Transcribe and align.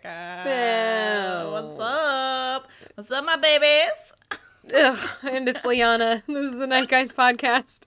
Erica. 0.00 0.44
Ew. 0.46 1.50
What's 1.50 1.80
up? 1.80 2.68
What's 2.94 3.10
up, 3.10 3.24
my 3.24 3.36
babies? 3.36 3.90
Ugh, 4.72 5.08
and 5.24 5.48
it's 5.48 5.64
Liana. 5.64 6.22
This 6.28 6.52
is 6.52 6.56
the 6.58 6.68
Night 6.68 6.88
Guys 6.88 7.12
podcast. 7.12 7.80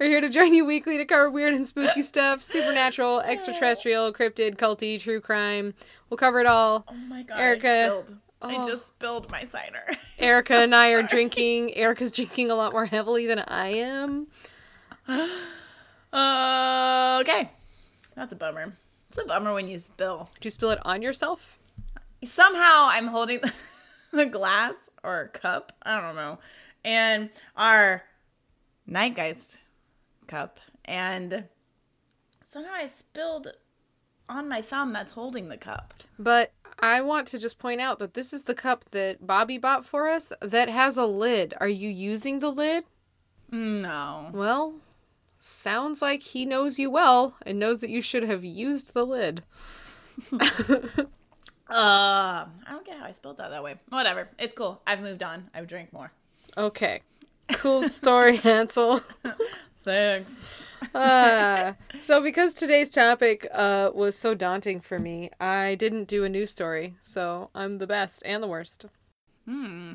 We're 0.00 0.08
here 0.08 0.22
to 0.22 0.30
join 0.30 0.54
you 0.54 0.64
weekly 0.64 0.96
to 0.96 1.04
cover 1.04 1.30
weird 1.30 1.52
and 1.52 1.66
spooky 1.66 2.00
stuff, 2.00 2.42
supernatural, 2.42 3.20
extraterrestrial, 3.20 4.10
cryptid, 4.14 4.56
culty, 4.56 4.98
true 4.98 5.20
crime. 5.20 5.74
We'll 6.08 6.16
cover 6.16 6.40
it 6.40 6.46
all. 6.46 6.86
Oh 6.88 6.94
my 6.94 7.24
god, 7.24 7.38
Erica. 7.38 7.68
I 7.68 7.84
spilled. 7.88 8.16
I 8.40 8.56
Oh. 8.56 8.66
just 8.66 8.86
spilled 8.88 9.30
my 9.30 9.44
cider. 9.44 9.84
Erica 10.18 10.54
and 10.56 10.74
I 10.74 10.92
are 10.92 11.00
Sorry. 11.00 11.08
drinking. 11.08 11.76
Erica's 11.76 12.10
drinking 12.10 12.50
a 12.50 12.54
lot 12.54 12.72
more 12.72 12.86
heavily 12.86 13.26
than 13.26 13.40
I 13.40 13.68
am. 13.68 14.28
Uh, 16.10 17.18
okay. 17.20 17.50
That's 18.16 18.32
a 18.32 18.36
bummer. 18.36 18.78
It's 19.14 19.22
a 19.22 19.28
bummer 19.28 19.54
when 19.54 19.68
you 19.68 19.78
spill. 19.78 20.28
Did 20.34 20.46
you 20.46 20.50
spill 20.50 20.72
it 20.72 20.80
on 20.84 21.00
yourself? 21.00 21.56
Somehow 22.24 22.88
I'm 22.88 23.06
holding 23.06 23.38
the, 23.42 23.52
the 24.12 24.26
glass 24.26 24.74
or 25.04 25.30
cup. 25.32 25.70
I 25.84 26.00
don't 26.00 26.16
know. 26.16 26.40
And 26.84 27.30
our 27.56 28.02
night 28.88 29.14
guys 29.14 29.56
cup. 30.26 30.58
And 30.84 31.44
somehow 32.50 32.72
I 32.74 32.86
spilled 32.86 33.52
on 34.28 34.48
my 34.48 34.60
thumb 34.60 34.92
that's 34.92 35.12
holding 35.12 35.48
the 35.48 35.58
cup. 35.58 35.94
But 36.18 36.50
I 36.80 37.00
want 37.00 37.28
to 37.28 37.38
just 37.38 37.60
point 37.60 37.80
out 37.80 38.00
that 38.00 38.14
this 38.14 38.32
is 38.32 38.42
the 38.42 38.54
cup 38.54 38.84
that 38.90 39.24
Bobby 39.24 39.58
bought 39.58 39.84
for 39.84 40.08
us 40.08 40.32
that 40.40 40.68
has 40.68 40.96
a 40.96 41.06
lid. 41.06 41.54
Are 41.60 41.68
you 41.68 41.88
using 41.88 42.40
the 42.40 42.50
lid? 42.50 42.82
No. 43.52 44.30
Well, 44.32 44.74
sounds 45.46 46.00
like 46.02 46.22
he 46.22 46.44
knows 46.44 46.78
you 46.78 46.90
well 46.90 47.36
and 47.42 47.58
knows 47.58 47.80
that 47.80 47.90
you 47.90 48.00
should 48.00 48.22
have 48.24 48.44
used 48.44 48.94
the 48.94 49.04
lid. 49.04 49.42
Uh, 51.66 52.44
I 52.46 52.70
don't 52.70 52.84
get 52.84 52.98
how 52.98 53.06
I 53.06 53.12
spilled 53.12 53.38
that 53.38 53.48
that 53.48 53.64
way. 53.64 53.76
Whatever. 53.88 54.28
It's 54.38 54.52
cool. 54.54 54.82
I've 54.86 55.00
moved 55.00 55.22
on. 55.22 55.48
I 55.54 55.62
drink 55.62 55.94
more. 55.94 56.12
Okay. 56.58 57.00
Cool 57.54 57.88
story, 57.88 58.36
Hansel. 58.44 59.00
Thanks. 59.82 60.30
Uh, 60.94 61.72
so 62.02 62.20
because 62.20 62.52
today's 62.52 62.90
topic 62.90 63.48
uh, 63.50 63.90
was 63.94 64.16
so 64.16 64.34
daunting 64.34 64.78
for 64.78 64.98
me, 64.98 65.30
I 65.40 65.74
didn't 65.74 66.04
do 66.04 66.22
a 66.22 66.28
news 66.28 66.50
story. 66.50 66.96
So 67.02 67.48
I'm 67.54 67.78
the 67.78 67.86
best 67.86 68.22
and 68.26 68.42
the 68.42 68.46
worst. 68.46 68.84
Hmm. 69.46 69.94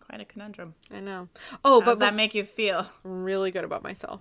Quite 0.00 0.20
a 0.20 0.24
conundrum. 0.24 0.74
I 0.92 0.98
know. 0.98 1.28
Oh, 1.64 1.80
How 1.80 1.86
but 1.86 1.92
does 1.92 1.98
that 2.00 2.14
make 2.14 2.34
you 2.34 2.44
feel? 2.44 2.88
really 3.04 3.52
good 3.52 3.64
about 3.64 3.84
myself. 3.84 4.20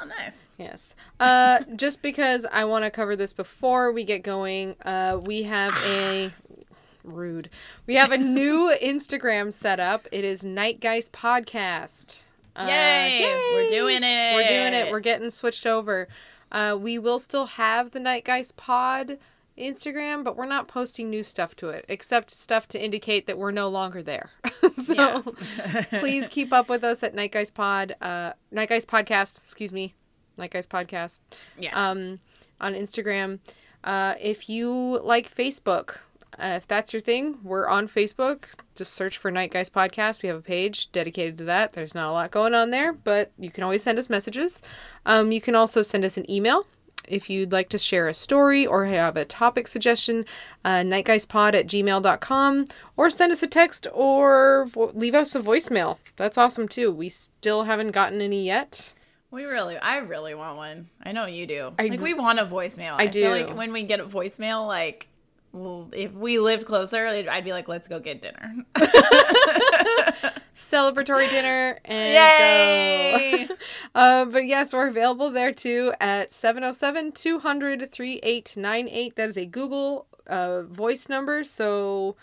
Oh, 0.00 0.06
nice. 0.06 0.32
Yes. 0.58 0.94
Uh, 1.20 1.60
just 1.76 2.02
because 2.02 2.46
I 2.50 2.64
want 2.64 2.84
to 2.84 2.90
cover 2.90 3.16
this 3.16 3.32
before 3.32 3.92
we 3.92 4.04
get 4.04 4.22
going, 4.22 4.76
uh, 4.84 5.20
we 5.22 5.44
have 5.44 5.74
a 5.84 6.32
rude. 7.04 7.48
We 7.86 7.94
have 7.96 8.12
a 8.12 8.18
new 8.18 8.74
Instagram 8.82 9.52
set 9.52 9.80
up. 9.80 10.06
It 10.12 10.24
is 10.24 10.44
Night 10.44 10.80
Guys 10.80 11.08
Podcast. 11.08 12.24
Uh, 12.54 12.66
Yay! 12.68 13.22
We're 13.54 13.68
doing 13.68 14.02
it. 14.02 14.34
We're 14.34 14.48
doing 14.48 14.72
it. 14.72 14.90
We're 14.90 15.00
getting 15.00 15.30
switched 15.30 15.66
over. 15.66 16.08
Uh, 16.50 16.76
we 16.80 16.98
will 16.98 17.18
still 17.18 17.46
have 17.46 17.90
the 17.90 18.00
Night 18.00 18.24
Guys 18.24 18.52
Pod 18.52 19.18
Instagram, 19.58 20.22
but 20.22 20.36
we're 20.36 20.46
not 20.46 20.68
posting 20.68 21.10
new 21.10 21.22
stuff 21.22 21.56
to 21.56 21.68
it, 21.68 21.84
except 21.88 22.30
stuff 22.30 22.68
to 22.68 22.82
indicate 22.82 23.26
that 23.26 23.38
we're 23.38 23.50
no 23.50 23.68
longer 23.68 24.02
there. 24.02 24.30
so 24.84 25.34
please 25.90 26.28
keep 26.28 26.52
up 26.52 26.68
with 26.68 26.84
us 26.84 27.02
at 27.02 27.14
Night 27.14 27.32
Guys 27.32 27.50
Pod, 27.50 27.96
uh, 28.00 28.32
Night 28.50 28.68
Guys 28.68 28.84
Podcast, 28.84 29.38
excuse 29.38 29.72
me, 29.72 29.94
Night 30.36 30.50
Guys 30.50 30.66
Podcast, 30.66 31.20
yes. 31.58 31.74
um, 31.76 32.20
on 32.60 32.74
Instagram. 32.74 33.38
Uh, 33.82 34.14
if 34.20 34.48
you 34.48 35.00
like 35.02 35.32
Facebook, 35.34 35.98
uh, 36.38 36.54
if 36.56 36.66
that's 36.66 36.92
your 36.92 37.00
thing, 37.00 37.38
we're 37.42 37.68
on 37.68 37.88
Facebook. 37.88 38.44
Just 38.74 38.92
search 38.92 39.16
for 39.16 39.30
Night 39.30 39.52
Guys 39.52 39.70
Podcast. 39.70 40.22
We 40.22 40.28
have 40.28 40.38
a 40.38 40.42
page 40.42 40.92
dedicated 40.92 41.38
to 41.38 41.44
that. 41.44 41.72
There's 41.72 41.94
not 41.94 42.10
a 42.10 42.12
lot 42.12 42.30
going 42.30 42.54
on 42.54 42.70
there, 42.70 42.92
but 42.92 43.32
you 43.38 43.50
can 43.50 43.64
always 43.64 43.82
send 43.82 43.98
us 43.98 44.10
messages. 44.10 44.60
Um, 45.06 45.32
you 45.32 45.40
can 45.40 45.54
also 45.54 45.82
send 45.82 46.04
us 46.04 46.16
an 46.16 46.30
email 46.30 46.66
if 47.08 47.28
you'd 47.30 47.52
like 47.52 47.68
to 47.70 47.78
share 47.78 48.08
a 48.08 48.14
story 48.14 48.66
or 48.66 48.86
have 48.86 49.16
a 49.16 49.24
topic 49.24 49.68
suggestion, 49.68 50.24
uh, 50.64 50.80
nightguyspod 50.80 51.54
at 51.54 51.66
gmail.com, 51.66 52.66
or 52.96 53.10
send 53.10 53.32
us 53.32 53.42
a 53.42 53.46
text 53.46 53.86
or 53.92 54.66
vo- 54.66 54.92
leave 54.94 55.14
us 55.14 55.34
a 55.34 55.40
voicemail. 55.40 55.98
That's 56.16 56.38
awesome 56.38 56.68
too. 56.68 56.90
We 56.92 57.08
still 57.08 57.64
haven't 57.64 57.92
gotten 57.92 58.20
any 58.20 58.44
yet. 58.44 58.94
we 59.30 59.44
really, 59.44 59.76
I 59.76 59.98
really 59.98 60.34
want 60.34 60.56
one. 60.56 60.88
I 61.02 61.12
know 61.12 61.26
you 61.26 61.46
do. 61.46 61.72
I- 61.78 61.86
like 61.88 62.00
we 62.00 62.14
want 62.14 62.38
a 62.38 62.46
voicemail. 62.46 62.94
I 62.98 63.10
feel 63.10 63.34
do. 63.34 63.44
like 63.46 63.56
when 63.56 63.72
we 63.72 63.82
get 63.82 64.00
a 64.00 64.04
voicemail, 64.06 64.66
like, 64.66 65.08
well, 65.52 65.88
if 65.92 66.12
we 66.12 66.38
lived 66.38 66.66
closer, 66.66 67.06
I'd 67.06 67.44
be 67.44 67.52
like, 67.52 67.66
let's 67.68 67.88
go 67.88 67.98
get 67.98 68.20
dinner. 68.22 68.64
Celebratory 70.56 71.28
dinner 71.28 71.78
and 71.84 72.14
Yay! 72.14 73.46
go. 73.46 73.54
Uh, 73.94 74.24
but 74.24 74.46
yes, 74.46 74.72
we're 74.72 74.88
available 74.88 75.30
there 75.30 75.52
too 75.52 75.92
at 76.00 76.32
707 76.32 77.12
200 77.12 77.90
3898. 77.90 79.16
That 79.16 79.28
is 79.28 79.36
a 79.36 79.46
Google 79.46 80.06
uh, 80.26 80.62
voice 80.62 81.08
number. 81.08 81.44
So 81.44 82.16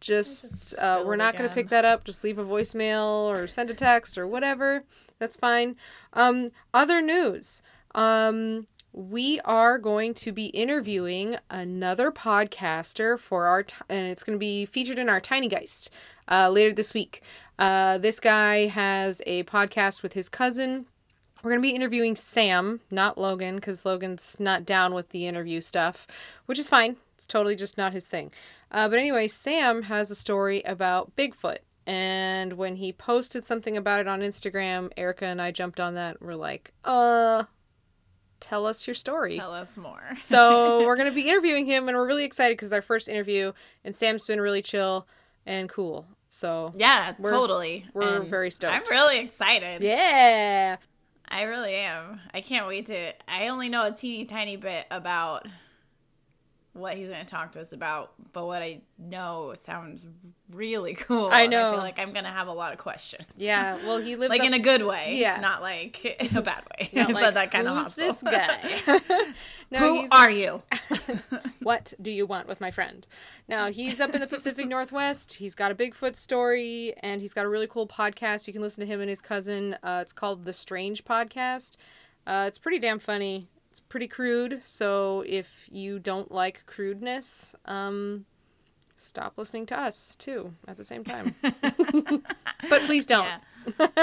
just, 0.00 0.78
uh, 0.78 1.02
we're 1.04 1.16
not 1.16 1.36
going 1.36 1.48
to 1.48 1.54
pick 1.54 1.68
that 1.70 1.84
up. 1.84 2.04
Just 2.04 2.24
leave 2.24 2.38
a 2.38 2.44
voicemail 2.44 3.28
or 3.28 3.46
send 3.46 3.70
a 3.70 3.74
text 3.74 4.16
or 4.16 4.26
whatever. 4.26 4.84
That's 5.18 5.36
fine. 5.36 5.76
Um, 6.12 6.50
other 6.72 7.02
news. 7.02 7.62
Um, 7.94 8.66
we 8.92 9.38
are 9.44 9.78
going 9.78 10.14
to 10.14 10.32
be 10.32 10.46
interviewing 10.46 11.36
another 11.50 12.10
podcaster 12.10 13.18
for 13.18 13.46
our, 13.46 13.62
t- 13.62 13.74
and 13.88 14.06
it's 14.06 14.24
going 14.24 14.36
to 14.36 14.40
be 14.40 14.66
featured 14.66 14.98
in 14.98 15.08
our 15.08 15.20
Tiny 15.20 15.48
Geist 15.48 15.90
uh, 16.30 16.48
later 16.48 16.72
this 16.72 16.94
week. 16.94 17.22
Uh, 17.58 17.98
this 17.98 18.20
guy 18.20 18.66
has 18.66 19.20
a 19.26 19.42
podcast 19.44 20.02
with 20.02 20.12
his 20.12 20.28
cousin. 20.28 20.86
We're 21.42 21.50
going 21.50 21.62
to 21.62 21.68
be 21.68 21.74
interviewing 21.74 22.16
Sam, 22.16 22.80
not 22.90 23.18
Logan, 23.18 23.56
because 23.56 23.84
Logan's 23.84 24.36
not 24.38 24.64
down 24.64 24.94
with 24.94 25.10
the 25.10 25.26
interview 25.26 25.60
stuff, 25.60 26.06
which 26.46 26.58
is 26.58 26.68
fine. 26.68 26.96
It's 27.14 27.26
totally 27.26 27.56
just 27.56 27.78
not 27.78 27.92
his 27.92 28.06
thing. 28.06 28.32
Uh, 28.70 28.88
but 28.88 28.98
anyway, 28.98 29.28
Sam 29.28 29.82
has 29.82 30.10
a 30.10 30.16
story 30.16 30.62
about 30.62 31.14
Bigfoot. 31.16 31.58
And 31.86 32.54
when 32.54 32.76
he 32.76 32.92
posted 32.92 33.44
something 33.44 33.76
about 33.76 34.00
it 34.00 34.08
on 34.08 34.20
Instagram, 34.20 34.90
Erica 34.96 35.24
and 35.24 35.40
I 35.40 35.52
jumped 35.52 35.80
on 35.80 35.94
that. 35.94 36.20
We're 36.20 36.34
like, 36.34 36.72
uh, 36.84 37.44
tell 38.40 38.66
us 38.66 38.86
your 38.86 38.94
story. 38.94 39.36
Tell 39.36 39.54
us 39.54 39.76
more. 39.76 40.02
So 40.20 40.78
we're 40.86 40.96
going 40.96 41.08
to 41.08 41.14
be 41.14 41.28
interviewing 41.28 41.66
him, 41.66 41.88
and 41.88 41.96
we're 41.96 42.06
really 42.06 42.24
excited 42.24 42.56
because 42.56 42.68
it's 42.68 42.74
our 42.74 42.82
first 42.82 43.08
interview, 43.08 43.52
and 43.84 43.96
Sam's 43.96 44.26
been 44.26 44.40
really 44.40 44.62
chill 44.62 45.06
and 45.46 45.68
cool. 45.68 46.06
So 46.28 46.72
yeah, 46.76 47.14
We're- 47.18 47.34
totally. 47.34 47.86
we're 47.94 48.18
And 48.22 48.28
very 48.28 48.50
stoked. 48.50 48.74
I'm 48.74 48.82
really 48.90 49.18
excited. 49.18 49.82
yeah. 49.82 50.76
I 51.30 51.42
really 51.42 51.74
am. 51.74 52.20
I 52.32 52.40
can't 52.40 52.66
wait 52.66 52.86
to. 52.86 53.12
I 53.28 53.48
only 53.48 53.68
know 53.68 53.84
a 53.86 53.92
teeny 53.92 54.24
tiny 54.24 54.56
bit 54.56 54.86
about 54.90 55.46
what 56.78 56.96
he's 56.96 57.08
going 57.08 57.24
to 57.24 57.30
talk 57.30 57.52
to 57.52 57.60
us 57.60 57.72
about, 57.72 58.12
but 58.32 58.46
what 58.46 58.62
I 58.62 58.80
know 58.98 59.54
sounds 59.56 60.06
really 60.52 60.94
cool. 61.06 61.26
I 61.26 61.42
and 61.42 61.54
I 61.54 61.58
know. 61.58 61.72
feel 61.72 61.80
like 61.80 61.98
I'm 61.98 62.12
going 62.12 62.24
to 62.24 62.30
have 62.30 62.46
a 62.48 62.52
lot 62.52 62.72
of 62.72 62.78
questions. 62.78 63.26
Yeah, 63.36 63.76
well, 63.84 63.98
he 63.98 64.16
lives 64.16 64.30
like 64.30 64.40
up- 64.40 64.46
in 64.46 64.54
a 64.54 64.58
good 64.58 64.84
way. 64.84 65.16
Yeah. 65.16 65.40
Not 65.40 65.60
like 65.62 66.04
in 66.20 66.36
a 66.36 66.42
bad 66.42 66.64
way. 66.78 66.90
not 66.92 67.10
I 67.10 67.12
like, 67.12 67.24
said 67.24 67.34
that 67.34 67.50
kind 67.50 67.68
of 67.68 67.76
Who's 67.76 67.86
hostile. 67.86 68.06
this 68.06 68.22
guy? 68.22 69.00
no, 69.70 69.78
Who 70.02 70.08
are 70.10 70.30
you? 70.30 70.62
what 71.62 71.92
do 72.00 72.10
you 72.10 72.26
want 72.26 72.48
with 72.48 72.60
my 72.60 72.70
friend? 72.70 73.06
Now 73.48 73.70
he's 73.70 74.00
up 74.00 74.14
in 74.14 74.20
the 74.20 74.26
Pacific 74.26 74.66
Northwest. 74.68 75.34
He's 75.34 75.54
got 75.54 75.70
a 75.70 75.74
Bigfoot 75.74 76.16
story, 76.16 76.94
and 77.02 77.20
he's 77.20 77.34
got 77.34 77.44
a 77.44 77.48
really 77.48 77.66
cool 77.66 77.86
podcast. 77.86 78.46
You 78.46 78.52
can 78.52 78.62
listen 78.62 78.80
to 78.80 78.86
him 78.86 79.00
and 79.00 79.10
his 79.10 79.20
cousin. 79.20 79.76
Uh, 79.82 80.00
it's 80.02 80.12
called 80.12 80.44
the 80.44 80.52
Strange 80.52 81.04
Podcast. 81.04 81.76
Uh, 82.26 82.44
it's 82.46 82.58
pretty 82.58 82.78
damn 82.78 82.98
funny. 82.98 83.48
Pretty 83.88 84.08
crude. 84.08 84.60
So 84.64 85.24
if 85.26 85.66
you 85.70 85.98
don't 85.98 86.30
like 86.30 86.64
crudeness, 86.66 87.54
um, 87.64 88.26
stop 88.96 89.38
listening 89.38 89.66
to 89.66 89.80
us 89.80 90.16
too 90.16 90.54
at 90.66 90.76
the 90.76 90.84
same 90.84 91.04
time. 91.04 91.34
but 91.42 92.82
please 92.86 93.06
don't. 93.06 93.26
Yeah. 93.26 93.38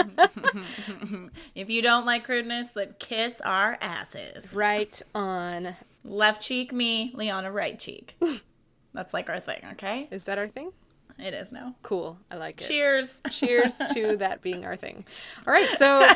if 1.55 1.69
you 1.69 1.81
don't 1.81 2.05
like 2.05 2.23
crudeness, 2.23 2.69
then 2.69 2.95
kiss 2.99 3.41
our 3.41 3.77
asses. 3.81 4.53
Right 4.53 5.01
on. 5.13 5.75
Left 6.03 6.41
cheek, 6.41 6.71
me. 6.71 7.11
Liana, 7.15 7.51
right 7.51 7.79
cheek. 7.79 8.17
That's 8.93 9.13
like 9.13 9.29
our 9.29 9.39
thing, 9.39 9.61
okay? 9.73 10.07
Is 10.11 10.23
that 10.25 10.37
our 10.37 10.47
thing? 10.47 10.71
It 11.17 11.33
is 11.33 11.51
now. 11.51 11.75
Cool. 11.81 12.17
I 12.31 12.35
like 12.35 12.61
it. 12.61 12.67
Cheers. 12.67 13.21
Cheers 13.29 13.77
to 13.93 14.17
that 14.17 14.41
being 14.41 14.65
our 14.65 14.75
thing. 14.75 15.05
All 15.47 15.53
right, 15.53 15.69
so 15.77 16.07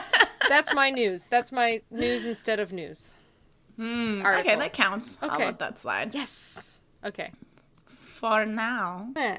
that's 0.49 0.73
my 0.73 0.89
news. 0.89 1.27
That's 1.27 1.51
my 1.51 1.81
news 1.89 2.25
instead 2.25 2.59
of 2.59 2.73
news. 2.73 3.18
Article. 3.79 4.39
okay, 4.51 4.55
that 4.59 4.73
counts. 4.73 5.17
I'll 5.21 5.31
Okay. 5.31 5.45
let 5.45 5.59
that 5.59 5.79
slide. 5.79 6.13
Yes. 6.13 6.79
Okay. 7.05 7.31
For 7.85 8.45
now. 8.45 9.09
Eh. 9.15 9.37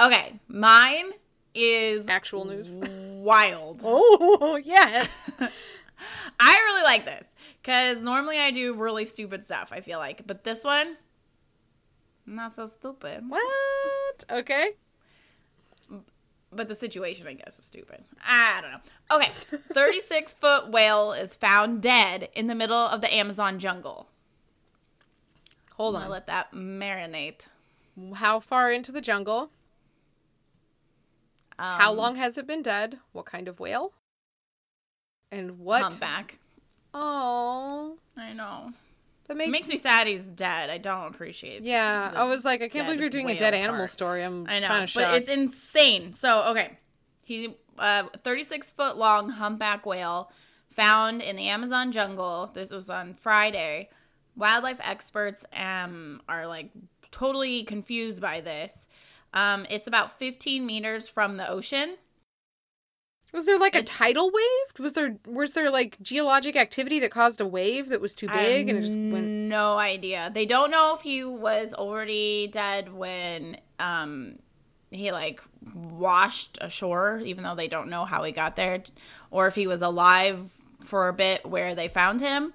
Okay, 0.00 0.40
mine 0.48 1.10
is 1.54 2.08
Actual 2.08 2.44
news. 2.46 2.76
wild. 3.22 3.80
Oh 3.82 4.56
yes. 4.62 5.08
I 6.40 6.58
really 6.66 6.82
like 6.82 7.04
this 7.04 7.26
because 7.62 7.98
normally 8.02 8.38
I 8.38 8.50
do 8.50 8.74
really 8.74 9.04
stupid 9.04 9.44
stuff, 9.44 9.68
I 9.72 9.80
feel 9.80 9.98
like. 9.98 10.26
But 10.26 10.44
this 10.44 10.64
one, 10.64 10.96
Not 12.26 12.54
so 12.54 12.66
stupid. 12.66 13.24
What? 13.28 14.24
Okay. 14.30 14.70
But 16.54 16.68
the 16.68 16.74
situation, 16.74 17.26
I 17.26 17.34
guess, 17.34 17.58
is 17.58 17.64
stupid. 17.64 18.04
I 18.24 18.60
don't 18.60 18.70
know. 18.70 19.16
Okay. 19.16 19.30
36 19.72 20.34
foot 20.34 20.70
whale 20.70 21.12
is 21.12 21.34
found 21.34 21.82
dead 21.82 22.28
in 22.34 22.46
the 22.46 22.54
middle 22.54 22.76
of 22.76 23.00
the 23.00 23.12
Amazon 23.12 23.58
jungle. 23.58 24.08
Hold 25.76 25.96
I'm 25.96 26.02
on. 26.04 26.10
let 26.10 26.26
that 26.26 26.52
marinate. 26.52 27.42
How 28.14 28.38
far 28.40 28.70
into 28.72 28.92
the 28.92 29.00
jungle? 29.00 29.50
Um, 31.58 31.78
How 31.80 31.92
long 31.92 32.16
has 32.16 32.36
it 32.38 32.46
been 32.46 32.62
dead? 32.62 32.98
What 33.12 33.26
kind 33.26 33.48
of 33.48 33.60
whale? 33.60 33.92
And 35.30 35.58
what? 35.58 35.82
Humpback. 35.82 36.38
Oh, 36.92 37.96
I 38.16 38.32
know. 38.32 38.72
That 39.26 39.34
It 39.34 39.36
makes, 39.36 39.50
makes 39.50 39.68
me 39.68 39.76
sad 39.76 40.06
he's 40.06 40.26
dead. 40.26 40.70
I 40.70 40.78
don't 40.78 41.14
appreciate 41.14 41.62
Yeah, 41.62 42.12
I 42.14 42.24
was 42.24 42.44
like, 42.44 42.62
I 42.62 42.68
can't 42.68 42.86
believe 42.86 43.00
you're 43.00 43.08
doing 43.10 43.30
a 43.30 43.36
dead 43.38 43.54
animal 43.54 43.80
part. 43.80 43.90
story. 43.90 44.22
I'm 44.24 44.46
I 44.48 44.58
know, 44.60 44.68
kind 44.68 44.84
of 44.84 44.90
shocked. 44.90 45.06
but 45.06 45.14
it's 45.16 45.28
insane. 45.28 46.12
So 46.12 46.44
okay, 46.50 46.78
he 47.24 47.56
uh, 47.78 48.04
36 48.22 48.70
foot 48.72 48.96
long 48.96 49.30
humpback 49.30 49.84
whale 49.86 50.30
found 50.70 51.22
in 51.22 51.36
the 51.36 51.48
Amazon 51.48 51.92
jungle. 51.92 52.50
This 52.54 52.70
was 52.70 52.90
on 52.90 53.14
Friday. 53.14 53.88
Wildlife 54.36 54.78
experts 54.80 55.44
um 55.52 56.20
are 56.28 56.46
like 56.46 56.70
totally 57.10 57.64
confused 57.64 58.20
by 58.20 58.40
this. 58.40 58.86
Um, 59.32 59.66
it's 59.70 59.86
about 59.86 60.16
15 60.18 60.64
meters 60.64 61.08
from 61.08 61.36
the 61.38 61.48
ocean. 61.48 61.96
Was 63.34 63.46
there 63.46 63.58
like 63.58 63.74
a 63.74 63.82
tidal 63.82 64.30
wave? 64.30 64.78
Was 64.78 64.92
there 64.92 65.16
was 65.26 65.52
there 65.52 65.70
like 65.70 66.00
geologic 66.00 66.56
activity 66.56 67.00
that 67.00 67.10
caused 67.10 67.40
a 67.40 67.46
wave 67.46 67.88
that 67.88 68.00
was 68.00 68.14
too 68.14 68.28
big 68.28 68.68
and 68.68 68.78
it 68.78 68.82
just 68.82 68.98
went? 68.98 69.26
no 69.26 69.76
idea. 69.76 70.30
They 70.32 70.46
don't 70.46 70.70
know 70.70 70.94
if 70.94 71.00
he 71.00 71.24
was 71.24 71.74
already 71.74 72.46
dead 72.46 72.92
when 72.94 73.58
um 73.80 74.38
he 74.90 75.10
like 75.10 75.40
washed 75.74 76.58
ashore, 76.60 77.20
even 77.24 77.42
though 77.42 77.56
they 77.56 77.68
don't 77.68 77.90
know 77.90 78.04
how 78.04 78.22
he 78.22 78.30
got 78.30 78.54
there, 78.54 78.82
or 79.30 79.48
if 79.48 79.56
he 79.56 79.66
was 79.66 79.82
alive 79.82 80.50
for 80.84 81.08
a 81.08 81.12
bit 81.12 81.44
where 81.44 81.74
they 81.74 81.88
found 81.88 82.20
him. 82.20 82.54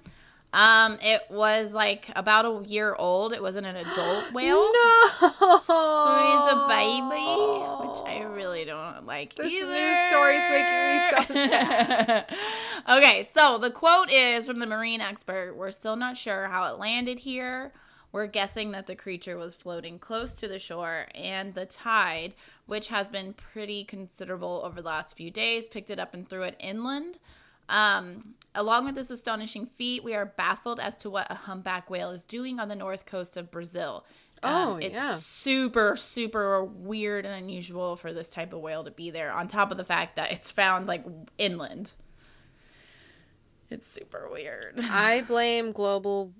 Um, 0.52 0.98
it 1.00 1.22
was 1.30 1.72
like 1.72 2.10
about 2.16 2.44
a 2.44 2.66
year 2.66 2.94
old. 2.94 3.32
It 3.32 3.40
wasn't 3.40 3.66
an 3.66 3.76
adult 3.76 4.32
whale. 4.32 4.70
No. 4.72 5.08
So 5.20 6.16
he's 6.26 6.52
a 6.52 6.66
baby, 6.68 7.88
which 7.88 8.00
I 8.06 8.26
really 8.28 8.64
don't 8.64 9.06
like 9.06 9.36
This 9.36 9.52
either. 9.52 9.70
news 9.70 9.98
story's 10.08 10.40
making 10.50 10.90
me 10.90 11.00
so 11.10 11.34
sad. 11.50 12.26
okay, 12.88 13.28
so 13.36 13.58
the 13.58 13.70
quote 13.70 14.10
is 14.10 14.46
from 14.46 14.58
the 14.58 14.66
marine 14.66 15.00
expert 15.00 15.54
We're 15.56 15.70
still 15.70 15.96
not 15.96 16.16
sure 16.16 16.48
how 16.48 16.72
it 16.74 16.78
landed 16.80 17.20
here. 17.20 17.72
We're 18.12 18.26
guessing 18.26 18.72
that 18.72 18.88
the 18.88 18.96
creature 18.96 19.38
was 19.38 19.54
floating 19.54 20.00
close 20.00 20.32
to 20.32 20.48
the 20.48 20.58
shore, 20.58 21.06
and 21.14 21.54
the 21.54 21.64
tide, 21.64 22.34
which 22.66 22.88
has 22.88 23.08
been 23.08 23.34
pretty 23.34 23.84
considerable 23.84 24.62
over 24.64 24.82
the 24.82 24.88
last 24.88 25.16
few 25.16 25.30
days, 25.30 25.68
picked 25.68 25.90
it 25.90 26.00
up 26.00 26.12
and 26.12 26.28
threw 26.28 26.42
it 26.42 26.56
inland. 26.58 27.18
Um, 27.70 28.34
along 28.54 28.84
with 28.84 28.96
this 28.96 29.10
astonishing 29.10 29.64
feat, 29.66 30.02
we 30.04 30.14
are 30.14 30.26
baffled 30.26 30.80
as 30.80 30.96
to 30.98 31.10
what 31.10 31.26
a 31.30 31.34
humpback 31.34 31.88
whale 31.88 32.10
is 32.10 32.22
doing 32.24 32.58
on 32.60 32.68
the 32.68 32.74
north 32.76 33.06
coast 33.06 33.36
of 33.36 33.50
Brazil. 33.50 34.04
Um, 34.42 34.52
Oh, 34.52 34.76
it's 34.76 34.94
yeah. 34.94 35.14
super, 35.16 35.96
super 35.96 36.64
weird 36.64 37.24
and 37.26 37.34
unusual 37.34 37.96
for 37.96 38.12
this 38.12 38.30
type 38.30 38.52
of 38.52 38.60
whale 38.60 38.84
to 38.84 38.90
be 38.90 39.10
there, 39.10 39.30
on 39.32 39.48
top 39.48 39.70
of 39.70 39.76
the 39.76 39.84
fact 39.84 40.16
that 40.16 40.32
it's 40.32 40.50
found 40.50 40.86
like 40.86 41.04
inland. 41.38 41.92
It's 43.70 43.86
super 43.86 44.28
weird. 44.30 44.80
I 44.82 45.22
blame 45.22 45.72
global 45.72 46.32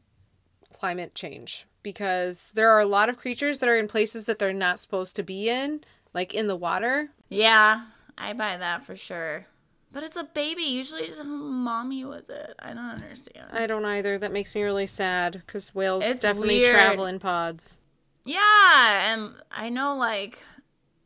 climate 0.73 1.15
change 1.15 1.67
because 1.83 2.53
there 2.55 2.71
are 2.71 2.81
a 2.81 2.87
lot 2.87 3.09
of 3.09 3.17
creatures 3.19 3.61
that 3.61 3.69
are 3.69 3.77
in 3.77 3.87
places 3.87 4.27
that 4.27 4.39
they're 4.39 4.53
not 4.53 4.79
supposed 4.81 5.15
to 5.17 5.23
be 5.23 5.49
in, 5.49 5.83
like 6.13 6.35
in 6.35 6.47
the 6.49 6.57
water. 6.57 7.11
Yeah, 7.29 7.83
I 8.19 8.33
buy 8.33 8.57
that 8.57 8.85
for 8.85 8.97
sure. 8.97 9.47
But 9.93 10.05
it's 10.05 10.17
a 10.17 10.23
baby. 10.25 10.63
Usually 10.63 11.03
it's 11.03 11.21
mommy 11.25 12.05
with 12.05 12.31
it. 12.31 12.55
I 12.61 12.69
don't 12.69 12.79
understand. 12.91 13.49
I 13.53 13.67
don't 13.67 13.85
either. 13.85 14.19
That 14.19 14.31
makes 14.33 14.55
me 14.55 14.63
really 14.63 14.87
sad 14.87 15.43
because 15.45 15.75
whales 15.75 16.05
It's 16.05 16.23
definitely 16.23 16.61
weird. 16.61 16.75
travel 16.75 17.07
in 17.07 17.19
pods. 17.19 17.81
yeah, 18.25 19.13
and 19.13 19.33
I 19.51 19.69
know 19.69 19.97
like 19.97 20.39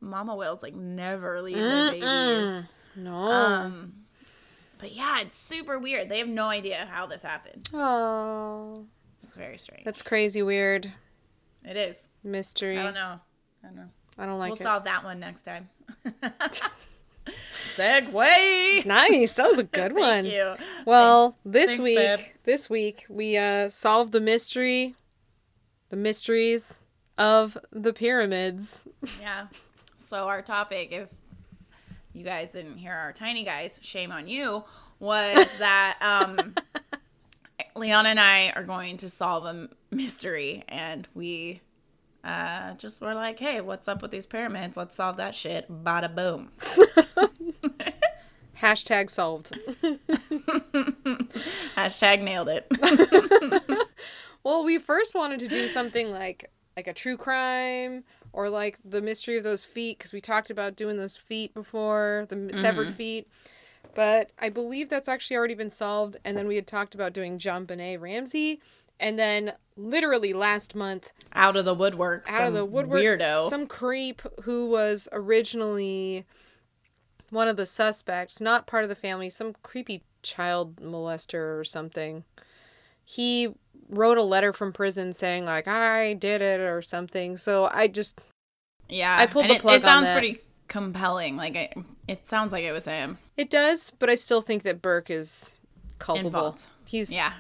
mama 0.00 0.34
whales 0.36 0.62
like 0.62 0.74
never 0.74 1.40
leave 1.40 1.56
their 1.56 1.92
babies. 1.92 2.68
No. 2.96 3.14
Um, 3.14 3.94
but 4.78 4.92
yeah, 4.94 5.20
it's 5.22 5.36
super 5.36 5.78
weird. 5.78 6.10
They 6.10 6.18
have 6.18 6.28
no 6.28 6.48
idea 6.48 6.86
how 6.90 7.06
this 7.06 7.22
happened. 7.22 7.70
oh, 7.72 8.84
It's 9.22 9.34
very 9.36 9.56
strange. 9.56 9.84
that's 9.84 10.02
crazy 10.02 10.42
weird 10.42 10.92
It 11.64 11.76
is. 11.78 12.08
mystery. 12.22 12.78
I 12.78 12.82
don't 12.82 12.92
know. 12.94 13.18
I 13.62 13.66
don't 13.68 13.76
know. 13.76 13.88
I 14.18 14.26
don't 14.26 14.38
like 14.38 14.50
we'll 14.50 14.60
it. 14.60 14.62
solve 14.62 14.84
that 14.84 15.02
one 15.04 15.18
next 15.20 15.42
time. 15.44 15.70
Segue. 17.76 18.84
Nice. 18.86 19.34
That 19.34 19.48
was 19.48 19.58
a 19.58 19.62
good 19.80 19.92
one. 19.94 20.24
Thank 20.24 20.34
you. 20.34 20.54
Well, 20.86 21.36
this 21.44 21.66
Thanks, 21.70 21.82
week, 21.82 21.96
babe. 21.98 22.18
this 22.44 22.68
week 22.70 23.06
we 23.08 23.36
uh 23.36 23.68
solved 23.68 24.12
the 24.12 24.20
mystery, 24.20 24.94
the 25.90 25.96
mysteries 25.96 26.80
of 27.18 27.56
the 27.72 27.92
pyramids. 27.92 28.82
Yeah. 29.20 29.46
So 29.96 30.28
our 30.28 30.42
topic, 30.42 30.92
if 30.92 31.08
you 32.12 32.24
guys 32.24 32.50
didn't 32.50 32.76
hear 32.78 32.92
our 32.94 33.12
tiny 33.12 33.42
guys, 33.44 33.78
shame 33.82 34.12
on 34.12 34.28
you, 34.28 34.64
was 34.98 35.46
that 35.58 35.96
um 36.00 36.54
Leon 37.76 38.06
and 38.06 38.20
I 38.20 38.50
are 38.54 38.62
going 38.62 38.96
to 38.98 39.08
solve 39.08 39.44
a 39.46 39.68
mystery 39.90 40.64
and 40.68 41.08
we 41.14 41.60
uh 42.24 42.74
just 42.74 43.00
were 43.00 43.14
like, 43.14 43.38
hey, 43.38 43.60
what's 43.60 43.88
up 43.88 44.02
with 44.02 44.10
these 44.10 44.26
pyramids? 44.26 44.76
Let's 44.76 44.96
solve 44.96 45.16
that 45.18 45.34
shit. 45.34 45.70
Bada 45.70 46.14
boom. 46.14 46.50
Hashtag 48.60 49.10
solved. 49.10 49.52
Hashtag 51.76 52.22
nailed 52.22 52.48
it. 52.48 52.66
Well, 54.44 54.62
we 54.62 54.78
first 54.78 55.14
wanted 55.14 55.40
to 55.40 55.48
do 55.48 55.68
something 55.68 56.10
like 56.10 56.50
like 56.76 56.86
a 56.86 56.92
true 56.92 57.16
crime 57.16 58.04
or 58.32 58.50
like 58.50 58.78
the 58.84 59.00
mystery 59.00 59.38
of 59.38 59.44
those 59.44 59.64
feet 59.64 59.96
because 59.96 60.12
we 60.12 60.20
talked 60.20 60.50
about 60.50 60.76
doing 60.76 60.98
those 60.98 61.16
feet 61.16 61.54
before 61.54 62.26
the 62.28 62.36
m 62.36 62.52
severed 62.52 62.92
feet. 62.94 63.26
But 63.94 64.32
I 64.38 64.50
believe 64.50 64.90
that's 64.90 65.08
actually 65.08 65.36
already 65.36 65.54
been 65.54 65.70
solved. 65.70 66.18
And 66.24 66.36
then 66.36 66.46
we 66.46 66.56
had 66.56 66.66
talked 66.66 66.94
about 66.94 67.12
doing 67.14 67.38
JonBenét 67.38 68.00
Ramsey. 68.00 68.60
And 69.00 69.18
then 69.18 69.52
literally 69.76 70.32
last 70.32 70.74
month, 70.74 71.12
Out 71.32 71.56
of 71.56 71.64
the 71.64 71.74
woodwork. 71.74 72.30
out 72.30 72.46
of 72.46 72.54
the 72.54 72.64
woodwork, 72.64 73.00
Weirdo. 73.02 73.50
some 73.50 73.66
creep 73.66 74.22
who 74.44 74.68
was 74.68 75.08
originally 75.12 76.24
one 77.30 77.48
of 77.48 77.56
the 77.56 77.66
suspects, 77.66 78.40
not 78.40 78.66
part 78.66 78.84
of 78.84 78.88
the 78.88 78.94
family, 78.94 79.28
some 79.28 79.54
creepy 79.62 80.04
child 80.22 80.76
molester 80.76 81.58
or 81.58 81.64
something. 81.64 82.24
He 83.04 83.54
wrote 83.88 84.16
a 84.16 84.22
letter 84.22 84.52
from 84.52 84.72
prison 84.72 85.12
saying 85.12 85.44
like 85.44 85.68
I 85.68 86.14
did 86.14 86.40
it 86.40 86.60
or 86.60 86.80
something. 86.80 87.36
So 87.36 87.68
I 87.72 87.88
just 87.88 88.18
yeah. 88.88 89.16
I 89.18 89.26
pulled 89.26 89.46
and 89.46 89.54
the 89.54 89.60
plug 89.60 89.80
It 89.80 89.84
on 89.84 89.90
sounds 90.06 90.10
pretty 90.10 90.40
compelling. 90.68 91.36
Like 91.36 91.56
it, 91.56 91.74
it 92.08 92.28
sounds 92.28 92.52
like 92.52 92.64
it 92.64 92.72
was 92.72 92.84
him 92.84 93.18
it 93.36 93.50
does, 93.50 93.90
but 93.98 94.08
I 94.08 94.14
still 94.14 94.40
think 94.40 94.62
that 94.62 94.80
Burke 94.80 95.10
is 95.10 95.60
culpable. 95.98 96.28
involved. 96.28 96.62
He's 96.86 97.10
Yeah, 97.12 97.32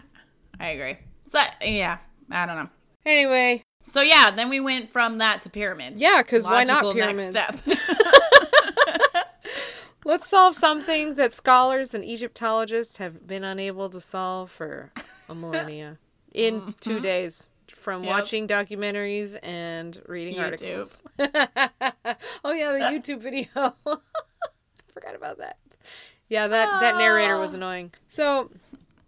I 0.58 0.68
agree. 0.70 0.96
So 1.26 1.40
yeah, 1.62 1.98
I 2.30 2.46
don't 2.46 2.56
know. 2.56 2.68
anyway. 3.06 3.62
So 3.82 4.00
yeah, 4.00 4.30
then 4.30 4.48
we 4.48 4.60
went 4.60 4.90
from 4.90 5.18
that 5.18 5.42
to 5.42 5.50
pyramids. 5.50 6.00
Yeah, 6.00 6.22
because 6.22 6.44
why 6.44 6.64
not 6.64 6.94
pyramids? 6.94 7.34
Next 7.34 7.60
step. 7.66 7.78
Let's 10.06 10.28
solve 10.28 10.54
something 10.54 11.14
that 11.14 11.32
scholars 11.32 11.94
and 11.94 12.04
Egyptologists 12.04 12.98
have 12.98 13.26
been 13.26 13.42
unable 13.44 13.88
to 13.90 14.00
solve 14.00 14.50
for 14.50 14.92
a 15.28 15.34
millennia 15.34 15.98
in 16.32 16.74
two 16.80 17.00
days 17.00 17.48
from 17.74 18.00
Mm-hmm. 18.02 18.04
Yep. 18.08 18.12
watching 18.14 18.48
documentaries 18.48 19.38
and 19.42 20.00
reading 20.06 20.36
YouTube. 20.36 20.88
articles. 21.18 22.16
oh 22.44 22.52
yeah, 22.52 22.72
the 22.72 22.78
YouTube 22.80 23.20
video. 23.20 23.46
Forgot 24.92 25.14
about 25.14 25.38
that. 25.38 25.58
Yeah, 26.28 26.46
that 26.48 26.80
that 26.80 26.96
narrator 26.96 27.38
was 27.38 27.52
annoying. 27.52 27.92
So 28.08 28.50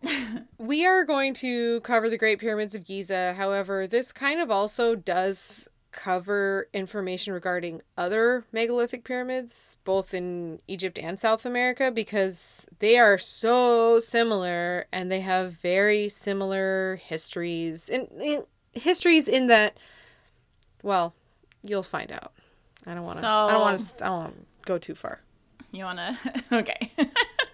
we 0.59 0.87
are 0.87 1.05
going 1.05 1.35
to 1.35 1.81
cover 1.81 2.09
the 2.11 2.19
Great 2.19 2.39
Pyramids 2.39 2.75
of 2.75 2.85
Giza. 2.85 3.35
However, 3.35 3.87
this 3.87 4.13
kind 4.13 4.41
of 4.41 4.51
also 4.51 4.95
does 4.95 5.69
cover 5.93 6.69
information 6.75 7.33
regarding 7.33 7.81
other 7.97 8.45
megalithic 8.53 9.03
pyramids, 9.03 9.77
both 9.85 10.13
in 10.13 10.61
Egypt 10.69 10.99
and 10.99 11.19
South 11.19 11.47
America, 11.47 11.91
because 11.91 12.67
they 12.79 12.99
are 12.99 13.17
so 13.19 13.99
similar 13.99 14.87
and 14.93 15.11
they 15.11 15.21
have 15.21 15.53
very 15.53 16.09
similar 16.09 16.97
histories. 16.97 17.89
And 17.89 18.09
in, 18.21 18.45
histories 18.73 19.27
in 19.27 19.47
that, 19.47 19.77
well, 20.83 21.15
you'll 21.63 21.83
find 21.83 22.13
out. 22.13 22.33
I 22.85 22.95
don't 22.95 23.03
want 23.03 23.19
to. 23.19 23.27
I 23.27 23.53
don't 23.53 23.61
want 23.63 23.81
to. 23.81 24.05
I 24.05 24.09
don't 24.09 24.19
want 24.19 24.37
to 24.37 24.45
go 24.67 24.79
too 24.79 24.95
far. 24.95 25.23
You 25.73 25.85
wanna? 25.85 26.19
okay. 26.53 26.93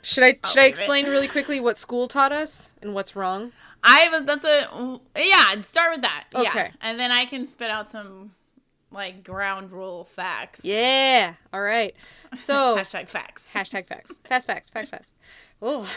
Should 0.03 0.25
I 0.25 0.39
should 0.45 0.59
I 0.59 0.63
leave 0.63 0.67
it. 0.67 0.69
explain 0.69 1.07
really 1.07 1.29
quickly 1.29 1.61
what 1.61 1.77
school 1.79 2.09
taught 2.09 2.33
us 2.33 2.71
and 2.81 2.95
what's 2.95 3.15
wrong? 3.17 3.53
I 3.85 4.09
was. 4.09 4.25
That's 4.25 4.45
a 4.45 5.01
yeah. 5.17 5.61
Start 5.63 5.93
with 5.93 6.03
that. 6.03 6.25
Yeah, 6.33 6.41
Okay. 6.41 6.71
and 6.81 6.99
then 7.01 7.11
I 7.13 7.25
can 7.25 7.47
spit 7.47 7.71
out 7.71 7.91
some 7.91 8.33
like 8.91 9.25
ground 9.25 9.73
rule 9.73 10.05
facts. 10.05 10.61
Yeah. 10.63 11.35
All 11.53 11.63
right. 11.63 11.95
So 12.37 12.77
Hashtag 12.77 13.09
facts. 13.09 13.43
hashtag 13.55 13.87
facts. 13.87 14.13
Fast 14.29 14.47
facts. 14.47 14.71
Fast 14.71 14.91
facts. 14.91 15.13
Oh. 15.65 15.89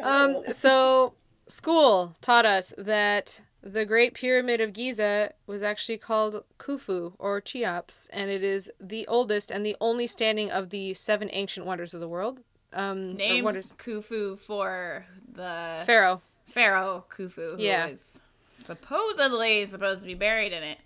Um. 0.00 0.36
So 0.52 1.14
school 1.48 2.14
taught 2.20 2.46
us 2.46 2.72
that 2.78 3.40
the 3.62 3.84
Great 3.86 4.14
Pyramid 4.14 4.60
of 4.60 4.72
Giza 4.72 5.32
was 5.46 5.62
actually 5.62 5.98
called 5.98 6.44
Khufu 6.58 7.14
or 7.18 7.40
Cheops, 7.40 8.08
and 8.12 8.28
it 8.30 8.42
is 8.42 8.70
the 8.80 9.06
oldest 9.06 9.50
and 9.50 9.64
the 9.64 9.76
only 9.80 10.06
standing 10.06 10.50
of 10.50 10.70
the 10.70 10.94
seven 10.94 11.28
ancient 11.32 11.64
wonders 11.66 11.94
of 11.94 12.00
the 12.00 12.08
world. 12.08 12.40
Um, 12.72 13.14
Named 13.14 13.44
wonders. 13.44 13.74
Khufu 13.78 14.38
for 14.38 15.06
the 15.32 15.82
Pharaoh. 15.86 16.22
pharaoh 16.46 17.04
Khufu, 17.10 17.56
who 17.56 17.62
Yeah. 17.62 17.86
is 17.88 18.18
supposedly 18.58 19.66
supposed 19.66 20.00
to 20.00 20.06
be 20.06 20.14
buried 20.14 20.52
in 20.52 20.62
it, 20.62 20.78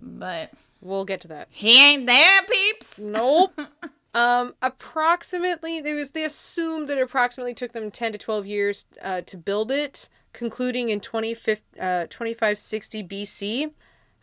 but 0.00 0.50
We'll 0.80 1.04
get 1.04 1.20
to 1.22 1.28
that. 1.28 1.48
he 1.50 1.78
ain't 1.82 2.06
there, 2.06 2.40
peeps. 2.42 2.96
Nope. 2.98 3.58
um, 4.14 4.54
approximately, 4.62 5.80
there 5.80 5.94
was 5.96 6.12
they 6.12 6.24
assumed 6.24 6.88
that 6.88 6.96
it 6.98 7.02
approximately 7.02 7.54
took 7.54 7.72
them 7.72 7.90
ten 7.90 8.12
to 8.12 8.18
twelve 8.18 8.46
years 8.46 8.86
uh, 9.02 9.20
to 9.22 9.36
build 9.36 9.70
it, 9.70 10.08
concluding 10.32 10.88
in 10.88 11.00
25, 11.00 11.60
uh, 11.80 12.06
2560 12.08 13.04
BC. 13.04 13.70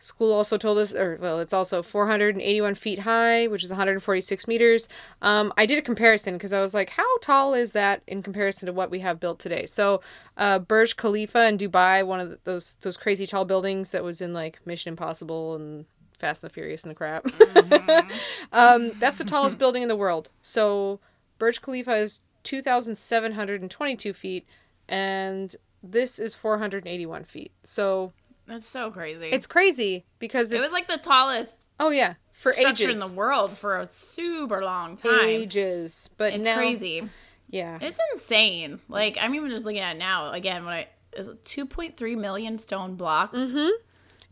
School 0.00 0.32
also 0.32 0.56
told 0.56 0.78
us, 0.78 0.94
or 0.94 1.18
well, 1.20 1.40
it's 1.40 1.52
also 1.52 1.82
481 1.82 2.76
feet 2.76 3.00
high, 3.00 3.48
which 3.48 3.64
is 3.64 3.70
146 3.70 4.46
meters. 4.46 4.88
Um, 5.22 5.52
I 5.56 5.66
did 5.66 5.76
a 5.76 5.82
comparison 5.82 6.34
because 6.34 6.52
I 6.52 6.60
was 6.60 6.72
like, 6.72 6.90
how 6.90 7.18
tall 7.18 7.52
is 7.52 7.72
that 7.72 8.02
in 8.06 8.22
comparison 8.22 8.66
to 8.66 8.72
what 8.72 8.92
we 8.92 9.00
have 9.00 9.18
built 9.18 9.40
today? 9.40 9.66
So, 9.66 10.00
uh, 10.36 10.60
Burj 10.60 10.96
Khalifa 10.96 11.48
in 11.48 11.58
Dubai, 11.58 12.06
one 12.06 12.20
of 12.20 12.38
those 12.44 12.76
those 12.82 12.96
crazy 12.96 13.26
tall 13.26 13.44
buildings 13.44 13.90
that 13.90 14.04
was 14.04 14.20
in 14.20 14.32
like 14.32 14.64
Mission 14.64 14.90
Impossible 14.90 15.56
and 15.56 15.84
Fast 16.16 16.44
and 16.44 16.50
the 16.50 16.54
Furious 16.54 16.84
and 16.84 16.92
the 16.92 16.94
crap. 16.94 17.26
um, 18.52 18.92
that's 19.00 19.18
the 19.18 19.24
tallest 19.24 19.58
building 19.62 19.82
in 19.82 19.88
the 19.88 19.96
world. 19.96 20.30
So, 20.42 21.00
Burj 21.38 21.60
Khalifa 21.60 21.96
is 21.96 22.20
2,722 22.44 24.12
feet, 24.12 24.46
and 24.88 25.56
this 25.82 26.18
is 26.18 26.34
481 26.34 27.24
feet. 27.24 27.52
So 27.64 28.12
That's 28.46 28.68
so 28.68 28.90
crazy. 28.90 29.26
it's 29.28 29.46
crazy 29.46 30.04
because 30.18 30.50
it's 30.52 30.58
it 30.58 30.60
was 30.62 30.72
like 30.72 30.88
the 30.88 30.98
tallest 30.98 31.56
oh 31.80 31.90
yeah 31.90 32.14
for 32.32 32.52
structure 32.52 32.84
ages 32.90 33.00
in 33.02 33.08
the 33.08 33.14
world 33.14 33.56
for 33.56 33.78
a 33.78 33.88
super 33.88 34.62
long 34.62 34.96
time. 34.96 35.20
ages 35.24 36.08
but 36.16 36.32
It's 36.34 36.44
now 36.44 36.56
crazy. 36.56 37.08
yeah 37.48 37.78
It's 37.80 37.98
insane. 38.14 38.80
Like 38.88 39.16
I'm 39.20 39.34
even 39.34 39.50
just 39.50 39.64
looking 39.64 39.80
at 39.80 39.96
it 39.96 39.98
now. 39.98 40.32
Again, 40.32 40.64
when 40.64 40.74
I 40.74 40.88
is 41.16 41.26
it 41.28 41.42
2.3 41.44 42.18
million 42.18 42.58
stone 42.58 42.94
blocks. 42.96 43.38
Mm-hmm. 43.38 43.70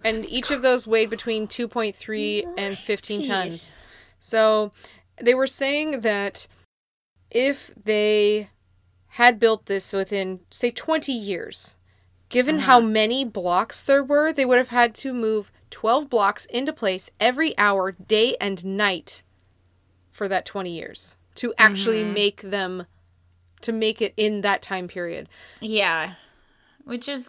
and 0.04 0.26
each 0.26 0.50
of 0.50 0.62
those 0.62 0.86
weighed 0.86 1.08
between 1.10 1.46
2.3 1.48 2.44
and 2.58 2.76
15 2.78 3.26
tons 3.26 3.76
so 4.18 4.72
they 5.20 5.34
were 5.34 5.46
saying 5.46 6.00
that 6.02 6.46
if 7.30 7.72
they 7.82 8.50
had 9.16 9.38
built 9.38 9.66
this 9.66 9.92
within 9.92 10.40
say 10.50 10.70
20 10.70 11.12
years 11.12 11.76
given 12.28 12.60
how 12.60 12.80
many 12.80 13.24
blocks 13.24 13.82
there 13.82 14.02
were 14.04 14.32
they 14.32 14.44
would 14.44 14.58
have 14.58 14.68
had 14.68 14.94
to 14.94 15.12
move 15.12 15.50
12 15.70 16.08
blocks 16.10 16.44
into 16.46 16.72
place 16.72 17.10
every 17.20 17.56
hour 17.58 17.92
day 17.92 18.36
and 18.40 18.64
night 18.64 19.22
for 20.10 20.28
that 20.28 20.44
20 20.44 20.70
years 20.70 21.16
to 21.34 21.52
actually 21.58 22.02
make 22.04 22.40
them 22.42 22.86
to 23.60 23.72
make 23.72 24.00
it 24.02 24.12
in 24.16 24.40
that 24.42 24.60
time 24.62 24.86
period 24.88 25.28
Yeah, 25.60 26.14
which 26.84 27.08
is 27.08 27.28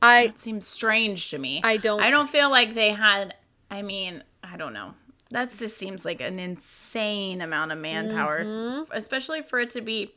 i 0.00 0.22
it 0.22 0.38
seems 0.38 0.66
strange 0.66 1.30
to 1.30 1.38
me. 1.38 1.60
I 1.64 1.76
don't- 1.76 2.02
I 2.02 2.10
don't 2.10 2.28
feel 2.30 2.50
like 2.50 2.74
they 2.74 2.90
had. 2.90 3.34
I 3.70 3.82
mean, 3.82 4.22
I 4.42 4.56
don't 4.56 4.72
know. 4.72 4.94
That 5.30 5.56
just 5.56 5.76
seems 5.76 6.04
like 6.04 6.20
an 6.20 6.38
insane 6.38 7.40
amount 7.40 7.72
of 7.72 7.78
manpower, 7.78 8.44
Mm-hmm. 8.44 8.92
especially 8.92 9.42
for 9.42 9.60
it 9.60 9.70
to 9.70 9.80
be 9.80 10.12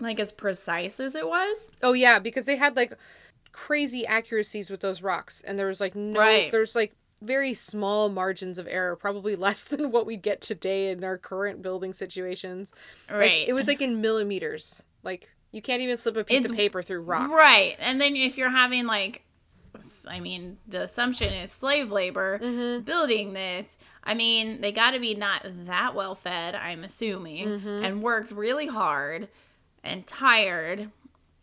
like 0.00 0.20
as 0.20 0.32
precise 0.32 1.00
as 1.00 1.14
it 1.14 1.26
was. 1.28 1.70
Oh 1.82 1.92
yeah, 1.92 2.18
because 2.18 2.44
they 2.44 2.56
had 2.56 2.76
like 2.76 2.94
crazy 3.52 4.06
accuracies 4.06 4.70
with 4.70 4.80
those 4.80 5.02
rocks, 5.02 5.40
and 5.46 5.58
there 5.58 5.66
was 5.66 5.80
like 5.80 5.94
no, 5.94 6.20
Right. 6.20 6.50
there's 6.50 6.74
like 6.74 6.94
very 7.22 7.54
small 7.54 8.08
margins 8.10 8.58
of 8.58 8.68
error, 8.68 8.94
probably 8.96 9.34
less 9.46 9.64
than 9.64 9.90
what 9.90 10.06
we 10.06 10.16
get 10.16 10.40
today 10.40 10.90
in 10.90 11.02
our 11.02 11.16
current 11.18 11.62
building 11.62 11.94
situations. 11.94 12.72
Like, 13.08 13.18
Right. 13.18 13.48
it 13.48 13.52
was 13.54 13.66
like 13.66 13.80
in 13.80 14.00
millimeters. 14.00 14.82
Like 15.02 15.30
you 15.52 15.62
can't 15.62 15.80
even 15.80 15.96
slip 15.96 16.16
a 16.16 16.24
piece 16.24 16.38
It's- 16.40 16.50
of 16.50 16.56
paper 16.56 16.82
through 16.82 17.00
rock. 17.02 17.30
Right. 17.30 17.76
And 17.78 18.00
then 18.00 18.14
if 18.16 18.36
you're 18.36 18.50
having 18.50 18.86
like 18.86 19.22
I 20.08 20.20
mean, 20.20 20.56
the 20.66 20.82
assumption 20.84 21.32
is 21.34 21.52
slave 21.52 21.90
labor 21.92 22.38
Mm-hmm. 22.42 22.84
building 22.84 23.32
this. 23.34 23.66
I 24.02 24.14
mean, 24.14 24.60
they 24.60 24.72
got 24.72 24.92
to 24.92 25.00
be 25.00 25.14
not 25.14 25.42
that 25.66 25.94
well 25.94 26.14
fed, 26.14 26.54
I'm 26.54 26.82
assuming, 26.84 27.46
Mm-hmm. 27.48 27.84
and 27.84 28.02
worked 28.02 28.30
really 28.30 28.66
hard 28.68 29.28
and 29.84 30.06
tired. 30.06 30.90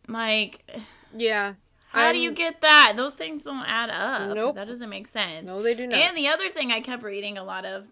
Like, 0.07 0.69
Yeah. 1.15 1.53
how 1.89 2.11
do 2.11 2.19
you 2.19 2.31
get 2.31 2.61
that? 2.61 2.93
Those 2.95 3.13
things 3.13 3.43
don't 3.45 3.65
add 3.65 3.89
up. 3.89 4.35
Nope. 4.35 4.55
That 4.55 4.67
doesn't 4.67 4.89
make 4.89 5.07
sense. 5.07 5.45
No, 5.45 5.61
they 5.61 5.73
do 5.75 5.87
not. 5.87 5.97
And 5.97 6.17
the 6.17 6.27
other 6.27 6.49
thing 6.49 6.71
I 6.71 6.81
kept 6.81 7.03
reading 7.03 7.37
a 7.37 7.43
lot 7.43 7.65
of 7.65 7.85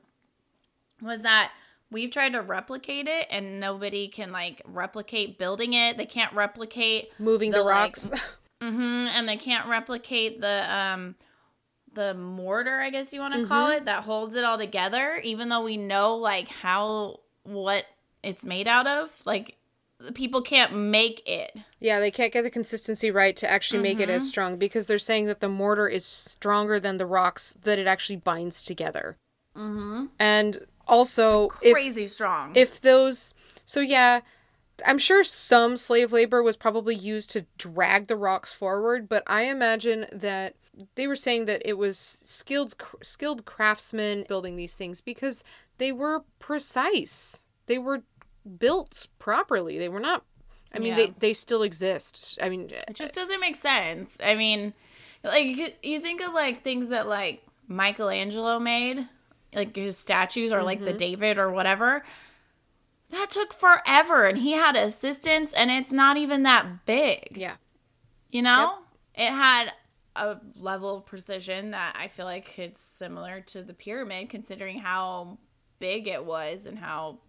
was 1.01 1.21
that 1.21 1.51
we've 1.89 2.11
tried 2.11 2.33
to 2.33 2.41
replicate 2.41 3.07
it 3.07 3.27
and 3.29 3.59
nobody 3.59 4.07
can 4.07 4.31
like 4.31 4.61
replicate 4.65 5.37
building 5.37 5.73
it. 5.73 5.97
They 5.97 6.05
can't 6.05 6.33
replicate 6.33 7.13
Moving 7.19 7.51
the, 7.51 7.57
the, 7.59 7.63
like, 7.63 7.73
rocks. 7.97 8.11
hmm 8.61 9.07
and 9.15 9.27
they 9.27 9.37
can't 9.37 9.67
replicate 9.67 10.39
the 10.41 10.71
um 10.73 11.15
the 11.93 12.13
mortar, 12.13 12.79
I 12.79 12.89
guess 12.89 13.11
you 13.11 13.19
want 13.19 13.33
to 13.33 13.45
call 13.45 13.69
it, 13.71 13.83
that 13.83 14.03
holds 14.03 14.35
it 14.35 14.45
all 14.45 14.57
together, 14.57 15.17
even 15.23 15.49
though 15.49 15.61
we 15.63 15.75
know 15.75 16.15
like 16.15 16.47
how 16.47 17.19
what 17.43 17.83
it's 18.23 18.45
made 18.45 18.67
out 18.67 18.87
of. 18.87 19.09
Like 19.25 19.57
people 20.13 20.41
can't 20.41 20.73
make 20.75 21.21
it. 21.27 21.55
yeah, 21.79 21.99
they 21.99 22.11
can't 22.11 22.33
get 22.33 22.43
the 22.43 22.49
consistency 22.49 23.11
right 23.11 23.35
to 23.37 23.49
actually 23.49 23.81
make 23.81 23.99
it 23.99 24.09
Mm-hmm. 24.09 24.17
as 24.17 24.27
strong 24.27 24.57
because 24.57 24.87
they're 24.87 24.97
saying 24.99 25.25
that 25.25 25.39
the 25.39 25.49
mortar 25.49 25.87
is 25.87 26.05
stronger 26.05 26.79
than 26.79 26.97
the 26.97 27.05
rocks 27.05 27.55
that 27.63 27.77
it 27.79 27.87
actually 27.87 28.17
binds 28.17 28.63
together. 28.63 29.17
Mm-hmm. 29.55 30.05
And 30.19 30.65
also, 30.87 31.49
if 31.61 31.73
Crazy 31.73 32.07
strong. 32.07 32.51
if 32.55 32.81
those 32.81 33.33
so 33.65 33.79
yeah 33.79 34.21
i'm 34.85 34.97
sure 34.97 35.23
some 35.23 35.77
slave 35.77 36.11
labor 36.11 36.41
was 36.41 36.57
probably 36.57 36.95
used 36.95 37.29
to 37.31 37.45
drag 37.57 38.07
the 38.07 38.15
rocks 38.15 38.51
forward 38.51 39.07
but 39.07 39.21
i 39.27 39.43
imagine 39.43 40.07
that 40.11 40.55
they 40.95 41.05
were 41.05 41.15
saying 41.15 41.45
that 41.45 41.61
it 41.63 41.77
was 41.77 42.19
skilled 42.23 42.73
skilled 43.03 43.45
craftsmen 43.45 44.25
building 44.27 44.55
these 44.55 44.73
things 44.73 44.99
because 45.01 45.43
they 45.77 45.91
were 45.91 46.23
precise 46.39 47.43
they 47.67 47.77
were 47.77 48.01
built 48.57 49.07
properly 49.19 49.77
they 49.77 49.89
were 49.89 49.99
not 49.99 50.23
i 50.73 50.79
mean 50.79 50.89
Yeah. 50.89 50.95
they 51.07 51.13
they 51.19 51.33
still 51.33 51.61
exist 51.63 52.37
i 52.41 52.49
mean 52.49 52.69
It 52.87 52.93
just 52.95 53.13
doesn't 53.13 53.39
make 53.39 53.55
sense. 53.55 54.17
I 54.23 54.35
mean, 54.35 54.73
like 55.23 55.77
you 55.83 55.99
think 55.99 56.21
of 56.21 56.33
like 56.33 56.63
things 56.63 56.89
that 56.89 57.07
like 57.07 57.43
Michelangelo 57.67 58.57
made, 58.59 59.07
like 59.53 59.75
his 59.75 59.97
statues 59.97 60.51
or 60.51 60.63
like 60.63 60.77
Mm-hmm. 60.79 60.85
the 60.85 60.93
David 60.93 61.37
or 61.37 61.51
whatever. 61.51 62.03
That 63.11 63.29
took 63.29 63.53
forever 63.53 64.25
and 64.25 64.37
he 64.37 64.53
had 64.53 64.75
assistants 64.75 65.53
and 65.53 65.69
it's 65.69 65.91
not 65.91 66.17
even 66.17 66.43
that 66.43 66.85
big. 66.85 67.33
yeah 67.35 67.55
You 68.31 68.41
know? 68.41 68.79
It 69.13 69.29
had 69.29 69.73
a 70.15 70.37
level 70.55 70.97
of 70.97 71.05
precision 71.05 71.71
that 71.71 71.95
I 71.99 72.07
feel 72.07 72.25
like 72.25 72.57
it's 72.57 72.81
similar 72.81 73.41
to 73.41 73.61
the 73.61 73.73
pyramid 73.73 74.29
considering 74.29 74.79
how 74.79 75.37
big 75.79 76.07
it 76.07 76.25
was 76.25 76.65
and 76.65 76.79
how 76.79 77.19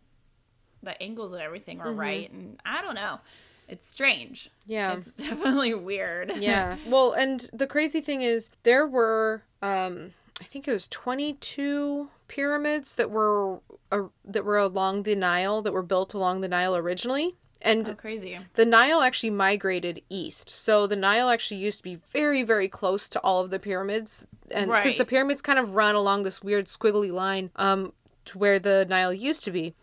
the 0.82 1.00
angles 1.02 1.32
and 1.32 1.40
everything 1.42 1.78
were 1.78 1.92
right 1.92 2.30
and 2.32 2.58
I 2.64 2.82
don't 2.82 2.94
know. 2.94 3.20
It's 3.68 3.88
strange. 3.88 4.50
yeah 4.66 4.94
It's 4.96 5.06
definitely 5.14 5.72
weird. 5.74 6.32
yeah 6.38 6.76
well 6.86 7.12
and 7.12 7.48
the 7.52 7.66
crazy 7.66 8.00
thing 8.00 8.22
is 8.22 8.50
there 8.64 8.86
were 8.86 9.42
um 9.62 10.12
i 10.40 10.44
think 10.44 10.66
it 10.68 10.72
was 10.72 10.88
22 10.88 12.08
pyramids 12.28 12.96
that 12.96 13.10
were 13.10 13.60
uh, 13.90 14.02
that 14.24 14.44
were 14.44 14.58
along 14.58 15.04
the 15.04 15.14
nile 15.14 15.62
that 15.62 15.72
were 15.72 15.82
built 15.82 16.14
along 16.14 16.40
the 16.40 16.48
nile 16.48 16.76
originally 16.76 17.36
and 17.60 17.90
Oh, 17.90 17.94
crazy. 17.94 18.38
the 18.54 18.66
nile 18.66 19.02
actually 19.02 19.30
migrated 19.30 20.02
east 20.10 20.48
so 20.50 20.86
the 20.86 20.96
nile 20.96 21.28
actually 21.28 21.58
used 21.60 21.78
to 21.78 21.84
be 21.84 21.96
very 22.10 22.42
very 22.42 22.68
close 22.68 23.08
to 23.10 23.20
all 23.20 23.42
of 23.44 23.50
the 23.50 23.58
pyramids 23.58 24.26
and 24.50 24.66
because 24.68 24.84
Right. 24.86 24.98
the 24.98 25.04
pyramids 25.04 25.40
kind 25.42 25.58
of 25.58 25.74
run 25.74 25.94
along 25.94 26.24
this 26.24 26.42
weird 26.42 26.66
squiggly 26.66 27.12
line 27.12 27.50
um 27.56 27.92
to 28.24 28.38
where 28.38 28.58
the 28.58 28.84
nile 28.88 29.12
used 29.12 29.44
to 29.44 29.50
be 29.50 29.74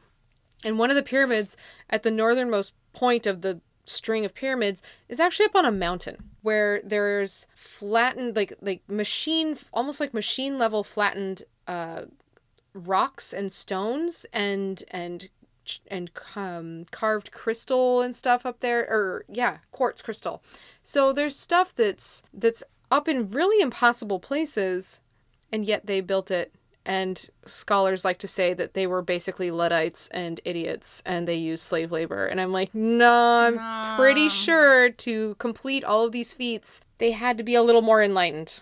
and 0.63 0.77
one 0.77 0.89
of 0.89 0.95
the 0.95 1.03
pyramids 1.03 1.55
at 1.89 2.03
the 2.03 2.11
northernmost 2.11 2.73
point 2.93 3.25
of 3.25 3.41
the 3.41 3.61
string 3.85 4.23
of 4.23 4.35
pyramids 4.35 4.83
is 5.07 5.19
actually 5.19 5.45
up 5.47 5.55
on 5.55 5.65
a 5.65 5.71
mountain 5.71 6.29
where 6.41 6.79
there's 6.83 7.47
flattened 7.55 8.35
like 8.35 8.53
like 8.61 8.87
machine 8.87 9.57
almost 9.73 9.99
like 9.99 10.13
machine 10.13 10.59
level 10.59 10.83
flattened 10.83 11.43
uh 11.67 12.03
rocks 12.73 13.33
and 13.33 13.51
stones 13.51 14.25
and 14.31 14.83
and 14.91 15.29
and 15.87 16.09
um, 16.35 16.85
carved 16.89 17.31
crystal 17.31 18.01
and 18.01 18.15
stuff 18.15 18.45
up 18.45 18.59
there 18.59 18.81
or 18.89 19.25
yeah 19.27 19.59
quartz 19.71 20.01
crystal. 20.01 20.41
So 20.81 21.13
there's 21.13 21.35
stuff 21.35 21.75
that's 21.75 22.23
that's 22.33 22.63
up 22.89 23.07
in 23.07 23.29
really 23.29 23.61
impossible 23.61 24.19
places 24.19 24.99
and 25.51 25.65
yet 25.65 25.85
they 25.85 26.01
built 26.01 26.31
it 26.31 26.53
and 26.85 27.29
scholars 27.45 28.05
like 28.05 28.17
to 28.17 28.27
say 28.27 28.53
that 28.53 28.73
they 28.73 28.87
were 28.87 29.01
basically 29.01 29.51
luddites 29.51 30.07
and 30.11 30.39
idiots 30.45 31.03
and 31.05 31.27
they 31.27 31.35
used 31.35 31.63
slave 31.63 31.91
labor 31.91 32.25
and 32.25 32.39
i'm 32.39 32.51
like 32.51 32.73
no 32.73 33.11
i'm 33.11 33.97
pretty 33.97 34.29
sure 34.29 34.89
to 34.89 35.35
complete 35.39 35.83
all 35.83 36.05
of 36.05 36.11
these 36.11 36.33
feats 36.33 36.81
they 36.97 37.11
had 37.11 37.37
to 37.37 37.43
be 37.43 37.55
a 37.55 37.61
little 37.63 37.81
more 37.81 38.01
enlightened 38.03 38.61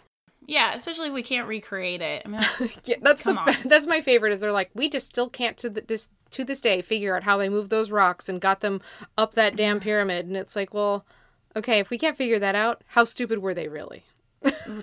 Yeah, 0.49 0.73
especially 0.73 1.07
if 1.09 1.13
we 1.13 1.23
can't 1.23 1.45
recreate 1.47 2.01
it. 2.01 2.21
I 2.23 2.29
mean, 2.29 2.39
that's, 2.39 2.77
yeah, 2.85 2.95
that's 3.01 3.23
the 3.23 3.35
on. 3.35 3.53
that's 3.65 3.85
my 3.85 3.99
favorite. 3.99 4.31
Is 4.31 4.39
they're 4.39 4.53
like 4.53 4.69
we 4.73 4.87
just 4.89 5.07
still 5.07 5.29
can't 5.29 5.57
to 5.57 5.69
the, 5.69 5.81
this 5.81 6.09
to 6.31 6.45
this 6.45 6.61
day 6.61 6.81
figure 6.81 7.13
out 7.15 7.23
how 7.23 7.35
they 7.35 7.49
moved 7.49 7.69
those 7.69 7.91
rocks 7.91 8.29
and 8.29 8.39
got 8.39 8.61
them 8.61 8.79
up 9.17 9.33
that 9.33 9.57
damn 9.57 9.81
pyramid. 9.81 10.25
And 10.25 10.37
it's 10.37 10.55
like, 10.55 10.73
well, 10.73 11.05
okay, 11.53 11.79
if 11.79 11.89
we 11.89 11.97
can't 11.97 12.15
figure 12.15 12.39
that 12.39 12.55
out, 12.55 12.81
how 12.95 13.03
stupid 13.03 13.39
were 13.39 13.53
they 13.53 13.67
really? 13.67 14.05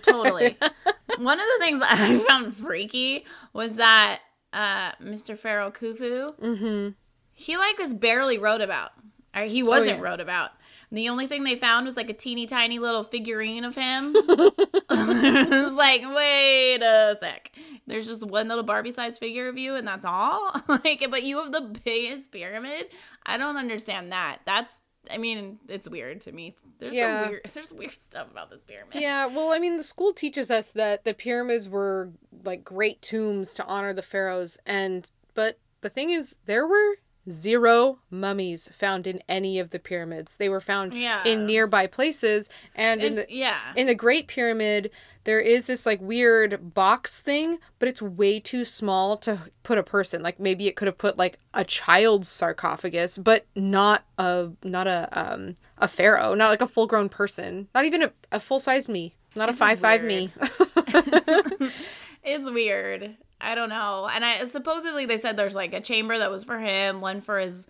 Totally. 0.03 0.57
One 1.19 1.41
of 1.41 1.47
the 1.47 1.59
things 1.65 1.83
I 1.89 2.19
found 2.29 2.57
freaky 2.57 3.25
was 3.53 3.77
that 3.77 4.21
uh, 4.53 4.93
Mr. 5.03 5.39
Pharaoh 5.39 5.71
Khufu, 5.71 6.39
Mm-hmm. 6.39 6.91
he 7.33 7.57
like 7.57 7.79
was 7.79 7.95
barely 7.95 8.39
wrote 8.39 8.61
about. 8.61 8.91
Or 9.37 9.43
he 9.43 9.63
wasn't 9.65 9.99
yeah. 9.99 10.05
wrote 10.05 10.21
about. 10.21 10.51
And 10.91 10.99
the 10.99 11.09
only 11.09 11.27
thing 11.27 11.43
they 11.43 11.57
found 11.57 11.87
was 11.87 11.97
like 11.97 12.09
a 12.09 12.13
teeny 12.13 12.47
tiny 12.47 12.79
little 12.79 13.03
figurine 13.03 13.65
of 13.65 13.75
him. 13.75 14.13
it 14.15 15.49
was 15.49 15.73
like, 15.73 16.03
wait 16.15 16.81
a 16.83 17.17
sec. 17.19 17.51
There's 17.87 18.07
just 18.07 18.23
one 18.23 18.47
little 18.47 18.63
Barbie 18.63 18.93
sized 18.93 19.19
figure 19.19 19.49
of 19.49 19.59
you 19.59 19.75
and 19.75 19.87
that's 19.89 20.05
all? 20.05 20.53
like 20.69 21.05
but 21.11 21.25
you 21.25 21.43
have 21.43 21.51
the 21.51 21.73
biggest 21.85 22.31
pyramid? 22.31 22.87
I 23.27 23.37
don't 23.37 23.57
understand 23.57 24.13
that. 24.13 24.39
That's 24.47 24.83
I 25.11 25.19
mean, 25.19 25.59
it's 25.69 25.89
weird 25.89 26.21
to 26.23 26.33
me. 26.33 26.55
There's 26.79 26.95
Yeah. 26.95 27.23
some 27.25 27.31
weird 27.31 27.51
there's 27.55 27.73
weird 27.73 27.95
stuff 27.95 28.31
about 28.31 28.51
this 28.51 28.63
pyramid. 28.63 28.95
Yeah, 29.01 29.27
well, 29.27 29.53
I 29.53 29.59
mean, 29.59 29.77
the 29.77 29.83
school 29.85 30.13
teaches 30.13 30.51
us 30.51 30.71
that 30.73 31.05
the 31.05 31.15
pyramids 31.15 31.69
were 31.69 32.11
like 32.45 32.65
great 32.65 33.03
tombs 33.03 33.53
to 33.55 33.65
honor 33.67 33.93
the 33.93 34.03
pharaohs, 34.03 34.59
and 34.67 35.11
but 35.35 35.59
the 35.81 35.91
thing 35.91 36.11
is, 36.11 36.37
there 36.47 36.67
were 36.67 36.97
zero 37.31 37.99
mummies 38.11 38.69
found 38.73 39.07
in 39.07 39.23
any 39.29 39.59
of 39.59 39.71
the 39.71 39.79
pyramids. 39.79 40.37
They 40.37 40.49
were 40.49 40.61
found 40.61 40.95
Yeah. 40.95 41.23
in 41.25 41.47
nearby 41.47 41.87
places, 41.87 42.49
and 42.75 43.01
in 43.03 43.07
And- 43.07 43.19
the 43.19 43.27
yeah. 43.29 43.59
in 43.77 43.87
the 43.87 43.95
Great 43.95 44.27
Pyramid, 44.29 44.91
there 45.25 45.41
is 45.41 45.67
this 45.67 45.87
like 45.87 46.01
weird 46.03 46.75
box 46.75 47.21
thing, 47.21 47.59
but 47.79 47.89
it's 47.89 48.03
way 48.03 48.41
too 48.41 48.65
small 48.65 49.17
to 49.19 49.39
put 49.63 49.79
a 49.79 49.83
person. 49.83 50.23
Like 50.23 50.39
maybe 50.39 50.67
it 50.69 50.77
could 50.77 50.87
have 50.87 50.99
put 50.99 51.17
like 51.17 51.39
a 51.55 51.65
child's 51.65 52.29
sarcophagus, 52.29 53.17
but 53.19 53.47
not 53.55 54.05
a 54.19 54.51
not 54.63 54.87
a 54.87 55.09
um 55.13 55.57
a 55.79 55.89
pharaoh, 55.89 56.35
not 56.35 56.51
like 56.51 56.61
a 56.63 56.67
full 56.69 56.87
grown 56.87 57.09
person, 57.09 57.69
not 57.75 57.85
even 57.85 58.03
a, 58.03 58.13
a 58.33 58.39
full 58.41 58.61
sized 58.61 58.89
me, 58.89 59.15
not 59.35 59.49
It's 59.49 59.57
a 59.57 59.59
five-five 59.59 60.03
me. 60.05 60.31
it's 62.23 62.51
weird. 62.51 63.17
I 63.45 63.55
don't 63.55 63.69
know. 63.69 64.09
And 64.13 64.25
I 64.25 64.45
supposedly 64.47 65.07
they 65.07 65.19
said 65.19 65.37
there's 65.37 65.55
like 65.55 65.73
a 65.75 65.81
chamber 65.81 66.19
that 66.19 66.31
was 66.31 66.45
for 66.45 66.59
him, 66.59 67.01
one 67.01 67.21
for 67.21 67.39
his 67.39 67.67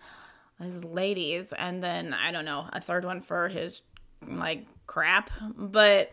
his 0.61 0.83
ladies, 0.85 1.53
and 1.57 1.83
then 1.83 2.13
I 2.13 2.31
don't 2.31 2.45
know, 2.45 2.67
a 2.71 2.79
third 2.81 3.03
one 3.05 3.21
for 3.21 3.49
his 3.49 3.81
like 4.25 4.65
crap, 4.87 5.29
but 5.55 6.11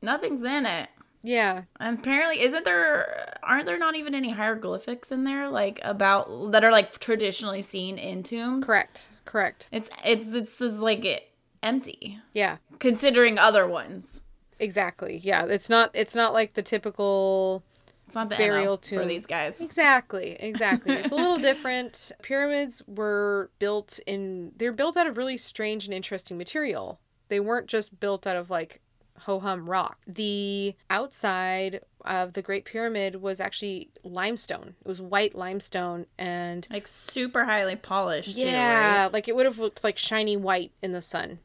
nothing's 0.00 0.42
in 0.42 0.64
it. 0.66 0.88
yeah, 1.22 1.62
And 1.78 1.98
apparently 1.98 2.40
isn't 2.42 2.64
there 2.64 3.36
aren't 3.42 3.66
there 3.66 3.78
not 3.78 3.94
even 3.96 4.14
any 4.14 4.30
hieroglyphics 4.30 5.12
in 5.12 5.24
there 5.24 5.48
like 5.48 5.78
about 5.82 6.52
that 6.52 6.64
are 6.64 6.72
like 6.72 6.98
traditionally 6.98 7.62
seen 7.62 7.98
in 7.98 8.22
tombs? 8.22 8.64
correct, 8.66 9.10
correct. 9.24 9.68
It's 9.72 9.90
it's 10.04 10.26
it's 10.28 10.58
just 10.58 10.76
like 10.78 11.04
it 11.04 11.28
empty 11.62 12.18
Yeah, 12.32 12.56
considering 12.78 13.38
other 13.38 13.66
ones. 13.66 14.20
exactly. 14.58 15.18
Yeah, 15.22 15.44
it's 15.46 15.68
not 15.68 15.90
it's 15.92 16.14
not 16.14 16.32
like 16.32 16.54
the 16.54 16.62
typical 16.62 17.62
It's 18.12 18.14
not 18.16 18.28
the 18.28 18.36
Burial 18.36 18.76
tomb. 18.76 18.98
for 19.00 19.06
these 19.06 19.24
guys. 19.24 19.58
Exactly, 19.58 20.36
exactly. 20.38 20.94
It's 20.96 21.10
a 21.10 21.14
little 21.14 21.38
different. 21.50 22.12
Pyramids 22.22 22.82
were 22.86 23.50
built 23.58 23.98
in 24.06 24.52
they're 24.56 24.70
built 24.72 24.98
out 24.98 25.06
of 25.06 25.16
really 25.16 25.38
strange 25.38 25.86
and 25.86 25.94
interesting 25.94 26.36
material. 26.36 27.00
They 27.28 27.40
weren't 27.40 27.68
just 27.68 27.98
built 28.00 28.26
out 28.26 28.36
of 28.36 28.50
like 28.50 28.80
ho 29.20 29.40
hum 29.40 29.70
rock. 29.70 29.96
The 30.06 30.74
outside 30.90 31.80
of 32.04 32.34
the 32.34 32.42
Great 32.42 32.66
Pyramid 32.66 33.22
was 33.22 33.40
actually 33.40 33.88
limestone. 34.04 34.74
It 34.84 34.86
was 34.88 35.00
white 35.00 35.34
limestone 35.34 36.04
and 36.18 36.66
Like 36.70 36.86
super 36.86 37.44
highly 37.46 37.76
polished. 37.76 38.36
yeah, 38.36 39.04
right? 39.04 39.12
like 39.12 39.26
it 39.28 39.34
would 39.36 39.46
have 39.46 39.58
looked 39.58 39.82
like 39.82 39.96
shiny 39.96 40.36
white 40.36 40.72
in 40.82 40.92
the 40.92 41.00
sun. 41.02 41.38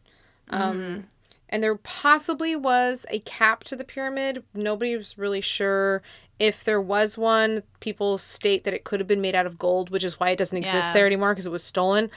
Um, 0.49 0.77
Mm-hmm. 0.77 1.01
And 1.49 1.63
there 1.63 1.75
possibly 1.77 2.57
was 2.57 3.05
a 3.09 3.19
cap 3.19 3.63
to 3.65 3.77
the 3.77 3.85
pyramid. 3.85 4.43
Nobody 4.53 4.97
was 4.97 5.17
really 5.17 5.39
sure 5.39 6.01
if 6.39 6.63
there 6.63 6.81
was 6.81 7.17
one. 7.17 7.63
People 7.79 8.17
state 8.17 8.63
that 8.63 8.73
it 8.73 8.83
could 8.83 8.99
have 8.99 9.07
been 9.07 9.21
made 9.21 9.35
out 9.35 9.45
of 9.45 9.57
gold, 9.59 9.89
which 9.89 10.03
is 10.03 10.19
why 10.19 10.29
it 10.31 10.37
doesn't 10.37 10.57
exist 10.57 10.89
Yeah. 10.89 10.93
there 10.93 11.05
anymore 11.05 11.33
because 11.33 11.45
it 11.45 11.51
was 11.51 11.63
stolen. 11.63 12.09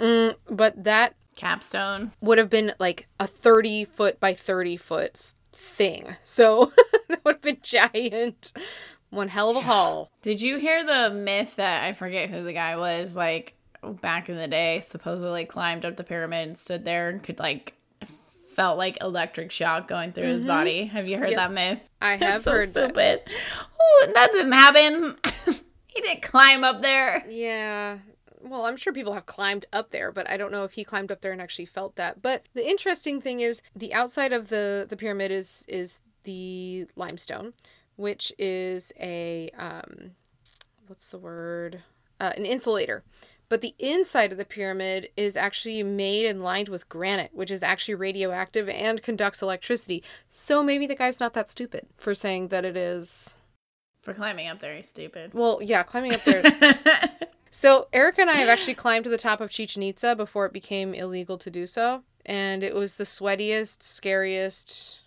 Mm, 0.00 0.36
but 0.50 0.82
that 0.84 1.14
capstone. 1.36 2.12
would 2.20 2.38
have 2.38 2.50
been 2.50 2.74
like 2.78 3.06
a 3.20 3.26
30 3.26 3.84
foot 3.84 4.18
by 4.20 4.34
30 4.34 4.76
foot 4.76 5.34
thing. 5.52 6.16
So 6.22 6.72
that 7.08 7.24
would 7.24 7.36
have 7.36 7.42
been 7.42 7.58
giant. 7.62 8.52
One 9.10 9.28
hell 9.28 9.50
of 9.50 9.56
a 9.56 9.60
haul. 9.60 10.10
Did 10.22 10.40
you 10.40 10.56
hear 10.58 10.84
the 10.84 11.10
myth 11.14 11.56
that 11.56 11.84
I 11.84 11.92
forget 11.92 12.30
who 12.30 12.42
the 12.42 12.52
guy 12.54 12.76
was 12.76 13.14
like 13.16 13.54
back 14.00 14.28
in 14.28 14.36
the 14.36 14.46
day 14.48 14.80
supposedly 14.80 15.44
climbed 15.44 15.84
up 15.84 15.96
the 15.96 16.04
pyramid 16.04 16.48
and 16.48 16.56
stood 16.58 16.84
there 16.84 17.08
and 17.10 17.22
could 17.22 17.38
like 17.38 17.74
felt 18.54 18.78
like 18.78 18.98
electric 19.00 19.50
shock 19.50 19.88
going 19.88 20.12
through 20.12 20.24
his 20.28 20.44
body. 20.44 20.86
Have 20.86 21.06
you 21.08 21.18
heard 21.18 21.30
Yep. 21.30 21.36
that 21.36 21.52
myth? 21.52 21.80
I 22.00 22.12
have 22.16 22.36
It's 22.36 22.44
so 22.44 22.52
heard 22.52 22.74
that. 22.74 22.84
stupid. 22.90 23.22
Ooh, 23.28 24.12
that 24.12 24.32
didn't 24.32 24.52
happen. 24.52 25.16
he 25.86 26.00
didn't 26.00 26.22
climb 26.22 26.64
up 26.64 26.82
there. 26.82 27.24
Yeah. 27.28 27.98
Well, 28.40 28.66
I'm 28.66 28.76
sure 28.76 28.92
people 28.92 29.12
have 29.14 29.26
climbed 29.26 29.66
up 29.72 29.90
there, 29.90 30.10
but 30.10 30.28
I 30.28 30.36
don't 30.36 30.50
know 30.50 30.64
if 30.64 30.72
he 30.72 30.82
climbed 30.84 31.12
up 31.12 31.20
there 31.20 31.30
and 31.32 31.40
actually 31.40 31.66
felt 31.66 31.94
that. 31.96 32.20
But 32.22 32.44
the 32.54 32.68
interesting 32.68 33.20
thing 33.20 33.40
is 33.40 33.62
the 33.76 33.94
outside 33.94 34.32
of 34.32 34.48
the 34.48 34.84
the 34.88 34.96
pyramid 34.96 35.30
is 35.30 35.64
is 35.68 36.00
the 36.24 36.86
limestone, 36.96 37.52
which 37.96 38.32
is 38.38 38.92
a 38.98 39.50
um 39.56 40.12
what's 40.88 41.10
the 41.10 41.18
word? 41.18 41.82
Uh, 42.20 42.32
an 42.36 42.44
insulator. 42.44 43.02
But 43.52 43.60
the 43.60 43.74
inside 43.78 44.32
of 44.32 44.38
the 44.38 44.46
pyramid 44.46 45.10
is 45.14 45.36
actually 45.36 45.82
made 45.82 46.24
and 46.24 46.42
lined 46.42 46.70
with 46.70 46.88
granite, 46.88 47.32
which 47.34 47.50
is 47.50 47.62
actually 47.62 47.96
radioactive 47.96 48.66
and 48.66 49.02
conducts 49.02 49.42
electricity. 49.42 50.02
So 50.30 50.62
maybe 50.62 50.86
the 50.86 50.94
guy's 50.94 51.20
not 51.20 51.34
that 51.34 51.50
stupid 51.50 51.86
for 51.98 52.14
saying 52.14 52.48
that 52.48 52.64
it 52.64 52.78
is. 52.78 53.40
For 54.00 54.14
climbing 54.14 54.48
up 54.48 54.60
there, 54.60 54.74
he's 54.74 54.88
stupid. 54.88 55.34
Well, 55.34 55.58
yeah, 55.62 55.82
climbing 55.82 56.14
up 56.14 56.24
there 56.24 56.42
So 57.50 57.88
Erica 57.92 58.22
and 58.22 58.30
I 58.30 58.36
have 58.36 58.48
actually 58.48 58.72
climbed 58.72 59.04
to 59.04 59.10
the 59.10 59.18
top 59.18 59.42
of 59.42 59.50
Chichen 59.50 59.82
Itza 59.82 60.16
before 60.16 60.46
it 60.46 60.54
became 60.54 60.94
illegal 60.94 61.36
to 61.36 61.50
do 61.50 61.66
so, 61.66 62.04
and 62.24 62.62
it 62.64 62.74
was 62.74 62.94
the 62.94 63.04
sweatiest, 63.04 63.82
scariest 63.82 65.00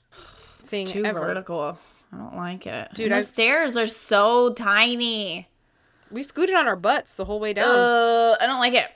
thing 0.60 0.86
Too 0.86 1.03
ever. 1.03 1.19
vertical. 1.19 1.79
I 2.13 2.17
don't 2.17 2.36
like 2.36 2.67
it. 2.67 2.89
Dude, 2.89 3.05
Dude, 3.05 3.12
the 3.12 3.17
I've- 3.17 3.27
stairs 3.27 3.75
are 3.75 3.88
so 3.88 4.53
tiny. 4.53 5.47
We 6.12 6.24
scooted 6.24 6.56
on 6.56 6.68
our 6.68 6.76
butts 6.76 7.15
the 7.15 7.26
whole 7.26 7.39
way 7.39 7.54
down. 7.54 7.76
Uh, 7.76 8.36
I 8.39 8.46
don't 8.46 8.60
like 8.60 8.74
it. 8.74 8.88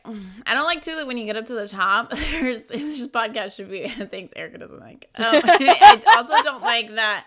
I 0.46 0.54
don't 0.54 0.66
like 0.66 0.84
too 0.84 0.96
that 0.96 1.08
when 1.08 1.18
you 1.18 1.26
get 1.26 1.36
up 1.36 1.46
to 1.48 1.54
the 1.54 1.68
top, 1.68 2.12
there's 2.16 2.66
this 2.68 3.08
podcast 3.08 3.56
should 3.56 3.70
be 3.70 3.88
things 4.12 4.32
Erica 4.36 4.60
doesn't 4.60 4.80
like. 4.80 5.10
Um, 5.16 5.26
I 5.44 6.02
also 6.18 6.44
don't 6.44 6.62
like 6.62 6.96
that 6.96 7.26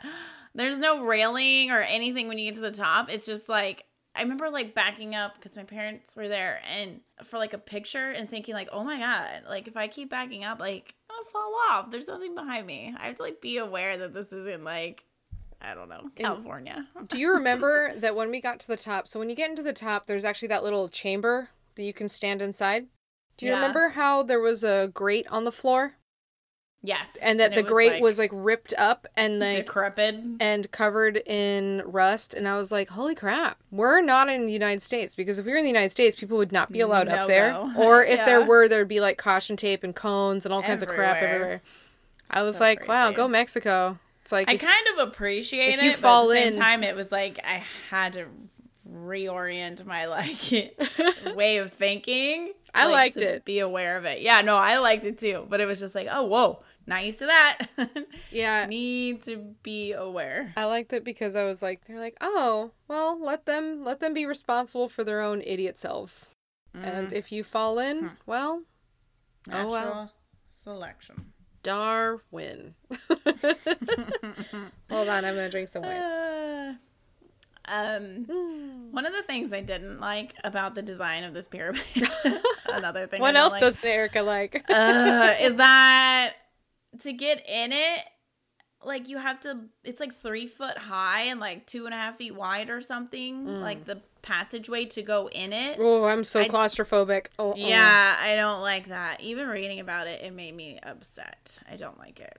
there's 0.55 0.79
no 0.79 1.05
railing 1.05 1.71
or 1.71 1.81
anything 1.81 2.29
when 2.29 2.39
you 2.39 2.51
get 2.51 2.55
to 2.57 2.61
the 2.61 2.77
top. 2.77 3.11
It's 3.11 3.27
just 3.27 3.49
like 3.49 3.85
I 4.15 4.23
remember 4.23 4.51
like 4.51 4.75
backing 4.75 5.15
up 5.15 5.35
because 5.37 5.57
my 5.57 5.65
parents 5.65 6.15
were 6.15 6.29
there 6.29 6.61
and 6.71 7.01
for 7.25 7.39
like 7.39 7.55
a 7.55 7.59
picture 7.59 8.11
and 8.11 8.29
thinking 8.29 8.55
like, 8.55 8.69
oh 8.73 8.85
my 8.85 8.99
god, 8.99 9.49
like 9.49 9.69
if 9.69 9.77
I 9.77 9.89
keep 9.89 10.11
backing 10.11 10.45
up, 10.45 10.61
like 10.61 10.95
I'm 11.11 11.17
gonna 11.17 11.31
fall 11.33 11.55
off. 11.71 11.91
There's 11.91 12.09
nothing 12.09 12.35
behind 12.35 12.67
me. 12.67 12.95
I 12.99 13.07
have 13.07 13.17
to 13.17 13.23
like 13.23 13.41
be 13.41 13.59
aware 13.59 13.97
that 13.99 14.13
this 14.13 14.33
isn't 14.33 14.65
like 14.65 15.05
I 15.65 15.75
don't 15.75 15.89
know 15.89 16.11
California. 16.17 16.87
Do 17.07 17.19
you 17.19 17.33
remember 17.33 17.93
that 17.97 18.17
when 18.17 18.31
we 18.31 18.41
got 18.41 18.59
to 18.61 18.69
the 18.69 18.77
top? 18.77 19.07
So 19.07 19.19
when 19.21 19.31
you 19.31 19.37
get 19.37 19.49
into 19.51 19.63
the 19.63 19.73
top, 19.73 20.07
there's 20.07 20.25
actually 20.25 20.49
that 20.49 20.65
little 20.65 20.89
chamber 20.89 21.51
that 21.77 21.85
you 21.85 21.93
can 21.93 22.09
stand 22.09 22.43
inside. 22.43 22.87
Do 23.37 23.47
you 23.47 23.53
Yeah. 23.53 23.57
remember 23.57 23.91
how 23.91 24.23
there 24.23 24.41
was 24.41 24.65
a 24.65 24.91
grate 24.93 25.27
on 25.31 25.45
the 25.45 25.53
floor 25.53 25.95
Yes, 26.85 27.17
and 27.23 27.39
that 27.39 27.53
it 27.53 27.55
the 27.55 27.63
grate 27.63 27.93
like, 27.93 28.03
was 28.03 28.19
like 28.19 28.31
ripped 28.33 28.75
up 28.77 29.07
and 29.17 29.39
like 29.39 29.67
decrepit. 29.67 30.17
and 30.41 30.69
covered 30.73 31.17
in 31.19 31.81
rust 31.87 32.35
and 32.35 32.49
I 32.49 32.59
was 32.59 32.73
like, 32.73 32.91
"Holy 32.91 33.15
crap. 33.15 33.63
We're 33.71 34.01
not 34.01 34.29
in 34.29 34.47
the 34.47 34.53
United 34.53 34.83
States 34.83 35.15
because 35.15 35.39
if 35.39 35.47
we 35.47 35.53
were 35.53 35.59
in 35.59 35.65
the 35.65 35.71
United 35.71 35.91
States, 35.91 36.17
people 36.17 36.39
would 36.39 36.51
not 36.51 36.73
be 36.73 36.81
mm, 36.81 36.85
allowed 36.85 37.07
No 37.07 37.15
up 37.23 37.29
there. 37.29 37.53
go. 37.53 37.71
Or 37.77 38.03
if 38.03 38.25
there 38.25 38.43
were, 38.43 38.67
there'd 38.67 38.89
be 38.89 39.01
like 39.01 39.17
caution 39.17 39.57
tape 39.57 39.85
and 39.85 39.95
cones 39.95 40.45
and 40.45 40.53
all 40.53 40.63
kinds 40.63 40.83
of 40.83 40.89
crap 40.89 41.19
Everywhere. 41.19 41.35
everywhere." 41.37 41.63
I 42.29 42.43
was 42.43 42.57
So 42.57 42.65
like, 42.65 42.89
"Wow, 42.89 43.13
go 43.13 43.29
Mexico." 43.29 44.01
It's 44.23 44.33
like 44.33 44.49
I 44.49 44.55
if- 44.55 44.61
kind 44.61 44.87
of 44.95 45.09
appreciate 45.09 45.75
if 45.75 45.81
it, 45.81 45.85
you 45.85 45.91
but 45.93 46.01
fall 46.01 46.23
at 46.25 46.35
the 46.35 46.41
same 46.41 46.53
in- 46.53 46.59
time, 46.59 46.83
it 46.85 46.97
was 46.97 47.13
like 47.13 47.41
I 47.45 47.63
had 47.91 48.15
to 48.15 48.27
reorient 48.89 49.85
my 49.85 50.07
like 50.07 50.77
way 51.35 51.59
of 51.59 51.73
thinking. 51.73 52.53
I 52.75 52.85
like, 52.85 52.93
liked 52.93 53.19
to 53.19 53.35
it. 53.35 53.45
Be 53.45 53.59
aware 53.59 53.97
of 53.97 54.05
it. 54.05 54.23
Yeah, 54.23 54.41
no, 54.41 54.57
I 54.57 54.79
liked 54.79 55.05
it 55.05 55.19
too. 55.19 55.47
But 55.49 55.61
it 55.61 55.67
was 55.67 55.79
just 55.79 55.95
like, 55.95 56.09
oh, 56.11 56.25
whoa, 56.25 56.63
not 56.87 57.05
used 57.05 57.19
to 57.21 57.27
that. 57.27 57.69
Yeah. 58.31 58.65
Need 58.65 59.25
to 59.25 59.37
be 59.63 59.93
aware. 59.93 60.55
I 60.57 60.65
liked 60.65 60.95
it 60.95 61.05
because 61.05 61.37
I 61.37 61.45
was 61.45 61.61
like, 61.61 61.85
they're 61.85 62.01
like, 62.01 62.17
oh, 62.23 62.71
well, 62.89 63.23
let 63.23 63.45
them 63.45 63.85
let 63.85 64.01
them 64.01 64.15
be 64.15 64.25
responsible 64.25 64.89
for 64.89 65.05
their 65.05 65.21
own 65.21 65.43
idiot 65.43 65.79
selves. 65.79 66.31
And 66.73 67.09
mm-hmm. 67.09 67.15
if 67.15 67.31
you 67.31 67.45
fall 67.45 67.79
in, 67.79 67.99
hmm. 67.99 68.07
oh, 68.07 68.11
well, 68.25 68.63
Natural 69.47 69.75
oh, 69.75 69.81
well. 69.81 70.13
selection. 70.49 71.32
Darwin. 71.63 72.75
Hold 74.91 75.09
on, 75.09 75.25
I'm 75.25 75.35
gonna 75.35 75.51
drink 75.51 75.69
some 75.69 75.83
wine. 75.83 75.97
Uh, 75.97 76.75
um, 77.65 78.89
one 78.91 79.07
of 79.07 79.13
the 79.13 79.23
things 79.23 79.53
I 79.53 79.61
didn't 79.61 80.01
like 80.01 80.35
about 80.43 80.75
the 80.75 80.83
design 80.83 81.25
of 81.25 81.33
this 81.33 81.49
pyramid, 81.49 81.83
another 82.67 83.07
thing. 83.07 83.21
What 83.21 83.37
else 83.37 83.53
like, 83.53 83.61
does 83.61 83.79
Erica 83.83 84.23
like? 84.23 84.65
uh, 84.69 85.35
is 85.41 85.57
that 85.57 86.35
to 87.03 87.13
get 87.13 87.49
in 87.49 87.73
it, 87.73 88.01
like 88.85 89.09
you 89.09 89.19
have 89.19 89.41
to. 89.41 89.61
It's 89.85 90.01
like 90.01 90.13
three 90.13 90.49
foot 90.49 90.77
high 90.77 91.23
and 91.23 91.39
like 91.39 91.67
two 91.67 91.85
and 91.85 91.95
a 91.95 91.97
half 91.97 92.17
feet 92.17 92.35
wide 92.35 92.69
or 92.69 92.81
something. 92.81 93.47
Like 93.61 93.85
the 93.85 94.01
passageway 94.23 94.85
to 94.87 95.03
go 95.03 95.29
in 95.29 95.53
it. 95.53 95.77
oh, 95.81 96.05
I'm 96.05 96.25
so 96.25 96.41
I- 96.41 96.49
claustrophobic. 96.49 97.27
Oh, 97.39 97.53
oh. 97.53 97.57
Yeah, 97.57 98.17
I 98.21 98.37
don't 98.37 98.61
like 98.61 98.89
that. 98.89 99.21
Even 99.21 99.49
reading 99.49 99.81
about 99.81 100.07
it, 100.07 100.23
it 100.23 100.33
made 100.33 100.55
me 100.55 100.79
upset. 100.83 101.59
I 101.71 101.77
don't 101.77 101.99
like 101.99 102.21
it. 102.21 102.39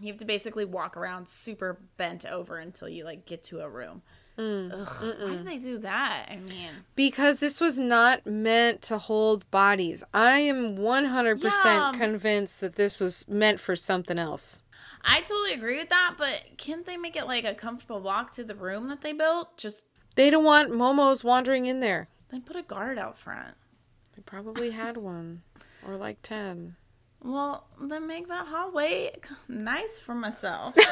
You 0.00 0.08
have 0.08 0.18
to 0.18 0.24
basically 0.24 0.64
walk 0.64 0.96
around 0.96 1.28
super 1.28 1.78
bent 1.96 2.24
over 2.24 2.56
until 2.58 2.88
you 2.88 3.04
like 3.04 3.26
get 3.26 3.44
to 3.44 3.60
a 3.60 3.68
room. 3.68 4.02
Mm, 4.38 4.72
Ugh, 4.72 5.14
why 5.20 5.36
do 5.36 5.42
they 5.42 5.58
do 5.58 5.78
that? 5.78 6.28
I 6.30 6.36
mean, 6.36 6.70
Because 6.96 7.40
this 7.40 7.60
was 7.60 7.78
not 7.78 8.24
meant 8.26 8.80
to 8.82 8.96
hold 8.96 9.48
bodies. 9.50 10.02
I 10.14 10.38
am 10.40 10.76
100% 10.78 11.42
Yeah. 11.64 11.92
convinced 11.98 12.60
that 12.60 12.76
this 12.76 13.00
was 13.00 13.28
meant 13.28 13.60
for 13.60 13.76
something 13.76 14.18
else. 14.18 14.62
I 15.02 15.20
totally 15.22 15.52
agree 15.52 15.78
with 15.78 15.88
that, 15.90 16.14
but 16.18 16.42
can't 16.56 16.86
they 16.86 16.96
make 16.96 17.16
it 17.16 17.26
like 17.26 17.44
a 17.44 17.54
comfortable 17.54 18.00
walk 18.00 18.32
to 18.34 18.44
the 18.44 18.54
room 18.54 18.88
that 18.88 19.00
they 19.02 19.12
built? 19.12 19.58
Just 19.58 19.84
They 20.16 20.30
don't 20.30 20.44
want 20.44 20.70
Momos 20.70 21.24
wandering 21.24 21.66
in 21.66 21.80
there. 21.80 22.08
They 22.30 22.38
put 22.40 22.56
a 22.56 22.62
guard 22.62 22.98
out 22.98 23.16
front. 23.18 23.54
They 24.16 24.22
probably 24.22 24.70
had 24.70 24.96
one. 24.98 25.42
Or 25.86 25.96
like 25.96 26.20
10. 26.22 26.76
Well, 27.22 27.64
then 27.80 28.06
make 28.06 28.28
that 28.28 28.46
hallway 28.46 29.12
nice 29.48 30.00
for 30.00 30.14
myself. 30.14 30.74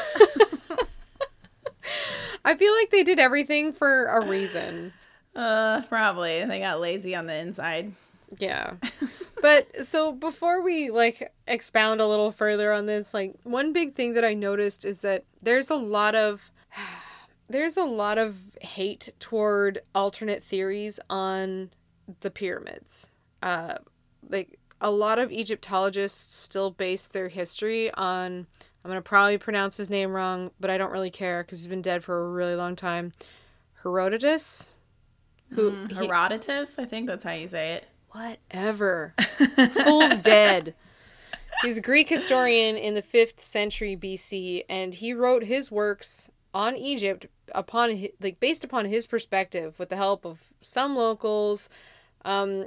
I 2.44 2.54
feel 2.54 2.72
like 2.74 2.90
they 2.90 3.02
did 3.02 3.18
everything 3.18 3.72
for 3.72 4.06
a 4.06 4.26
reason. 4.26 4.92
uh, 5.34 5.82
probably 5.82 6.44
they 6.44 6.60
got 6.60 6.80
lazy 6.80 7.14
on 7.14 7.26
the 7.26 7.34
inside. 7.34 7.92
Yeah. 8.38 8.74
But 9.40 9.86
so 9.86 10.10
before 10.10 10.62
we 10.62 10.90
like 10.90 11.32
expound 11.46 12.00
a 12.00 12.08
little 12.08 12.32
further 12.32 12.72
on 12.72 12.86
this, 12.86 13.14
like 13.14 13.34
one 13.44 13.72
big 13.72 13.94
thing 13.94 14.14
that 14.14 14.24
I 14.24 14.34
noticed 14.34 14.84
is 14.84 14.98
that 15.00 15.22
there's 15.40 15.70
a 15.70 15.76
lot 15.76 16.16
of 16.16 16.50
there's 17.48 17.76
a 17.76 17.84
lot 17.84 18.18
of 18.18 18.36
hate 18.60 19.10
toward 19.18 19.80
alternate 19.94 20.42
theories 20.42 21.00
on 21.08 21.70
the 22.20 22.30
pyramids. 22.30 23.10
Uh 23.42 23.74
like 24.28 24.58
a 24.80 24.90
lot 24.90 25.18
of 25.18 25.32
Egyptologists 25.32 26.34
still 26.34 26.70
base 26.70 27.06
their 27.06 27.28
history 27.28 27.90
on 27.94 28.46
I'm 28.84 28.90
going 28.90 28.96
to 29.02 29.02
probably 29.02 29.36
pronounce 29.38 29.76
his 29.76 29.90
name 29.90 30.12
wrong, 30.12 30.50
but 30.60 30.70
I 30.70 30.78
don't 30.78 30.92
really 30.92 31.10
care 31.10 31.42
cuz 31.44 31.60
he's 31.60 31.66
been 31.66 31.82
dead 31.82 32.04
for 32.04 32.24
a 32.24 32.30
really 32.30 32.54
long 32.54 32.76
time. 32.76 33.12
Herodotus 33.82 34.74
who 35.50 35.86
he- 35.86 35.94
Herodotus, 35.94 36.78
I 36.78 36.84
think 36.84 37.06
that's 37.06 37.24
how 37.24 37.32
you 37.32 37.48
say 37.48 37.72
it. 37.74 37.84
Whatever. 38.10 39.14
Fool's 39.84 40.18
dead. 40.20 40.74
He's 41.62 41.78
a 41.78 41.82
Greek 41.82 42.08
historian 42.08 42.76
in 42.76 42.94
the 42.94 43.02
5th 43.02 43.40
century 43.40 43.96
BC 43.96 44.64
and 44.68 44.94
he 44.94 45.12
wrote 45.12 45.44
his 45.44 45.70
works 45.70 46.30
on 46.54 46.76
Egypt 46.76 47.26
upon 47.54 47.96
hi- 47.96 48.12
like 48.20 48.40
based 48.40 48.64
upon 48.64 48.86
his 48.86 49.06
perspective 49.06 49.78
with 49.78 49.88
the 49.88 49.96
help 49.96 50.24
of 50.24 50.38
some 50.60 50.96
locals 50.96 51.68
um 52.24 52.66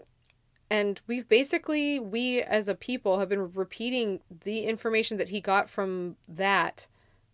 and 0.69 1.01
we've 1.05 1.27
basically 1.27 1.99
we 1.99 2.41
as 2.41 2.67
a 2.67 2.75
people 2.75 3.19
have 3.19 3.29
been 3.29 3.51
repeating 3.53 4.21
the 4.43 4.63
information 4.63 5.17
that 5.17 5.29
he 5.29 5.41
got 5.41 5.69
from 5.69 6.15
that 6.27 6.87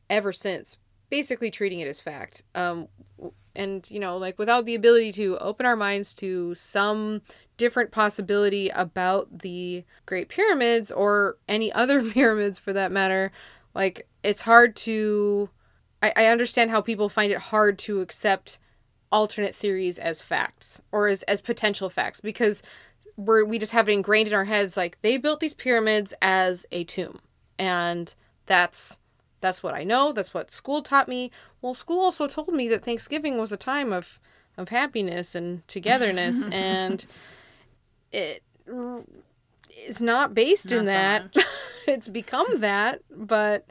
ever 0.10 0.34
since 0.34 0.78
basically 1.10 1.50
treating 1.50 1.80
it 1.80 1.88
as 1.88 2.02
fact. 2.02 2.44
Um 2.56 2.88
and 3.58 3.90
you 3.90 4.00
know 4.00 4.18
like 4.18 4.38
without 4.40 4.66
the 4.66 4.76
ability 4.76 5.12
to 5.12 5.38
open 5.40 5.66
our 5.66 5.76
minds 5.76 6.14
to 6.14 6.54
some 6.56 7.22
different 7.58 7.92
possibility 7.92 8.70
about 8.70 9.40
the 9.40 9.84
great 10.06 10.30
pyramids 10.30 10.92
or 10.92 11.38
any 11.50 11.72
other 11.74 12.04
pyramids 12.12 12.60
for 12.60 12.72
that 12.72 12.92
matter 12.92 13.32
like 13.74 14.08
it's 14.24 14.44
hard 14.44 14.76
to 14.76 15.50
I, 16.02 16.14
I 16.16 16.26
understand 16.28 16.72
how 16.72 16.82
people 16.82 17.10
find 17.10 17.32
it 17.32 17.38
hard 17.38 17.78
to 17.80 18.02
accept 18.02 18.60
alternate 19.12 19.56
theories 19.56 19.98
as 19.98 20.22
facts 20.22 20.82
or 20.92 21.08
as, 21.08 21.24
as 21.24 21.40
potential 21.42 21.90
facts 21.90 22.20
because 22.20 22.62
we're 23.16 23.44
we 23.46 23.58
just 23.58 23.72
have 23.72 23.88
it 23.88 23.94
ingrained 23.94 24.28
in 24.28 24.34
our 24.34 24.46
heads 24.46 24.76
like 24.76 25.02
they 25.02 25.18
built 25.18 25.40
these 25.40 25.54
pyramids 25.54 26.14
as 26.22 26.66
a 26.72 26.84
tomb 26.84 27.20
and 27.58 28.14
that's 28.46 29.00
that's 29.40 29.62
what 29.62 29.74
I 29.74 29.84
know. 29.84 30.12
That's 30.12 30.34
what 30.34 30.52
school 30.52 30.82
taught 30.82 31.08
me. 31.08 31.32
Well, 31.62 31.74
school 31.74 32.02
also 32.02 32.28
told 32.28 32.54
me 32.54 32.68
that 32.70 32.84
Thanksgiving 32.84 33.38
was 33.38 33.52
a 33.52 33.58
time 33.58 33.94
of 33.94 34.20
of 34.58 34.70
happiness 34.70 35.36
and 35.36 35.68
togetherness, 35.68 36.46
and 36.52 37.06
it 38.12 38.44
is 39.86 40.02
not 40.02 40.34
based 40.34 40.72
in 40.72 40.86
Not 40.86 41.34
that. 41.34 41.36
so 41.36 41.42
it's 41.88 42.08
become 42.08 42.62
that, 42.62 43.02
but 43.16 43.66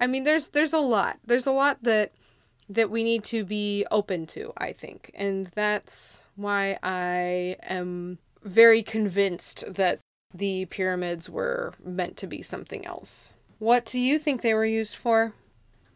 I 0.00 0.06
mean, 0.06 0.24
there's 0.24 0.48
there's 0.48 0.72
a 0.72 0.78
lot. 0.78 1.18
There's 1.26 1.46
a 1.46 1.52
lot 1.52 1.82
that 1.82 2.12
that 2.68 2.90
we 2.90 3.02
need 3.02 3.24
to 3.24 3.44
be 3.44 3.86
open 3.90 4.26
to. 4.28 4.52
I 4.56 4.72
think, 4.72 5.10
and 5.14 5.46
that's 5.54 6.28
why 6.36 6.78
I 6.82 7.56
am 7.62 8.18
very 8.44 8.82
convinced 8.82 9.64
that 9.74 10.00
the 10.34 10.66
pyramids 10.66 11.28
were 11.28 11.74
meant 11.84 12.16
to 12.18 12.26
be 12.26 12.42
something 12.42 12.86
else. 12.86 13.34
What 13.58 13.84
do 13.84 13.98
you 13.98 14.18
think 14.18 14.42
they 14.42 14.54
were 14.54 14.66
used 14.66 14.96
for? 14.96 15.32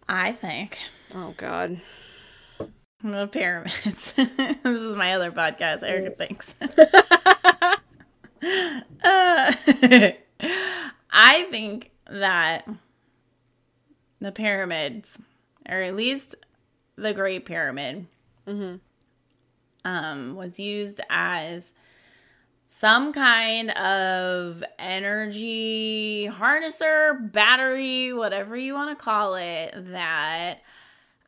I 0.09 0.33
think 0.33 0.79
Oh 1.15 1.35
God. 1.37 1.81
the 3.05 3.27
pyramids. 3.29 4.13
this 4.17 4.65
is 4.65 4.97
my 4.97 5.15
other 5.15 5.31
podcast. 5.31 5.83
Erica 5.83 6.17
thinks. 6.17 6.55
Uh, 9.05 9.53
I 11.11 11.47
think 11.51 11.91
that 12.11 12.67
the 14.23 14.33
pyramids, 14.33 15.19
or 15.69 15.83
at 15.83 15.97
least 15.97 16.35
the 16.97 17.13
Great 17.13 17.45
Pyramid, 17.45 18.07
um, 19.85 20.37
was 20.37 20.59
used 20.59 21.01
as 21.11 21.73
some 22.69 23.13
kind 23.13 23.71
of 23.73 24.65
energy 24.79 26.29
harnesser, 26.33 27.31
battery, 27.33 28.13
whatever 28.13 28.57
you 28.57 28.75
want 28.75 28.97
to 28.97 29.05
call 29.05 29.35
it, 29.35 29.75
that 29.93 30.61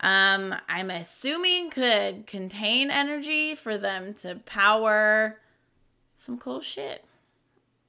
um, 0.00 0.54
I'm 0.68 0.90
assuming 0.90 1.70
could 1.70 2.26
contain 2.26 2.90
energy 2.90 3.54
for 3.54 3.76
them 3.76 4.14
to 4.14 4.37
power 4.46 5.38
some 6.16 6.38
cool 6.38 6.61
shit. 6.61 7.04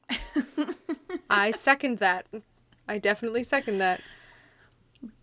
I 1.29 1.51
second 1.51 1.99
that. 1.99 2.25
I 2.87 2.97
definitely 2.97 3.43
second 3.43 3.77
that. 3.79 4.01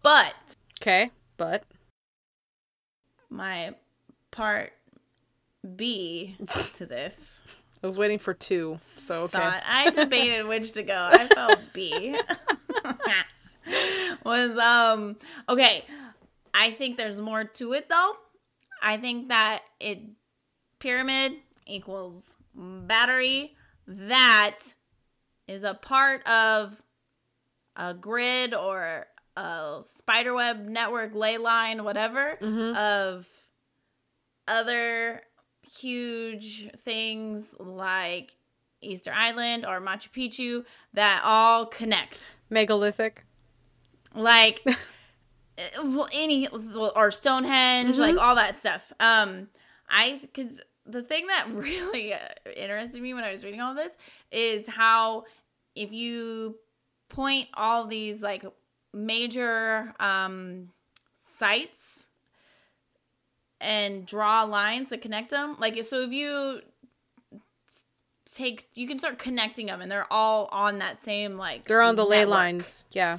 But 0.03 0.35
Okay, 0.81 1.11
but 1.37 1.64
my 3.31 3.75
part 4.31 4.73
B 5.77 6.37
to 6.75 6.87
this 6.87 7.40
I 7.83 7.87
was 7.88 7.99
waiting 7.99 8.18
for 8.18 8.33
two, 8.33 8.79
so 8.97 9.23
okay. 9.23 9.38
thought 9.38 9.62
I 9.66 9.90
debated 9.95 10.47
which 10.47 10.73
to 10.73 10.83
go. 10.85 11.09
I 11.11 11.27
felt 11.35 11.59
B 11.73 12.16
was 14.25 14.59
um 14.59 15.16
okay. 15.49 15.85
I 16.55 16.71
think 16.71 16.97
there's 16.97 17.21
more 17.21 17.45
to 17.45 17.73
it 17.73 17.88
though. 17.88 18.12
I 18.83 18.99
think 18.99 19.29
that 19.29 19.62
it 19.81 20.01
pyramid 20.79 21.35
equals 21.66 22.23
battery 22.55 23.55
that 23.87 24.59
is 25.49 25.64
a 25.64 25.75
part 25.75 26.27
of 26.27 26.81
a 27.77 27.95
grid 27.95 28.55
or 28.55 29.07
a 29.37 29.81
spiderweb 29.87 30.66
network 30.66 31.14
ley 31.14 31.38
line 31.38 31.85
whatever 31.85 32.33
of 32.77 33.27
other 34.47 35.23
huge 35.62 36.71
things 36.79 37.55
like 37.59 38.37
Easter 38.83 39.12
Island 39.12 39.64
or 39.64 39.81
Machu 39.81 40.11
Picchu 40.11 40.64
that 40.92 41.23
all 41.25 41.66
connect 41.66 42.33
Megalithic. 42.51 43.25
like 44.14 44.61
uh, 44.66 44.73
well, 45.85 46.09
any 46.12 46.49
or 46.49 47.11
Stonehenge, 47.11 47.99
like 47.99 48.16
all 48.16 48.35
that 48.35 48.59
stuff. 48.59 48.92
Um, 49.01 49.49
I 49.88 50.21
because 50.21 50.61
the 50.87 51.03
thing 51.03 51.29
that 51.29 51.47
really 51.53 52.12
uh, 52.12 52.18
interested 52.57 53.01
me 53.01 53.14
when 53.14 53.25
I 53.25 53.31
was 53.31 53.45
reading 53.45 53.61
all 53.61 53.75
this 53.75 53.97
is 54.31 54.66
how 54.66 55.25
if 55.75 55.92
you 55.92 56.57
point 57.09 57.49
all 57.55 57.87
these 57.87 58.23
like 58.23 58.45
major 58.92 59.94
um 60.00 60.68
sites 61.18 62.05
and 63.61 64.05
draw 64.07 64.42
lines 64.42 64.90
to 64.90 64.98
connect 64.98 65.31
them 65.31 65.57
like 65.59 65.83
so 65.85 66.02
if 66.02 66.11
you 66.12 66.61
take 68.33 68.68
you 68.74 68.87
can 68.88 68.98
start 68.98 69.18
connecting 69.18 69.66
them 69.66 69.81
and 69.81 69.90
they're 69.90 70.11
all 70.12 70.48
on 70.52 70.78
that 70.78 71.02
same 71.02 71.37
like 71.37 71.66
They're 71.66 71.83
on 71.83 71.96
the 71.96 72.05
ley 72.07 72.24
lines. 72.24 72.85
Yeah. 72.92 73.18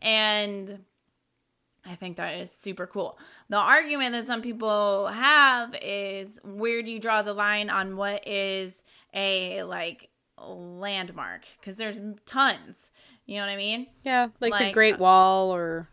and 0.00 0.80
I 1.86 1.96
think 1.96 2.16
that 2.16 2.38
is 2.38 2.50
super 2.50 2.86
cool. 2.86 3.18
The 3.50 3.58
argument 3.58 4.12
that 4.12 4.24
some 4.24 4.40
people 4.40 5.08
have 5.08 5.74
is 5.82 6.40
where 6.42 6.82
do 6.82 6.90
you 6.90 6.98
draw 6.98 7.20
the 7.20 7.34
line 7.34 7.68
on 7.68 7.98
what 7.98 8.26
is 8.26 8.82
a 9.12 9.62
like 9.64 10.08
landmark? 10.42 11.42
Because 11.60 11.76
there's 11.76 12.00
tons. 12.24 12.90
You 13.26 13.36
know 13.36 13.46
what 13.46 13.52
I 13.52 13.56
mean? 13.56 13.86
Yeah, 14.04 14.28
like, 14.40 14.58
the 14.58 14.72
Great 14.72 14.96
uh, 14.96 14.98
Wall 14.98 15.50
or 15.54 15.88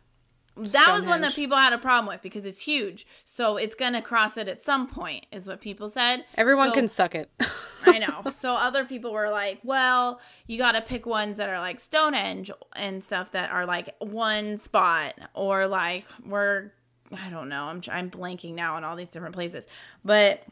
That 0.57 0.91
was 0.91 1.05
one 1.05 1.21
that 1.21 1.33
people 1.33 1.57
had 1.57 1.71
a 1.71 1.77
problem 1.77 2.07
with 2.13 2.21
because 2.21 2.45
it's 2.45 2.61
huge. 2.61 3.07
So 3.23 3.57
it's 3.57 3.73
gonna 3.75 4.01
cross 4.01 4.37
it 4.37 4.47
at 4.47 4.61
some 4.61 4.87
point, 4.87 5.25
is 5.31 5.47
what 5.47 5.61
people 5.61 5.87
said. 5.87 6.25
everyone 6.35 6.69
So- 6.69 6.75
can 6.75 6.87
suck 6.87 7.15
it. 7.15 7.29
I 7.85 7.97
know. 7.97 8.21
So 8.31 8.55
other 8.55 8.85
people 8.85 9.11
were 9.11 9.29
like, 9.29 9.59
well, 9.63 10.19
you 10.47 10.57
got 10.57 10.71
to 10.71 10.81
pick 10.81 11.05
ones 11.05 11.37
that 11.37 11.47
are 11.49 11.59
like 11.59 11.79
Stonehenge 11.79 12.49
and 12.75 13.03
stuff 13.03 13.31
that 13.33 13.51
are 13.51 13.65
like 13.65 13.95
one 13.99 14.57
spot 14.57 15.13
or 15.35 15.67
like 15.67 16.05
we're 16.25 16.71
I 17.15 17.29
don't 17.29 17.49
know. 17.49 17.65
I'm 17.65 17.81
I'm 17.91 18.09
blanking 18.09 18.53
now 18.55 18.75
on 18.75 18.83
all 18.83 18.95
these 18.95 19.09
different 19.09 19.35
places. 19.35 19.65
But 20.03 20.43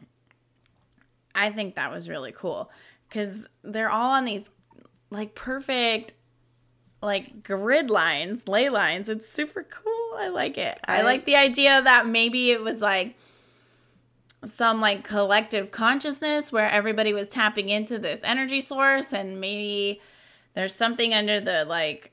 I 1.34 1.50
think 1.50 1.74
that 1.76 1.90
was 1.90 2.08
really 2.08 2.32
cool 2.32 2.70
cuz 3.10 3.46
they're 3.62 3.90
all 3.90 4.10
on 4.10 4.24
these 4.24 4.50
like 5.10 5.34
perfect 5.34 6.12
like 7.02 7.42
grid 7.42 7.90
lines, 7.90 8.46
ley 8.46 8.68
lines. 8.68 9.08
It's 9.08 9.28
super 9.28 9.62
cool. 9.64 10.18
I 10.18 10.28
like 10.28 10.58
it. 10.58 10.78
I, 10.86 10.98
I- 11.00 11.02
like 11.02 11.24
the 11.24 11.36
idea 11.36 11.80
that 11.82 12.06
maybe 12.06 12.50
it 12.50 12.62
was 12.62 12.80
like 12.80 13.16
some 14.46 14.80
like 14.80 15.04
collective 15.04 15.70
consciousness 15.70 16.50
where 16.50 16.70
everybody 16.70 17.12
was 17.12 17.28
tapping 17.28 17.68
into 17.68 17.98
this 17.98 18.20
energy 18.24 18.60
source 18.60 19.12
and 19.12 19.38
maybe 19.40 20.00
there's 20.54 20.74
something 20.74 21.12
under 21.12 21.40
the 21.40 21.64
like 21.66 22.10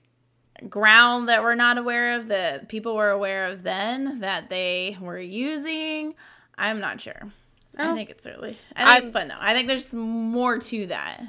ground 0.69 1.29
that 1.29 1.41
we're 1.41 1.55
not 1.55 1.77
aware 1.77 2.19
of 2.19 2.27
that 2.27 2.67
people 2.67 2.95
were 2.95 3.11
aware 3.11 3.45
of 3.45 3.63
then 3.63 4.19
that 4.19 4.49
they 4.49 4.97
were 4.99 5.19
using 5.19 6.15
i'm 6.57 6.79
not 6.81 6.99
sure 6.99 7.31
i 7.77 7.89
Oh. 7.91 7.93
think 7.95 8.09
it's 8.09 8.25
really 8.25 8.57
i 8.75 8.79
think 8.79 8.89
I'm- 8.89 9.03
it's 9.03 9.11
fun 9.11 9.27
though 9.29 9.35
i 9.39 9.53
think 9.53 9.67
there's 9.69 9.93
more 9.93 10.57
to 10.57 10.87
that 10.87 11.21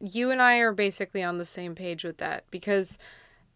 you 0.00 0.30
and 0.30 0.40
I 0.40 0.58
are 0.58 0.72
basically 0.72 1.22
on 1.22 1.38
the 1.38 1.44
same 1.44 1.74
page 1.74 2.04
with 2.04 2.18
that 2.18 2.44
because, 2.50 2.98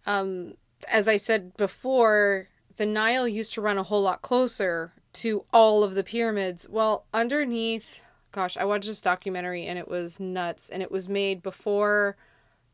um, 0.06 0.54
as 0.90 1.08
I 1.08 1.16
said 1.16 1.56
before, 1.56 2.48
the 2.76 2.86
Nile 2.86 3.28
used 3.28 3.54
to 3.54 3.60
run 3.60 3.78
a 3.78 3.82
whole 3.82 4.02
lot 4.02 4.22
closer 4.22 4.92
to 5.14 5.44
all 5.52 5.84
of 5.84 5.94
the 5.94 6.04
pyramids. 6.04 6.66
Well, 6.68 7.04
underneath, 7.12 8.04
gosh, 8.32 8.56
I 8.56 8.64
watched 8.64 8.86
this 8.86 9.02
documentary 9.02 9.66
and 9.66 9.78
it 9.78 9.88
was 9.88 10.18
nuts, 10.18 10.68
and 10.68 10.82
it 10.82 10.90
was 10.90 11.08
made 11.08 11.42
before 11.42 12.16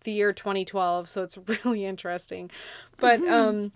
the 0.04 0.12
year 0.12 0.32
2012, 0.32 1.08
so 1.08 1.22
it's 1.22 1.38
really 1.64 1.84
interesting. 1.84 2.50
But 2.98 3.26
um, 3.26 3.72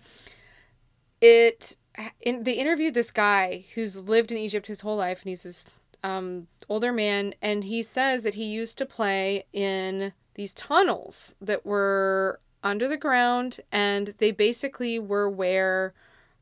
it 1.21 1.75
in, 2.21 2.43
they 2.43 2.53
interviewed 2.53 2.93
this 2.93 3.11
guy 3.11 3.65
who's 3.75 4.03
lived 4.03 4.31
in 4.31 4.37
Egypt 4.37 4.67
his 4.67 4.81
whole 4.81 4.97
life, 4.97 5.21
and 5.21 5.29
he's 5.29 5.43
this 5.43 5.67
um, 6.03 6.47
older 6.67 6.91
man, 6.91 7.33
and 7.41 7.63
he 7.63 7.81
says 7.81 8.23
that 8.23 8.33
he 8.33 8.45
used 8.45 8.77
to 8.77 8.85
play 8.85 9.45
in 9.53 10.13
these 10.35 10.53
tunnels 10.53 11.35
that 11.41 11.65
were 11.65 12.39
under 12.63 12.87
the 12.87 12.97
ground, 12.97 13.59
and 13.71 14.13
they 14.17 14.31
basically 14.31 14.99
were 14.99 15.29
where, 15.29 15.93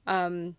um, 0.08 0.56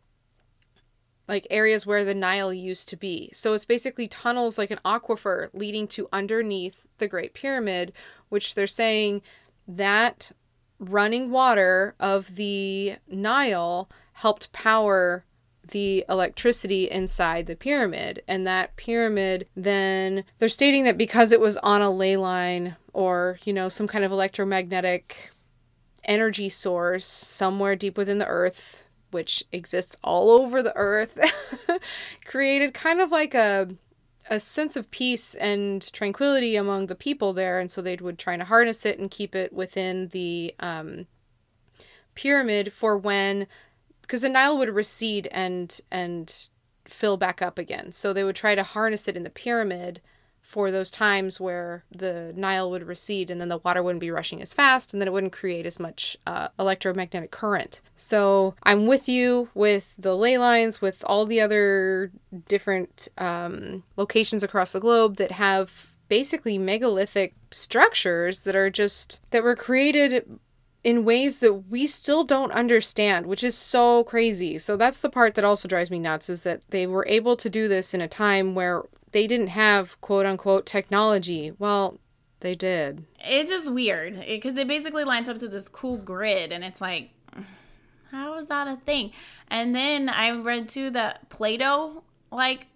like 1.29 1.47
areas 1.51 1.87
where 1.87 2.05
the 2.05 2.15
Nile 2.15 2.53
used 2.53 2.89
to 2.91 2.97
be. 2.97 3.31
So 3.33 3.53
it's 3.53 3.65
basically 3.65 4.09
tunnels 4.09 4.59
like 4.59 4.71
an 4.71 4.81
aquifer 4.85 5.49
leading 5.53 5.87
to 5.89 6.09
underneath 6.13 6.87
the 6.99 7.09
Great 7.09 7.35
Pyramid, 7.35 7.93
which 8.29 8.55
they're 8.55 8.67
saying 8.67 9.23
that 9.67 10.33
running 10.79 11.31
water 11.31 11.95
of 12.01 12.35
the 12.35 12.97
Nile 13.09 13.89
helped 14.15 14.53
power 14.53 15.25
the 15.73 16.05
electricity 16.09 16.89
inside 16.91 17.47
the 17.47 17.57
pyramid. 17.57 18.23
And 18.27 18.47
that 18.47 18.77
pyramid 18.77 19.49
then, 19.57 20.25
they're 20.39 20.49
stating 20.49 20.85
that 20.85 20.97
because 20.97 21.33
it 21.33 21.41
was 21.41 21.57
on 21.59 21.83
a 21.83 21.91
ley 21.91 22.17
line 22.17 22.77
or, 22.93 23.39
you 23.45 23.53
know, 23.53 23.69
some 23.69 23.89
kind 23.89 24.05
of 24.05 24.13
electromagnetic 24.13 25.31
energy 26.05 26.49
source 26.49 27.07
somewhere 27.07 27.77
deep 27.77 27.97
within 27.97 28.19
the 28.19 28.27
earth, 28.27 28.89
which 29.11 29.45
exists 29.53 29.97
all 30.03 30.31
over 30.31 30.63
the 30.63 30.77
earth, 30.77 31.19
created 32.25 32.73
kind 32.73 33.01
of 33.01 33.11
like 33.11 33.35
a 33.35 33.69
a 34.31 34.39
sense 34.39 34.77
of 34.77 34.91
peace 34.91 35.35
and 35.35 35.93
tranquility 35.93 36.55
among 36.55 36.87
the 36.87 36.95
people 36.95 37.33
there, 37.33 37.59
and 37.59 37.71
so 37.71 37.83
they 37.83 37.97
would 37.97 38.19
try 38.19 38.37
to 38.37 38.45
harness 38.45 38.87
it 38.87 38.99
and 38.99 39.11
keep 39.11 39.35
it 39.35 39.53
within 39.53 40.09
the 40.09 40.55
um, 40.61 41.07
pyramid 42.15 42.73
for 42.73 42.97
when, 42.97 43.47
because 44.03 44.21
the 44.21 44.29
Nile 44.29 44.59
would 44.59 44.69
recede 44.69 45.29
and 45.33 45.81
and 45.91 46.49
fill 46.87 47.17
back 47.17 47.41
up 47.41 47.59
again. 47.59 47.93
So 47.93 48.13
they 48.13 48.25
would 48.25 48.37
try 48.37 48.55
to 48.55 48.63
harness 48.63 49.09
it 49.09 49.17
in 49.17 49.23
the 49.23 49.31
pyramid 49.31 50.01
for 50.43 50.71
those 50.71 50.91
times 50.91 51.41
where 51.41 51.85
the 51.91 52.33
Nile 52.37 52.71
would 52.71 52.87
recede 52.87 53.31
and 53.31 53.41
then 53.41 53.49
the 53.49 53.59
water 53.59 53.83
wouldn't 53.83 54.01
be 54.01 54.11
rushing 54.11 54.43
as 54.43 54.53
fast 54.53 54.93
and 54.93 55.01
then 55.01 55.07
it 55.07 55.13
wouldn't 55.13 55.33
create 55.33 55.65
as 55.65 55.79
much 55.79 56.17
uh, 56.27 56.49
electromagnetic 56.59 57.31
current. 57.31 57.81
So 57.97 58.55
I'm 58.65 58.87
with 58.87 59.09
you 59.09 59.49
with 59.55 59.95
the 59.97 60.17
ley 60.17 60.37
lines, 60.37 60.83
with 60.83 61.05
all 61.07 61.25
the 61.25 61.41
other 61.41 62.11
different 62.49 63.09
um, 63.17 63.85
locations 63.97 64.43
across 64.43 64.73
the 64.73 64.81
globe 64.81 65.17
that 65.17 65.33
have 65.33 65.93
basically 66.09 66.59
megalithic 66.59 67.35
structures 67.51 68.43
that 68.43 68.55
are 68.55 68.69
just 68.69 69.21
that 69.31 69.43
were 69.43 69.57
created 69.57 70.39
in 70.85 71.05
ways 71.05 71.39
that 71.39 71.71
we 71.71 71.87
still 71.87 72.25
don't 72.25 72.53
understand, 72.53 73.27
which 73.27 73.45
is 73.45 73.57
so 73.57 74.05
crazy. 74.05 74.59
So 74.59 74.77
that's 74.77 75.01
the 75.01 75.11
part 75.11 75.35
that 75.37 75.45
also 75.45 75.69
drives 75.69 75.91
me 75.91 75.99
nuts 75.99 76.29
is 76.29 76.43
that 76.43 76.63
they 76.71 76.87
were 76.87 77.07
able 77.09 77.37
to 77.37 77.49
do 77.49 77.69
this 77.69 77.95
in 77.95 78.01
a 78.01 78.09
time 78.09 78.55
where 78.55 78.83
they 79.13 79.27
didn't 79.27 79.49
have 79.49 80.01
quote 80.01 80.27
unquote 80.27 80.67
technology. 80.67 81.53
Well, 81.59 82.01
they 82.41 82.57
did. 82.57 83.05
it's 83.21 83.51
just 83.51 83.73
weird 83.73 84.17
eh, 84.17 84.25
because 84.35 84.57
it 84.57 84.67
basically 84.67 85.05
lines 85.05 85.29
up 85.29 85.39
to 85.39 85.47
this 85.49 85.69
cool 85.69 85.97
grid 85.97 86.51
and 86.51 86.65
it's 86.65 86.81
like 86.81 87.11
how 88.11 88.37
is 88.37 88.49
that 88.49 88.67
a 88.67 88.77
thing 88.85 89.13
and 89.47 89.77
then 89.77 90.09
i 90.09 90.29
read 90.29 90.69
too 90.69 90.91
that 90.91 91.29
plato 91.29 92.03
like 92.33 92.67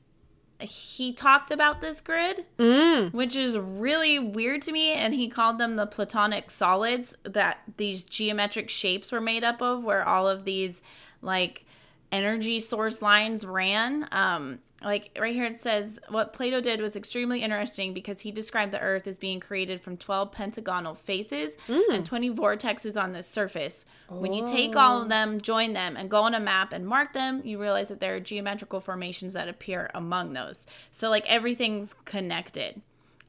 he 0.60 1.12
talked 1.12 1.50
about 1.50 1.80
this 1.80 2.00
grid 2.00 2.44
Mm. 2.58 3.12
which 3.12 3.36
is 3.36 3.58
really 3.58 4.18
weird 4.18 4.62
to 4.62 4.72
me 4.72 4.92
and 4.92 5.12
he 5.14 5.28
called 5.28 5.58
them 5.58 5.76
the 5.76 5.86
platonic 5.86 6.50
solids 6.50 7.14
that 7.24 7.58
these 7.76 8.04
geometric 8.04 8.70
shapes 8.70 9.12
were 9.12 9.20
made 9.20 9.44
up 9.44 9.60
of 9.60 9.84
where 9.84 10.06
all 10.06 10.28
of 10.28 10.44
these 10.44 10.80
like 11.20 11.64
energy 12.12 12.58
source 12.60 13.02
lines 13.02 13.44
ran 13.44 14.08
um 14.12 14.58
like 14.84 15.16
right 15.18 15.34
here 15.34 15.46
it 15.46 15.58
says 15.58 15.98
what 16.10 16.34
plato 16.34 16.60
did 16.60 16.80
was 16.80 16.96
extremely 16.96 17.42
interesting 17.42 17.94
because 17.94 18.20
he 18.20 18.30
described 18.30 18.72
the 18.72 18.80
earth 18.80 19.06
as 19.06 19.18
being 19.18 19.40
created 19.40 19.80
from 19.80 19.96
12 19.96 20.30
pentagonal 20.32 20.94
faces 20.94 21.56
mm. 21.66 21.82
and 21.90 22.04
20 22.04 22.30
vortexes 22.32 23.00
on 23.00 23.12
the 23.12 23.22
surface. 23.22 23.86
When 24.08 24.34
you 24.34 24.46
take 24.46 24.76
all 24.76 25.00
of 25.00 25.06
oh. 25.06 25.08
them 25.08 25.40
join 25.40 25.72
them 25.72 25.96
and 25.96 26.10
go 26.10 26.22
on 26.22 26.34
a 26.34 26.40
map 26.40 26.72
and 26.72 26.86
mark 26.86 27.14
them 27.14 27.40
you 27.44 27.60
realize 27.60 27.88
that 27.88 28.00
there 28.00 28.16
are 28.16 28.20
geometrical 28.20 28.80
formations 28.80 29.32
that 29.32 29.48
appear 29.48 29.90
among 29.94 30.34
those. 30.34 30.66
So 30.90 31.08
like 31.08 31.24
everything's 31.26 31.94
connected. 32.04 32.82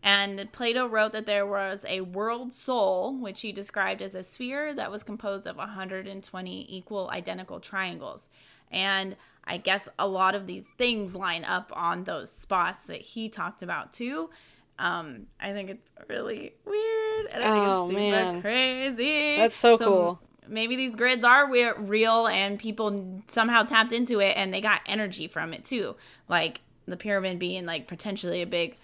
And 0.04 0.52
Plato 0.52 0.88
wrote 0.88 1.12
that 1.14 1.26
there 1.26 1.46
was 1.46 1.86
a 1.88 2.02
world 2.02 2.54
soul, 2.54 3.18
which 3.18 3.42
he 3.42 3.52
described 3.52 4.02
as 4.02 4.16
a 4.16 4.24
sphere 4.24 4.74
that 4.74 4.92
was 4.92 5.04
composed 5.04 5.48
of 5.48 5.58
120 5.58 6.66
equal 6.70 7.10
identical 7.10 7.60
triangles. 7.60 8.30
And 8.72 9.16
I 9.48 9.58
guess 9.58 9.88
a 9.98 10.08
lot 10.08 10.36
of 10.36 10.46
these 10.46 10.66
things 10.78 11.16
line 11.16 11.46
up 11.46 11.72
on 11.76 12.04
those 12.04 12.32
spots 12.32 12.88
that 12.88 13.02
he 13.02 13.30
talked 13.30 13.64
about 13.64 13.94
too. 13.94 14.30
Um, 14.78 15.28
I 15.40 15.54
think 15.54 15.70
it's 15.70 15.90
really 16.10 16.54
weird. 16.66 17.28
And 17.32 17.44
I 17.44 17.52
think 17.52 17.66
Oh, 17.68 17.84
it's 17.86 17.92
super 17.92 18.00
man. 18.00 18.42
crazy. 18.42 19.38
That's 19.38 19.58
so 19.58 19.78
cool. 19.78 20.20
Maybe 20.48 20.76
these 20.76 20.96
grids 20.96 21.26
are 21.26 21.50
real 21.50 22.28
and 22.28 22.60
people 22.60 23.22
somehow 23.28 23.64
tapped 23.64 23.92
into 23.92 24.20
it 24.20 24.36
and 24.38 24.54
they 24.54 24.62
got 24.62 24.82
energy 24.86 25.28
from 25.28 25.54
it 25.54 25.64
too. 25.66 25.96
Like 26.30 26.62
the 26.88 26.96
pyramid 26.98 27.40
being 27.40 27.66
like 27.66 27.88
potentially 27.88 28.42
a 28.42 28.46
big 28.48 28.76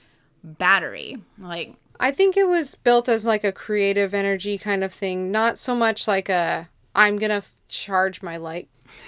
battery. 0.44 1.18
Like 1.38 1.76
I 2.00 2.12
think 2.12 2.36
it 2.36 2.48
was 2.48 2.76
built 2.76 3.08
as 3.08 3.26
like 3.26 3.44
a 3.44 3.52
creative 3.52 4.14
energy 4.14 4.58
kind 4.58 4.84
of 4.84 4.92
thing, 4.94 5.32
not 5.32 5.58
so 5.58 5.76
much 5.76 6.08
like 6.08 6.30
a 6.30 6.70
I'm 6.96 7.18
going 7.18 7.30
to 7.30 7.38
f- 7.38 7.54
charge 7.68 8.22
my 8.22 8.38
light 8.38 8.68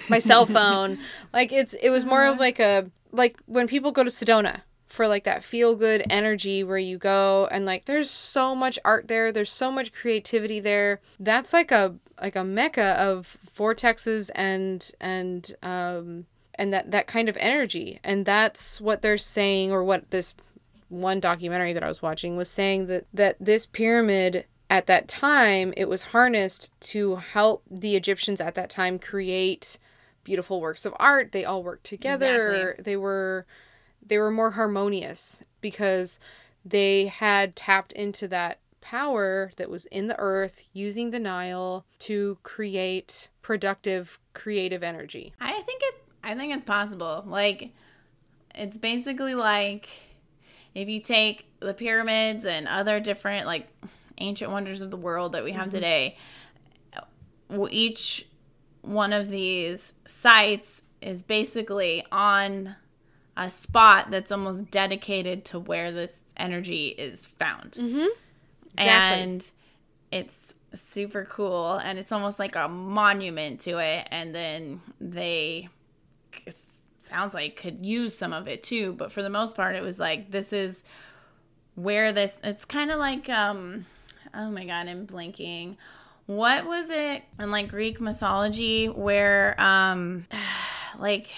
my 0.10 0.20
cell 0.20 0.46
phone. 0.58 0.98
like 1.34 1.52
it's 1.52 1.74
it 1.76 1.90
was 1.90 2.06
more 2.06 2.26
of 2.26 2.40
like 2.40 2.60
a 2.60 2.90
like 3.12 3.38
when 3.46 3.68
people 3.68 3.92
go 3.92 4.04
to 4.04 4.10
Sedona 4.10 4.62
for 4.88 5.08
like 5.08 5.24
that 5.26 5.44
feel 5.44 5.76
good 5.76 6.06
energy 6.10 6.64
where 6.64 6.78
you 6.78 6.98
go 6.98 7.48
and 7.52 7.66
like 7.66 7.86
there's 7.86 8.10
so 8.10 8.56
much 8.56 8.80
art 8.86 9.08
there, 9.08 9.32
there's 9.32 9.52
so 9.52 9.72
much 9.72 9.92
creativity 9.92 10.60
there. 10.60 11.02
That's 11.20 11.54
like 11.54 11.72
a 11.72 11.96
like 12.22 12.36
a 12.36 12.44
mecca 12.44 12.96
of 12.98 13.38
vortexes 13.58 14.30
and 14.36 14.90
and 15.02 15.54
um 15.62 16.26
and 16.56 16.74
that 16.74 16.92
that 16.92 17.08
kind 17.08 17.28
of 17.28 17.38
energy. 17.38 18.00
And 18.04 18.26
that's 18.26 18.80
what 18.80 19.02
they're 19.02 19.18
saying 19.18 19.72
or 19.72 19.84
what 19.84 20.12
this 20.12 20.34
one 20.90 21.20
documentary 21.20 21.74
that 21.74 21.84
I 21.84 21.88
was 21.88 22.02
watching 22.02 22.38
was 22.38 22.50
saying 22.50 22.88
that 22.88 23.06
that 23.14 23.38
this 23.40 23.66
pyramid 23.66 24.46
at 24.70 24.88
that 24.88 25.08
time 25.08 25.74
it 25.78 25.88
was 25.88 26.04
harnessed 26.04 26.70
to 26.80 27.18
help 27.18 27.64
the 27.70 27.96
Egyptians 27.96 28.42
at 28.42 28.56
that 28.56 28.70
time 28.70 29.00
create 29.00 29.78
beautiful 30.24 30.60
works 30.60 30.86
of 30.86 30.94
art. 31.00 31.32
They 31.32 31.46
all 31.46 31.64
worked 31.64 31.86
together. 31.86 32.62
Exactly. 32.62 32.84
They 32.84 32.98
were 32.98 33.46
they 34.06 34.18
were 34.18 34.32
more 34.32 34.52
harmonious 34.52 35.44
because 35.62 36.20
they 36.64 37.08
had 37.08 37.56
tapped 37.56 37.92
into 37.94 38.28
that 38.28 38.60
power 38.82 39.52
that 39.58 39.70
was 39.70 39.86
in 39.88 40.08
the 40.08 40.20
earth 40.20 40.64
using 40.74 41.10
the 41.10 41.20
Nile 41.20 41.86
to 41.98 42.38
create 42.44 43.30
productive 43.42 44.20
creative 44.34 44.84
energy. 44.84 45.34
I 45.40 45.62
think 45.62 45.82
it 45.84 45.96
I 46.24 46.36
think 46.36 46.54
it's 46.56 46.66
possible. 46.66 47.24
Like 47.28 47.72
it's 48.54 48.78
basically 48.78 49.36
like 49.36 49.90
if 50.74 50.90
you 50.90 51.00
take 51.00 51.48
the 51.60 51.74
pyramids 51.74 52.46
and 52.46 52.68
other 52.68 53.00
different 53.00 53.46
like 53.46 53.68
ancient 54.18 54.52
wonders 54.52 54.82
of 54.82 54.92
the 54.92 54.98
world 54.98 55.32
that 55.34 55.44
we 55.44 55.52
have 55.52 55.68
mm-hmm. 55.68 55.78
today, 55.78 56.18
each 57.70 58.28
one 58.82 59.14
of 59.14 59.30
these 59.30 59.94
sites 60.06 60.82
is 61.02 61.24
basically 61.24 62.06
on 62.12 62.76
a 63.38 63.50
spot 63.50 64.10
that's 64.12 64.32
almost 64.32 64.72
dedicated 64.72 65.46
to 65.46 65.60
where 65.60 65.92
this 65.92 66.22
energy 66.38 66.88
is 66.88 67.26
found. 67.26 67.72
Mm-hmm. 67.72 68.08
Exactly. 68.78 69.24
And 69.24 69.52
it's 70.12 70.54
super 70.74 71.26
cool 71.26 71.74
and 71.74 71.98
it's 71.98 72.12
almost 72.12 72.40
like 72.40 72.56
a 72.56 72.68
monument 72.68 73.62
to 73.62 73.78
it 73.78 74.08
and 74.12 74.36
then 74.36 74.82
they 75.00 75.70
sounds 77.00 77.34
like 77.34 77.56
could 77.56 77.86
use 77.86 78.18
some 78.18 78.34
of 78.34 78.48
it 78.48 78.64
too 78.64 78.92
but 78.94 79.12
for 79.12 79.22
the 79.22 79.30
most 79.30 79.56
part 79.56 79.76
it 79.76 79.82
was 79.82 80.00
like 80.00 80.32
this 80.32 80.52
is 80.52 80.84
where 81.76 82.12
this 82.12 82.42
it's 82.44 82.66
kind 82.66 82.92
of 82.92 83.00
like 83.00 83.30
um 83.30 83.86
oh 84.36 84.50
my 84.50 84.66
god 84.66 84.88
i'm 84.88 85.06
blinking 85.06 85.78
what 86.26 86.66
was 86.66 86.90
it 86.90 87.24
in 87.40 87.52
like 87.52 87.68
greek 87.68 88.02
mythology 88.02 88.88
where 88.88 89.60
um 89.60 90.26
like 91.00 91.30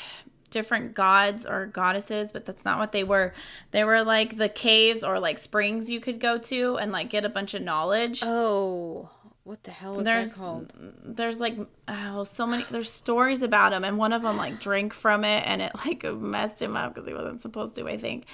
different 0.49 0.93
gods 0.93 1.45
or 1.45 1.65
goddesses 1.65 2.31
but 2.31 2.45
that's 2.45 2.65
not 2.65 2.79
what 2.79 2.91
they 2.91 3.03
were. 3.03 3.33
They 3.71 3.83
were 3.83 4.03
like 4.03 4.37
the 4.37 4.49
caves 4.49 5.03
or 5.03 5.19
like 5.19 5.39
springs 5.39 5.89
you 5.89 5.99
could 5.99 6.19
go 6.19 6.37
to 6.37 6.77
and 6.77 6.91
like 6.91 7.09
get 7.09 7.25
a 7.25 7.29
bunch 7.29 7.53
of 7.53 7.61
knowledge. 7.61 8.21
Oh 8.23 9.09
what 9.47 9.63
the 9.63 9.71
hell 9.71 9.97
is 9.99 10.03
there's, 10.03 10.31
that 10.31 10.37
called? 10.37 10.73
There's 11.05 11.39
like 11.39 11.57
oh 11.87 12.25
so 12.25 12.45
many 12.45 12.65
there's 12.69 12.91
stories 12.91 13.41
about 13.41 13.71
him 13.71 13.85
and 13.85 13.97
one 13.97 14.11
of 14.11 14.21
them 14.21 14.35
like 14.35 14.59
drank 14.59 14.93
from 14.93 15.23
it 15.23 15.41
and 15.47 15.61
it 15.61 15.71
like 15.85 16.03
messed 16.03 16.61
him 16.61 16.75
up 16.75 16.93
because 16.93 17.07
he 17.07 17.13
wasn't 17.13 17.41
supposed 17.41 17.73
to 17.75 17.87
I 17.87 17.97
think. 17.97 18.25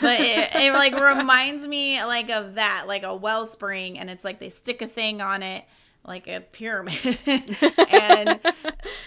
But 0.00 0.20
it, 0.20 0.54
it 0.54 0.72
like 0.72 0.94
reminds 0.94 1.66
me 1.66 2.00
like 2.04 2.30
of 2.30 2.54
that 2.54 2.84
like 2.86 3.02
a 3.02 3.12
wellspring 3.14 3.98
and 3.98 4.08
it's 4.08 4.22
like 4.22 4.38
they 4.38 4.48
stick 4.48 4.80
a 4.80 4.86
thing 4.86 5.20
on 5.20 5.42
it 5.42 5.64
like 6.04 6.28
a 6.28 6.40
pyramid 6.40 7.18
and 7.26 8.38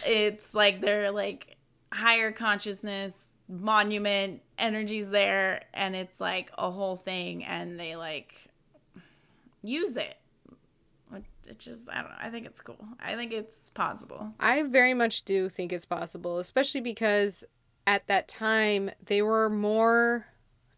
it's 0.06 0.54
like 0.54 0.82
they're 0.82 1.12
like 1.12 1.56
higher 1.93 2.34
consciousness 2.34 3.30
monument 3.47 4.41
energies 4.58 5.10
there 5.10 5.63
and 5.73 5.95
it's 5.95 6.19
like 6.19 6.52
a 6.58 6.69
whole 6.69 6.97
thing 6.97 7.45
and 7.45 7.80
they 7.80 7.95
like 7.95 8.36
use 9.62 9.95
it 9.95 10.17
it 11.47 11.60
just 11.60 11.89
I 11.89 12.01
don't 12.01 12.10
know. 12.10 12.17
I 12.19 12.29
think 12.29 12.45
it's 12.45 12.62
cool. 12.62 12.88
I 12.99 13.15
think 13.15 13.32
it's 13.32 13.69
possible. 13.71 14.34
I 14.39 14.63
very 14.63 14.93
much 14.93 15.23
do 15.23 15.49
think 15.49 15.71
it's 15.71 15.86
possible, 15.86 16.39
especially 16.39 16.82
because 16.82 17.43
at 17.86 18.08
that 18.08 18.27
time 18.27 18.91
they 19.06 19.21
were 19.21 19.49
more 19.49 20.27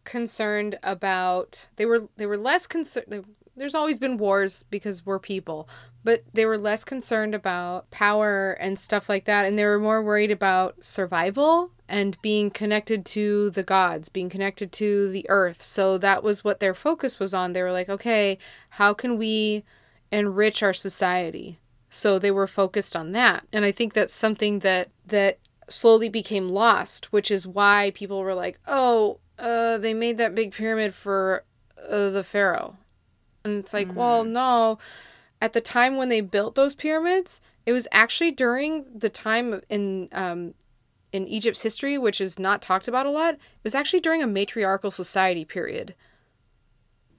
concerned 0.04 0.78
about 0.82 1.66
they 1.76 1.84
were 1.84 2.08
they 2.16 2.26
were 2.26 2.36
less 2.36 2.66
concerned 2.66 3.24
there's 3.56 3.74
always 3.74 3.98
been 3.98 4.16
wars 4.16 4.62
because 4.70 5.04
we're 5.04 5.18
people 5.18 5.68
but 6.04 6.22
they 6.32 6.46
were 6.46 6.56
less 6.56 6.84
concerned 6.84 7.34
about 7.34 7.90
power 7.90 8.52
and 8.60 8.78
stuff 8.78 9.08
like 9.08 9.24
that 9.24 9.44
and 9.44 9.58
they 9.58 9.64
were 9.64 9.80
more 9.80 10.02
worried 10.02 10.30
about 10.30 10.84
survival 10.84 11.72
and 11.88 12.20
being 12.22 12.50
connected 12.50 13.04
to 13.04 13.50
the 13.50 13.64
gods 13.64 14.08
being 14.08 14.28
connected 14.28 14.70
to 14.70 15.08
the 15.10 15.26
earth 15.28 15.60
so 15.60 15.98
that 15.98 16.22
was 16.22 16.44
what 16.44 16.60
their 16.60 16.74
focus 16.74 17.18
was 17.18 17.34
on 17.34 17.52
they 17.52 17.62
were 17.62 17.72
like 17.72 17.88
okay 17.88 18.38
how 18.70 18.94
can 18.94 19.18
we 19.18 19.64
enrich 20.12 20.62
our 20.62 20.72
society. 20.72 21.58
So 21.90 22.18
they 22.18 22.30
were 22.30 22.46
focused 22.46 22.94
on 22.96 23.12
that. 23.12 23.46
And 23.52 23.64
I 23.64 23.72
think 23.72 23.94
that's 23.94 24.14
something 24.14 24.60
that 24.60 24.90
that 25.06 25.38
slowly 25.68 26.08
became 26.08 26.48
lost, 26.48 27.12
which 27.12 27.30
is 27.30 27.46
why 27.46 27.92
people 27.94 28.20
were 28.22 28.34
like, 28.34 28.58
"Oh, 28.66 29.18
uh, 29.38 29.78
they 29.78 29.94
made 29.94 30.18
that 30.18 30.34
big 30.34 30.52
pyramid 30.52 30.94
for 30.94 31.44
uh, 31.88 32.10
the 32.10 32.24
pharaoh." 32.24 32.76
And 33.44 33.58
it's 33.58 33.72
like, 33.72 33.88
mm-hmm. 33.88 33.98
"Well, 33.98 34.24
no. 34.24 34.78
At 35.40 35.52
the 35.52 35.60
time 35.60 35.96
when 35.96 36.08
they 36.08 36.20
built 36.22 36.54
those 36.54 36.74
pyramids, 36.74 37.40
it 37.66 37.72
was 37.72 37.88
actually 37.92 38.30
during 38.30 38.86
the 38.94 39.10
time 39.10 39.60
in 39.68 40.08
um, 40.12 40.54
in 41.12 41.26
Egypt's 41.26 41.62
history, 41.62 41.98
which 41.98 42.20
is 42.20 42.38
not 42.38 42.62
talked 42.62 42.88
about 42.88 43.06
a 43.06 43.10
lot. 43.10 43.34
It 43.34 43.40
was 43.64 43.74
actually 43.74 44.00
during 44.00 44.22
a 44.22 44.26
matriarchal 44.26 44.90
society 44.90 45.44
period, 45.44 45.94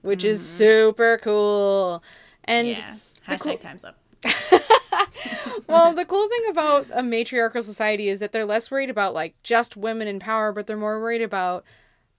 which 0.02 0.20
mm-hmm. 0.20 0.30
is 0.30 0.48
super 0.48 1.18
cool. 1.22 2.02
And 2.48 2.68
yeah. 2.68 2.94
Hashtag 3.28 3.40
cool- 3.40 3.58
time's 3.58 3.84
up. 3.84 3.98
well, 5.68 5.92
the 5.94 6.04
cool 6.04 6.28
thing 6.28 6.50
about 6.50 6.86
a 6.92 7.02
matriarchal 7.02 7.62
society 7.62 8.08
is 8.08 8.20
that 8.20 8.32
they're 8.32 8.46
less 8.46 8.70
worried 8.70 8.90
about 8.90 9.14
like 9.14 9.34
just 9.42 9.76
women 9.76 10.08
in 10.08 10.18
power, 10.18 10.50
but 10.52 10.66
they're 10.66 10.76
more 10.76 11.00
worried 11.00 11.22
about 11.22 11.64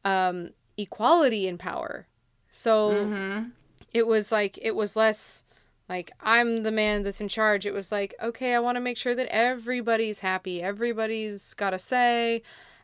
um, 0.06 0.52
equality 0.78 1.48
in 1.48 1.58
power. 1.58 2.08
So 2.50 2.92
mm-hmm. 2.92 3.50
it 3.94 4.08
was 4.08 4.32
like 4.32 4.58
it 4.62 4.76
was 4.76 4.96
less 4.96 5.44
like 5.90 6.12
I'm 6.22 6.64
the 6.64 6.72
man 6.72 7.04
that's 7.04 7.22
in 7.22 7.28
charge. 7.28 7.66
It 7.66 7.74
was 7.74 7.92
like, 7.92 8.14
okay, 8.22 8.54
I 8.54 8.60
want 8.60 8.76
to 8.76 8.82
make 8.82 8.98
sure 8.98 9.16
that 9.16 9.28
everybody's 9.34 10.20
happy, 10.20 10.62
everybody's 10.62 11.54
got 11.56 11.74
a 11.74 11.80
say. 11.80 12.44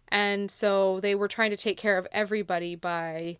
And 0.10 0.52
so 0.52 1.00
they 1.00 1.16
were 1.16 1.28
trying 1.28 1.50
to 1.52 1.58
take 1.58 1.78
care 1.78 1.98
of 1.98 2.08
everybody 2.12 2.76
by 2.76 3.38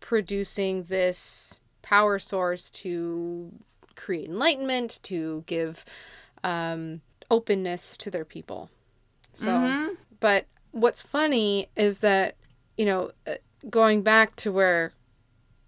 producing 0.00 0.84
this 0.84 1.60
power 1.86 2.18
source 2.18 2.68
to 2.68 3.52
create 3.94 4.28
enlightenment, 4.28 4.98
to 5.04 5.44
give 5.46 5.84
um, 6.42 7.00
openness 7.30 7.96
to 7.96 8.10
their 8.10 8.24
people. 8.24 8.68
So, 9.34 9.50
mm-hmm. 9.50 9.94
but 10.18 10.46
what's 10.72 11.00
funny 11.00 11.68
is 11.76 11.98
that, 11.98 12.34
you 12.76 12.86
know, 12.86 13.12
uh, 13.26 13.34
going 13.70 14.02
back 14.02 14.34
to 14.36 14.50
where 14.50 14.94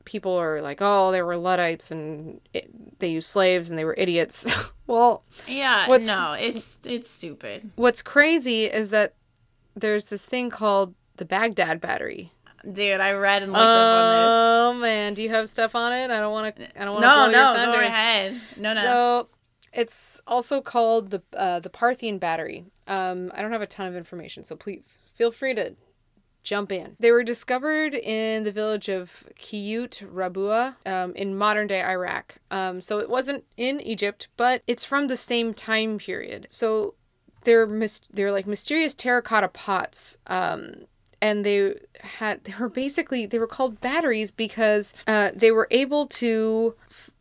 people 0.04 0.32
are 0.32 0.60
like, 0.60 0.78
oh, 0.80 1.12
they 1.12 1.22
were 1.22 1.36
Luddites 1.36 1.92
and 1.92 2.40
it, 2.52 2.98
they 2.98 3.08
used 3.08 3.28
slaves 3.28 3.70
and 3.70 3.78
they 3.78 3.84
were 3.84 3.94
idiots. 3.96 4.44
well, 4.88 5.22
yeah, 5.46 5.86
no, 6.08 6.32
it's 6.32 6.78
it's 6.84 7.08
stupid. 7.08 7.70
What's 7.76 8.02
crazy 8.02 8.64
is 8.64 8.90
that 8.90 9.14
there's 9.76 10.06
this 10.06 10.24
thing 10.24 10.50
called 10.50 10.94
the 11.16 11.24
Baghdad 11.24 11.80
Battery, 11.80 12.32
Dude, 12.70 13.00
I 13.00 13.12
read 13.12 13.42
and 13.42 13.52
looked 13.52 13.62
oh, 13.62 13.66
up 13.66 14.04
on 14.04 14.12
this. 14.12 14.28
Oh 14.30 14.80
man, 14.80 15.14
do 15.14 15.22
you 15.22 15.30
have 15.30 15.48
stuff 15.48 15.74
on 15.74 15.92
it? 15.92 16.10
I 16.10 16.20
don't 16.20 16.32
want 16.32 16.56
to. 16.56 16.80
I 16.80 16.84
don't 16.84 16.94
want 16.94 17.02
to. 17.02 17.08
No, 17.08 17.30
no, 17.30 17.46
your 17.46 17.56
thunder. 17.56 17.78
go 17.78 17.86
ahead. 17.86 18.40
No, 18.56 18.74
no. 18.74 18.82
So 18.82 19.28
it's 19.72 20.20
also 20.26 20.60
called 20.60 21.10
the 21.10 21.22
uh, 21.34 21.60
the 21.60 21.70
Parthian 21.70 22.18
battery. 22.18 22.66
Um, 22.86 23.32
I 23.34 23.42
don't 23.42 23.52
have 23.52 23.62
a 23.62 23.66
ton 23.66 23.86
of 23.86 23.96
information, 23.96 24.44
so 24.44 24.56
please 24.56 24.82
feel 25.14 25.30
free 25.30 25.54
to 25.54 25.74
jump 26.42 26.72
in. 26.72 26.96
They 26.98 27.12
were 27.12 27.22
discovered 27.22 27.94
in 27.94 28.44
the 28.44 28.52
village 28.52 28.88
of 28.88 29.26
Khujut 29.38 30.02
Rabu 30.10 30.74
um, 30.86 31.14
in 31.14 31.36
modern 31.36 31.66
day 31.66 31.82
Iraq. 31.82 32.36
Um, 32.50 32.80
so 32.80 32.98
it 32.98 33.10
wasn't 33.10 33.44
in 33.56 33.80
Egypt, 33.80 34.28
but 34.36 34.62
it's 34.66 34.84
from 34.84 35.08
the 35.08 35.16
same 35.16 35.52
time 35.52 35.98
period. 35.98 36.46
So 36.48 36.94
they're 37.44 37.66
mis- 37.66 38.02
they're 38.12 38.32
like 38.32 38.46
mysterious 38.46 38.94
terracotta 38.94 39.48
pots. 39.48 40.16
Um, 40.26 40.86
and 41.20 41.44
they 41.44 41.74
had 42.00 42.44
they 42.44 42.54
were 42.58 42.68
basically 42.68 43.26
they 43.26 43.38
were 43.38 43.46
called 43.46 43.80
batteries 43.80 44.30
because 44.30 44.94
uh, 45.06 45.30
they 45.34 45.50
were 45.50 45.68
able 45.70 46.06
to 46.06 46.74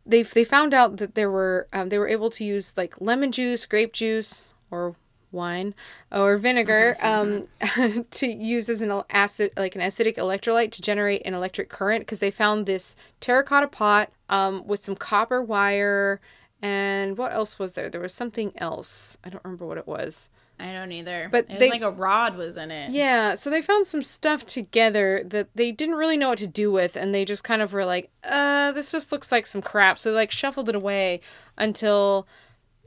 they 0.06 0.22
they 0.22 0.44
found 0.44 0.72
out 0.72 0.98
that 0.98 1.14
there 1.14 1.30
were 1.30 1.66
um, 1.72 1.88
they 1.88 1.98
were 1.98 2.08
able 2.08 2.30
to 2.30 2.44
use 2.44 2.76
like 2.76 3.00
lemon 3.00 3.32
juice, 3.32 3.66
grape 3.66 3.92
juice, 3.92 4.52
or 4.70 4.94
wine 5.30 5.74
or 6.10 6.38
vinegar 6.38 6.96
um, 7.02 7.46
to 8.10 8.26
use 8.26 8.68
as 8.68 8.80
an 8.80 9.02
acid 9.10 9.50
like 9.56 9.74
an 9.74 9.82
acidic 9.82 10.16
electrolyte 10.16 10.70
to 10.72 10.80
generate 10.80 11.22
an 11.26 11.34
electric 11.34 11.68
current 11.68 12.02
because 12.02 12.20
they 12.20 12.30
found 12.30 12.64
this 12.64 12.96
terracotta 13.20 13.68
pot 13.68 14.10
um, 14.30 14.66
with 14.66 14.80
some 14.80 14.96
copper 14.96 15.42
wire 15.42 16.20
and 16.60 17.16
what 17.16 17.32
else 17.32 17.58
was 17.58 17.74
there? 17.74 17.88
There 17.88 18.00
was 18.00 18.12
something 18.12 18.52
else. 18.56 19.16
I 19.22 19.28
don't 19.28 19.44
remember 19.44 19.64
what 19.64 19.78
it 19.78 19.86
was 19.86 20.28
I 20.60 20.72
don't 20.72 20.90
either. 20.92 21.28
But 21.30 21.46
it 21.48 21.58
they- 21.58 21.66
was 21.66 21.70
like 21.70 21.82
a 21.82 21.90
rod 21.90 22.36
was 22.36 22.56
in 22.56 22.70
it. 22.70 22.90
Yeah, 22.90 23.34
so 23.34 23.48
they 23.48 23.62
found 23.62 23.86
some 23.86 24.02
stuff 24.02 24.44
together 24.44 25.22
that 25.26 25.48
they 25.54 25.70
didn't 25.72 25.94
really 25.94 26.16
know 26.16 26.30
what 26.30 26.38
to 26.38 26.46
do 26.46 26.72
with, 26.72 26.96
and 26.96 27.14
they 27.14 27.24
just 27.24 27.44
kind 27.44 27.62
of 27.62 27.72
were 27.72 27.84
like, 27.84 28.10
uh, 28.24 28.72
this 28.72 28.90
just 28.92 29.12
looks 29.12 29.30
like 29.30 29.46
some 29.46 29.62
crap. 29.62 29.98
So 29.98 30.10
they 30.10 30.16
like 30.16 30.30
shuffled 30.32 30.68
it 30.68 30.74
away 30.74 31.20
until 31.56 32.26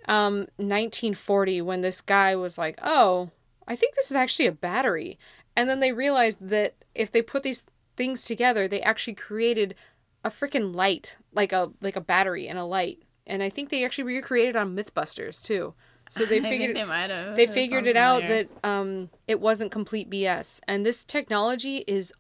um 0.08 0.48
1940 0.58 1.62
when 1.62 1.82
this 1.82 2.02
guy 2.02 2.36
was 2.36 2.58
like, 2.58 2.78
oh, 2.82 3.30
I 3.68 3.76
think 3.76 3.96
this 3.96 4.10
is 4.10 4.16
actually 4.18 4.48
a 4.48 4.52
battery. 4.52 5.18
And 5.56 5.70
then 5.70 5.80
they 5.80 5.92
realized 5.92 6.40
that 6.50 6.76
if 6.96 7.12
they 7.12 7.22
put 7.22 7.44
these 7.44 7.66
things 7.96 8.24
together, 8.26 8.68
they 8.68 8.82
actually 8.82 9.14
created 9.14 9.76
a 10.24 10.30
freaking 10.30 10.74
light, 10.76 11.18
like 11.34 11.52
a 11.52 11.72
like 11.82 11.96
a 11.96 12.02
battery 12.02 12.48
and 12.48 12.60
a 12.60 12.66
light. 12.66 13.04
And 13.28 13.42
I 13.44 13.50
think 13.50 13.70
they 13.70 13.86
actually 13.86 14.06
recreated 14.06 14.56
on 14.56 14.76
Mythbusters 14.76 15.42
too. 15.42 15.74
So 16.12 16.26
they 16.26 16.42
figured 16.52 16.76
they 16.76 17.34
they 17.38 17.48
figured 17.48 17.88
it 17.88 17.96
out 17.96 18.28
that 18.28 18.50
um 18.66 19.10
it 19.28 19.40
wasn't 19.40 19.72
complete 19.72 20.10
BS. 20.10 20.60
And 20.68 20.86
this 20.86 21.06
technology 21.06 21.86
is 21.88 22.14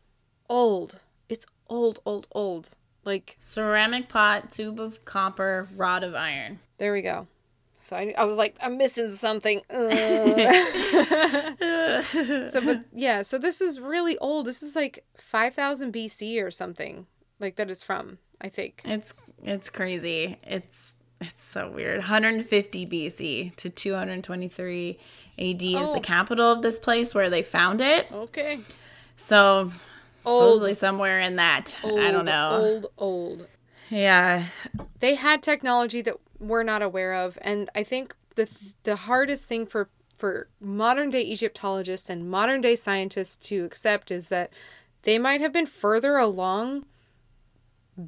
old. 0.49 1.01
It's 1.27 1.45
old, 1.67 1.99
old, 2.05 2.25
old. 2.31 2.69
Like 3.03 3.37
ceramic 3.41 4.07
pot, 4.07 4.49
tube 4.49 4.79
of 4.79 5.03
copper, 5.03 5.67
rod 5.75 6.03
of 6.05 6.15
iron. 6.15 6.59
there 6.77 6.93
we 6.93 7.01
go. 7.01 7.27
So 7.81 7.97
I, 7.97 8.13
I 8.17 8.23
was 8.23 8.37
like, 8.37 8.55
I'm 8.61 8.77
missing 8.77 9.11
something. 9.11 9.61
So, 12.51 12.61
but 12.61 12.85
yeah, 12.93 13.21
so 13.23 13.37
this 13.37 13.59
is 13.61 13.79
really 13.79 14.17
old. 14.19 14.45
This 14.45 14.61
is 14.63 14.75
like 14.75 15.03
5000 15.17 15.91
BC 15.93 16.41
or 16.43 16.51
something, 16.51 17.07
like 17.39 17.55
that 17.55 17.69
it's 17.69 17.83
from, 17.83 18.19
I 18.39 18.49
think. 18.49 18.81
It's 18.85 19.13
it's 19.43 19.69
crazy. 19.69 20.37
It's 20.43 20.93
it's 21.21 21.43
so 21.47 21.69
weird. 21.69 21.97
150 21.99 22.85
BC 22.87 23.55
to 23.57 23.69
223 23.69 24.99
AD 25.39 25.61
is 25.61 25.75
Oh. 25.77 25.93
the 25.93 25.99
capital 25.99 26.51
of 26.51 26.61
this 26.61 26.79
place 26.79 27.13
where 27.15 27.29
they 27.29 27.43
found 27.43 27.81
it. 27.81 28.07
Okay. 28.11 28.59
So 29.15 29.71
Old. 30.25 30.43
supposedly 30.43 30.73
somewhere 30.73 31.19
in 31.19 31.35
that. 31.37 31.75
Old, 31.83 31.99
I 31.99 32.11
don't 32.11 32.25
know. 32.25 32.49
Old, 32.51 32.85
old. 32.97 33.47
Yeah. 33.89 34.47
They 34.99 35.15
had 35.15 35.41
technology 35.43 36.01
that 36.01 36.17
we're 36.39 36.63
not 36.63 36.81
aware 36.81 37.13
of, 37.13 37.37
and 37.41 37.69
I 37.75 37.83
think 37.83 38.15
the 38.35 38.49
the 38.83 38.95
hardest 38.95 39.45
thing 39.47 39.65
for 39.65 39.89
for 40.17 40.47
modern 40.59 41.09
day 41.09 41.21
Egyptologists 41.23 42.09
and 42.09 42.29
modern 42.29 42.61
day 42.61 42.75
scientists 42.75 43.35
to 43.47 43.65
accept 43.65 44.11
is 44.11 44.27
that 44.29 44.51
they 45.03 45.17
might 45.17 45.41
have 45.41 45.51
been 45.51 45.65
further 45.65 46.17
along 46.17 46.85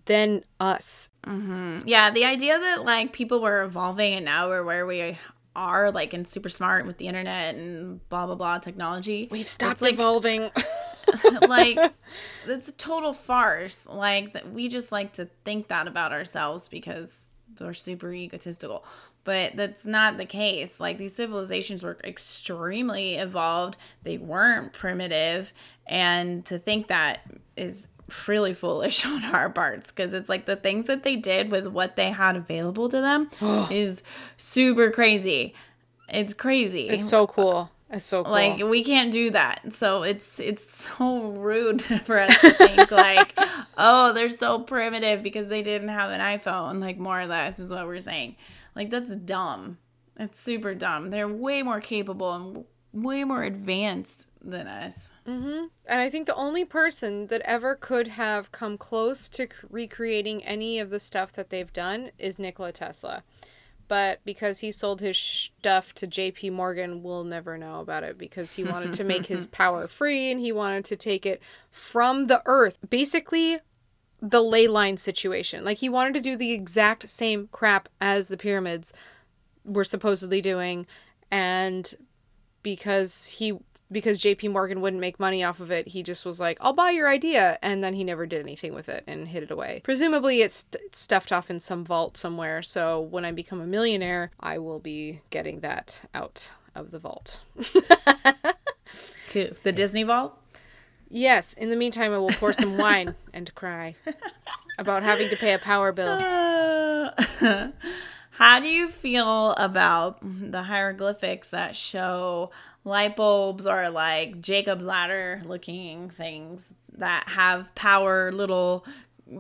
than 0.06 0.44
us. 0.60 1.10
Mm-hmm. 1.26 1.80
Yeah, 1.86 2.12
the 2.12 2.26
idea 2.26 2.60
that 2.60 2.86
like 2.86 3.14
people 3.14 3.40
were 3.42 3.62
evolving 3.62 4.14
and 4.14 4.26
now 4.26 4.50
we're 4.50 4.64
where 4.64 4.86
we 4.86 5.18
are 5.56 5.92
like 5.92 6.14
and 6.14 6.28
super 6.28 6.50
smart 6.50 6.86
with 6.86 6.98
the 6.98 7.08
internet 7.08 7.56
and 7.56 8.08
blah 8.10 8.26
blah 8.26 8.36
blah 8.36 8.60
technology. 8.60 9.28
We've 9.32 9.48
stopped 9.48 9.82
like 9.82 9.94
evolving. 9.94 10.50
like 11.48 11.78
it's 12.48 12.70
a 12.70 12.72
total 12.74 13.14
farce 13.14 13.88
like 13.88 14.34
that 14.34 14.52
we 14.52 14.70
just 14.70 14.92
like 14.92 15.14
to 15.14 15.28
think 15.44 15.68
that 15.68 15.88
about 15.88 16.14
ourselves 16.14 16.68
because 16.68 17.14
we're 17.60 17.74
super 17.74 18.14
egotistical 18.14 18.86
but 19.24 19.56
that's 19.56 19.86
not 19.86 20.18
the 20.18 20.26
case 20.26 20.80
like 20.80 20.98
these 20.98 21.14
civilizations 21.14 21.84
were 21.84 21.98
extremely 22.04 23.16
evolved 23.16 23.78
they 24.04 24.18
weren't 24.18 24.72
primitive 24.74 25.54
and 25.86 26.46
to 26.46 26.58
think 26.58 26.88
that 26.88 27.22
is 27.58 27.88
really 28.28 28.54
foolish 28.54 29.06
on 29.06 29.24
our 29.26 29.50
parts 29.50 29.92
because 29.92 30.14
it's 30.14 30.30
like 30.30 30.46
the 30.46 30.56
things 30.56 30.86
that 30.88 31.04
they 31.04 31.16
did 31.16 31.52
with 31.52 31.68
what 31.68 31.96
they 31.96 32.12
had 32.12 32.36
available 32.36 32.90
to 32.90 33.02
them 33.02 33.30
oh. 33.42 33.68
is 33.72 34.04
super 34.38 34.92
crazy. 34.92 35.54
It's 36.10 36.34
crazy. 36.34 36.90
It's 36.90 37.10
so 37.10 37.28
cool. 37.28 37.72
It's 37.90 38.06
so 38.06 38.24
cool. 38.24 38.32
like 38.32 38.58
we 38.64 38.84
can't 38.84 39.12
do 39.12 39.32
that. 39.32 39.62
So 39.76 40.04
it's 40.04 40.40
it's 40.40 40.88
so 40.98 41.30
rude 41.32 41.82
for 42.06 42.20
us 42.20 42.40
to 42.42 42.52
think 42.52 42.92
like 42.92 43.38
oh 43.78 44.14
they're 44.14 44.30
so 44.30 44.60
primitive 44.60 45.24
because 45.24 45.48
they 45.48 45.62
didn't 45.62 45.90
have 45.90 46.12
an 46.12 46.20
iphone 46.38 46.80
like 46.80 46.98
more 46.98 47.22
or 47.22 47.28
less 47.28 47.60
is 47.60 47.72
what 47.72 47.86
we're 47.86 48.02
saying. 48.02 48.36
Like 48.76 48.90
that's 48.90 49.16
dumb. 49.16 49.78
It's 50.20 50.40
super 50.40 50.76
dumb. 50.76 51.10
They're 51.10 51.28
way 51.28 51.64
more 51.64 51.82
capable 51.82 52.34
and 52.34 52.66
way 52.92 53.24
more 53.24 53.44
advanced 53.44 54.28
than 54.42 54.68
us 54.68 55.10
Mm-hmm. 55.28 55.66
And 55.86 56.02
I 56.02 56.10
think 56.10 56.28
the 56.28 56.36
only 56.36 56.66
person 56.66 57.28
that 57.28 57.42
ever 57.46 57.76
could 57.76 58.10
have 58.10 58.52
come 58.52 58.78
close 58.78 59.30
to 59.30 59.48
recreating 59.70 60.44
any 60.44 60.80
of 60.80 60.90
the 60.90 61.00
stuff 61.00 61.32
that 61.34 61.50
they've 61.50 61.72
done 61.72 62.12
is 62.18 62.38
Nikola 62.38 62.72
Tesla. 62.72 63.24
But 63.88 64.22
because 64.26 64.60
he 64.60 64.72
sold 64.72 65.02
his 65.02 65.18
stuff 65.18 65.94
to 65.96 66.08
JP 66.08 66.54
Morgan, 66.54 67.04
we'll 67.04 67.24
never 67.24 67.58
know 67.58 67.80
about 67.80 68.04
it 68.04 68.18
because 68.18 68.54
he 68.54 68.64
wanted 68.64 68.94
to 68.94 69.04
make 69.04 69.28
his 69.28 69.48
power 69.62 69.88
free 69.88 70.32
and 70.32 70.40
he 70.40 70.52
wanted 70.52 70.86
to 70.86 70.96
take 70.96 71.26
it 71.26 71.42
from 71.70 72.28
the 72.28 72.42
earth. 72.46 72.78
Basically, 72.90 73.60
the 74.22 74.42
ley 74.42 74.68
line 74.68 74.98
situation. 74.98 75.66
Like 75.66 75.80
he 75.80 75.90
wanted 75.90 76.14
to 76.14 76.22
do 76.22 76.38
the 76.38 76.54
exact 76.54 77.10
same 77.10 77.50
crap 77.52 77.90
as 78.00 78.30
the 78.30 78.38
pyramids 78.38 78.94
were 79.66 79.84
supposedly 79.84 80.42
doing 80.42 80.88
and 81.30 81.94
because 82.64 83.26
he 83.26 83.60
because 83.94 84.20
JP 84.20 84.52
Morgan 84.52 84.82
wouldn't 84.82 85.00
make 85.00 85.20
money 85.20 85.44
off 85.44 85.60
of 85.60 85.72
it, 85.72 85.88
he 85.90 86.04
just 86.04 86.26
was 86.26 86.40
like, 86.40 86.58
"I'll 86.60 86.74
buy 86.74 86.92
your 86.92 87.10
idea," 87.10 87.58
and 87.62 87.84
then 87.84 87.94
he 87.94 88.04
never 88.04 88.26
did 88.26 88.42
anything 88.42 88.74
with 88.74 88.90
it 88.90 89.04
and 89.08 89.30
hid 89.30 89.44
it 89.44 89.52
away. 89.52 89.82
Presumably, 89.84 90.42
it's 90.42 90.66
st- 90.72 90.96
stuffed 90.96 91.32
off 91.32 91.50
in 91.50 91.60
some 91.60 91.86
vault 91.86 92.18
somewhere. 92.18 92.62
So 92.62 93.00
when 93.00 93.24
I 93.24 93.32
become 93.32 93.62
a 93.62 93.68
millionaire, 93.68 94.32
I 94.40 94.58
will 94.58 94.80
be 94.80 95.22
getting 95.30 95.62
that 95.62 96.02
out 96.14 96.52
of 96.76 96.92
the 96.92 97.00
vault. 97.00 97.42
cool 99.30 99.50
the 99.64 99.72
disney 99.72 100.04
vault 100.04 100.38
yes. 101.14 101.54
In 101.54 101.70
the 101.70 101.76
meantime, 101.76 102.12
I 102.12 102.18
will 102.18 102.32
pour 102.32 102.52
some 102.52 102.78
wine 102.84 103.16
and 103.34 103.54
cry 103.56 103.96
about 104.78 105.04
having 105.04 105.30
to 105.30 105.38
pay 105.38 105.54
a 105.54 105.60
power 105.60 105.94
bill. 105.94 106.18
How 108.32 108.60
do 108.60 108.68
you 108.68 108.90
feel 108.90 109.52
about 109.52 110.18
the 110.24 110.64
hieroglyphics 110.64 111.52
that 111.52 111.76
show 111.76 112.50
light 112.84 113.16
bulbs 113.16 113.66
are 113.66 113.90
like 113.90 114.42
Jacob's 114.42 114.86
ladder 114.86 115.42
looking 115.46 116.10
things 116.10 116.64
that 116.98 117.28
have 117.30 117.74
power 117.76 118.32
little 118.32 118.86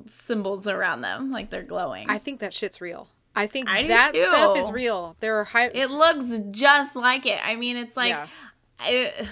symbols 0.08 0.68
around 0.68 1.02
them, 1.02 1.32
like 1.32 1.50
they're 1.50 1.64
glowing? 1.64 2.10
I 2.10 2.18
think 2.18 2.40
that 2.40 2.54
shit's 2.54 2.82
real. 2.82 3.10
I 3.36 3.48
think 3.48 3.68
I 3.70 3.88
that 3.88 4.16
stuff 4.16 4.58
is 4.58 4.70
real. 4.72 5.16
There 5.20 5.38
are 5.40 5.44
high. 5.44 5.66
it 5.74 5.90
looks 5.90 6.26
just 6.52 6.96
like 6.96 7.26
it. 7.26 7.40
I 7.44 7.56
mean, 7.56 7.78
it's 7.78 7.98
like. 7.98 8.10
Yeah. 8.10 8.28
I- 8.80 9.28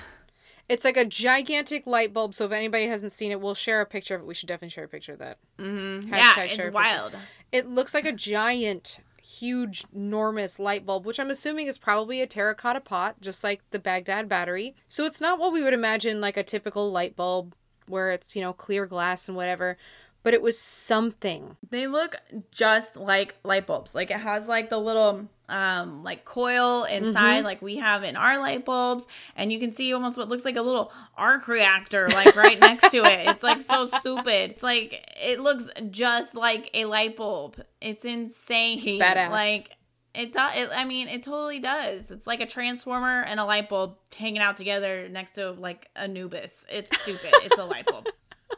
It's 0.69 0.85
like 0.85 0.95
a 0.95 1.03
gigantic 1.03 1.85
light 1.85 2.13
bulb. 2.13 2.33
So 2.33 2.45
if 2.45 2.53
anybody 2.53 2.87
hasn't 2.87 3.11
seen 3.11 3.29
it, 3.31 3.41
we'll 3.41 3.55
share 3.55 3.81
a 3.81 3.85
picture 3.85 4.15
of 4.15 4.21
it. 4.21 4.25
We 4.27 4.33
should 4.33 4.47
definitely 4.47 4.69
share 4.69 4.85
a 4.85 4.87
picture 4.87 5.11
of 5.11 5.19
that. 5.19 5.37
Mm-hmm. 5.59 6.07
yeah, 6.13 6.31
Hashtag 6.33 6.49
share 6.51 6.65
a 6.65 6.67
it's 6.69 6.73
wild. 6.73 7.17
It 7.51 7.67
looks 7.67 7.93
like 7.93 8.05
a 8.05 8.13
giant, 8.13 8.99
huge, 9.39 9.85
enormous 9.93 10.59
light 10.59 10.85
bulb, 10.85 11.05
which 11.05 11.19
I'm 11.19 11.29
assuming 11.29 11.67
is 11.67 11.77
probably 11.77 12.21
a 12.21 12.27
terracotta 12.27 12.81
pot, 12.81 13.21
just 13.21 13.43
like 13.43 13.61
the 13.71 13.79
Baghdad 13.79 14.27
battery. 14.27 14.75
So 14.87 15.05
it's 15.05 15.21
not 15.21 15.39
what 15.39 15.53
we 15.53 15.63
would 15.63 15.73
imagine 15.73 16.21
like 16.21 16.37
a 16.37 16.43
typical 16.43 16.91
light 16.91 17.15
bulb 17.15 17.55
where 17.87 18.11
it's, 18.11 18.35
you 18.35 18.41
know, 18.41 18.53
clear 18.53 18.85
glass 18.85 19.27
and 19.27 19.35
whatever, 19.35 19.77
but 20.23 20.33
it 20.33 20.41
was 20.41 20.57
something. 20.57 21.57
They 21.69 21.87
look 21.87 22.15
just 22.51 22.97
like 22.97 23.35
light 23.43 23.67
bulbs. 23.67 23.95
Like 23.95 24.11
it 24.11 24.19
has 24.19 24.47
like 24.47 24.69
the 24.69 24.77
little 24.77 25.27
um 25.49 26.01
like 26.01 26.23
coil 26.23 26.85
inside 26.85 27.43
like 27.43 27.61
we 27.61 27.75
have 27.75 28.03
in 28.03 28.15
our 28.15 28.39
light 28.39 28.63
bulbs 28.63 29.05
and 29.35 29.51
you 29.51 29.59
can 29.59 29.73
see 29.73 29.93
almost 29.93 30.17
what 30.17 30.29
looks 30.29 30.45
like 30.45 30.55
a 30.55 30.61
little 30.61 30.93
arc 31.17 31.49
reactor 31.49 32.07
like 32.09 32.35
right 32.35 32.59
next 32.59 32.89
to 32.91 32.97
it. 32.99 33.27
It's 33.27 33.43
like 33.43 33.61
so 33.61 33.85
stupid. 33.85 34.51
It's 34.51 34.63
like 34.63 35.05
it 35.21 35.39
looks 35.39 35.69
just 35.89 36.35
like 36.35 36.69
a 36.73 36.85
light 36.85 37.17
bulb. 37.17 37.61
It's 37.81 38.05
insane. 38.05 38.79
It's 38.83 38.93
badass. 38.93 39.31
Like 39.31 39.71
it 40.13 40.33
does. 40.33 40.51
It, 40.55 40.69
I 40.75 40.83
mean, 40.83 41.07
it 41.07 41.23
totally 41.23 41.59
does. 41.59 42.11
It's 42.11 42.27
like 42.27 42.41
a 42.41 42.45
transformer 42.45 43.21
and 43.21 43.39
a 43.39 43.45
light 43.45 43.69
bulb 43.69 43.95
hanging 44.15 44.41
out 44.41 44.57
together 44.57 45.07
next 45.09 45.35
to 45.35 45.51
like 45.51 45.87
Anubis. 45.95 46.65
It's 46.69 47.01
stupid. 47.01 47.31
it's 47.43 47.57
a 47.57 47.63
light 47.63 47.85
bulb. 47.85 48.07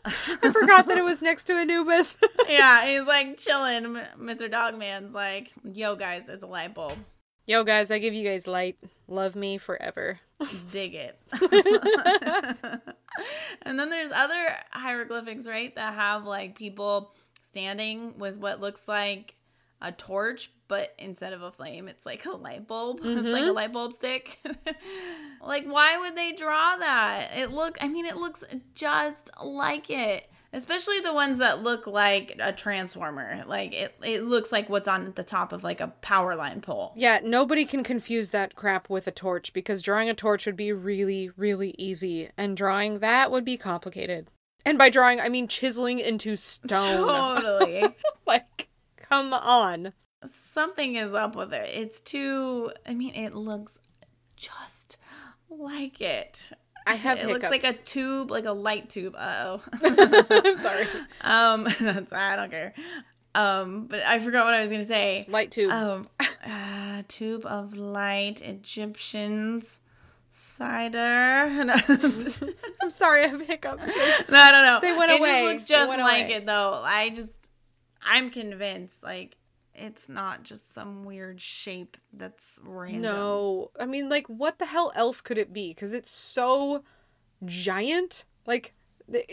I 0.06 0.52
forgot 0.52 0.88
that 0.88 0.98
it 0.98 1.04
was 1.04 1.22
next 1.22 1.46
to 1.46 1.54
Anubis. 1.54 2.18
yeah, 2.50 2.86
he's 2.86 3.08
like 3.08 3.38
chilling. 3.38 3.98
M- 3.98 4.08
Mr. 4.20 4.50
Dogman's 4.50 5.14
like, 5.14 5.52
"Yo, 5.64 5.96
guys, 5.96 6.28
it's 6.28 6.44
a 6.44 6.48
light 6.48 6.74
bulb. 6.74 6.98
Yo, 7.46 7.64
guys, 7.64 7.92
I 7.92 8.00
give 8.00 8.14
you 8.14 8.28
guys 8.28 8.48
light. 8.48 8.78
Love 9.08 9.36
me 9.36 9.58
forever. 9.58 10.20
Dig 10.72 10.96
it." 10.96 11.20
and 13.62 13.80
then 13.80 13.90
there's 13.90 14.12
other 14.12 14.56
hieroglyphics, 14.72 15.48
right, 15.48 15.74
that 15.76 15.94
have 15.94 16.26
like 16.26 16.58
people 16.58 17.14
standing 17.50 18.18
with 18.18 18.38
what 18.38 18.60
looks 18.60 18.82
like 18.88 19.36
a 19.84 19.92
torch, 19.92 20.52
but 20.68 20.96
instead 20.98 21.34
of 21.34 21.44
a 21.44 21.52
flame, 21.52 21.88
it's 21.88 22.06
like 22.06 22.26
a 22.26 22.32
light 22.32 22.66
bulb. 22.68 23.02
It's 23.04 23.22
like 23.22 23.44
a 23.44 23.46
mm-hmm. 23.46 23.56
light 23.56 23.74
bulb 23.74 23.94
stick. 23.94 24.40
like, 25.42 25.66
why 25.66 26.00
would 26.00 26.16
they 26.16 26.32
draw 26.32 26.78
that? 26.78 27.32
It 27.36 27.52
look. 27.52 27.78
I 27.82 27.88
mean, 27.88 28.06
it 28.06 28.18
looks 28.18 28.44
just 28.74 29.30
like 29.44 29.90
it. 29.90 30.30
especially 30.54 31.00
the 31.00 31.14
ones 31.14 31.40
that 31.40 31.64
look 31.64 31.86
like 31.88 32.36
a 32.40 32.54
transformer. 32.54 33.44
Like 33.46 33.74
it, 33.74 33.96
it 34.04 34.24
looks 34.24 34.52
like 34.52 34.70
what's 34.70 34.88
on 34.88 35.12
the 35.16 35.24
top 35.24 35.52
of 35.52 35.64
like 35.64 35.82
a 35.82 35.88
power 36.02 36.36
line 36.36 36.62
pole. 36.62 36.94
Yeah, 36.96 37.20
nobody 37.24 37.66
can 37.66 37.84
confuse 37.84 38.30
that 38.32 38.56
crap 38.56 38.90
with 38.90 39.08
a 39.08 39.12
torch 39.12 39.52
because 39.52 39.82
drawing 39.82 40.10
a 40.10 40.14
torch 40.14 40.46
would 40.46 40.56
be 40.56 40.72
really, 40.72 41.30
really 41.36 41.76
easy, 41.78 42.30
and 42.38 42.56
drawing 42.56 43.00
that 43.00 43.32
would 43.32 43.44
be 43.44 43.58
complicated. 43.58 44.28
And 44.66 44.78
by 44.78 44.90
drawing, 44.90 45.20
I 45.20 45.28
mean 45.28 45.48
chiseling 45.48 46.00
into 46.00 46.36
stone. 46.36 47.06
Totally. 47.06 47.96
like, 48.26 48.70
come 49.14 49.34
on. 49.34 49.94
Something 50.26 50.96
is 50.96 51.14
up 51.14 51.36
with 51.36 51.54
it. 51.54 51.70
It's 51.74 52.02
too. 52.02 52.72
I 52.88 52.94
mean, 52.94 53.14
it 53.14 53.36
looks 53.36 53.80
just 54.36 54.98
like 55.50 56.02
it. 56.02 56.52
I 56.86 56.96
have 56.96 57.18
it 57.18 57.28
hiccups. 57.28 57.44
looks 57.44 57.52
like 57.52 57.64
a 57.64 57.78
tube, 57.78 58.32
like 58.32 58.46
a 58.46 58.52
light 58.52 58.90
tube. 58.90 59.16
Uh 59.18 59.58
oh. 59.58 59.62
I'm 60.46 60.58
sorry. 60.58 60.88
um, 61.22 61.64
that's 61.80 62.12
I 62.12 62.36
don't 62.36 62.50
care. 62.50 62.74
Um, 63.36 63.88
but 63.88 64.04
I 64.04 64.20
forgot 64.20 64.46
what 64.46 64.54
I 64.54 64.62
was 64.62 64.70
gonna 64.70 64.86
say. 64.86 65.26
Light 65.28 65.52
tube. 65.52 65.72
Um, 65.72 66.08
uh, 66.46 67.04
tube 67.08 67.46
of 67.46 67.76
light 67.76 68.42
Egyptians 68.42 69.80
cider. 70.32 71.50
No, 71.64 71.76
I'm 72.82 72.90
sorry, 72.90 73.24
I 73.24 73.28
have 73.28 73.42
hiccups. 73.42 73.88
no, 73.88 74.52
no. 74.52 74.62
no. 74.64 74.80
They 74.82 74.94
went 74.94 75.12
it 75.12 75.20
away. 75.20 75.44
Just 75.44 75.54
looks 75.54 75.68
just 75.68 75.90
like 76.00 76.26
away. 76.26 76.34
it 76.34 76.46
though. 76.46 76.82
I 76.84 77.10
just, 77.10 77.30
I'm 78.06 78.30
convinced. 78.30 79.04
Like, 79.04 79.36
it's 79.76 80.08
not 80.08 80.44
just 80.44 80.74
some 80.74 81.04
weird 81.04 81.42
shape 81.42 81.98
that's 82.12 82.60
random. 82.64 83.02
No, 83.02 83.72
I 83.80 83.86
mean, 83.86 84.10
like, 84.10 84.28
what 84.28 84.60
the 84.60 84.66
hell 84.68 84.92
else 84.96 85.22
could 85.22 85.38
it 85.38 85.52
be? 85.54 85.70
Because 85.72 85.94
it's 85.94 86.12
so 86.12 86.84
giant. 87.46 88.26
Like, 88.46 88.74
the- 89.08 89.26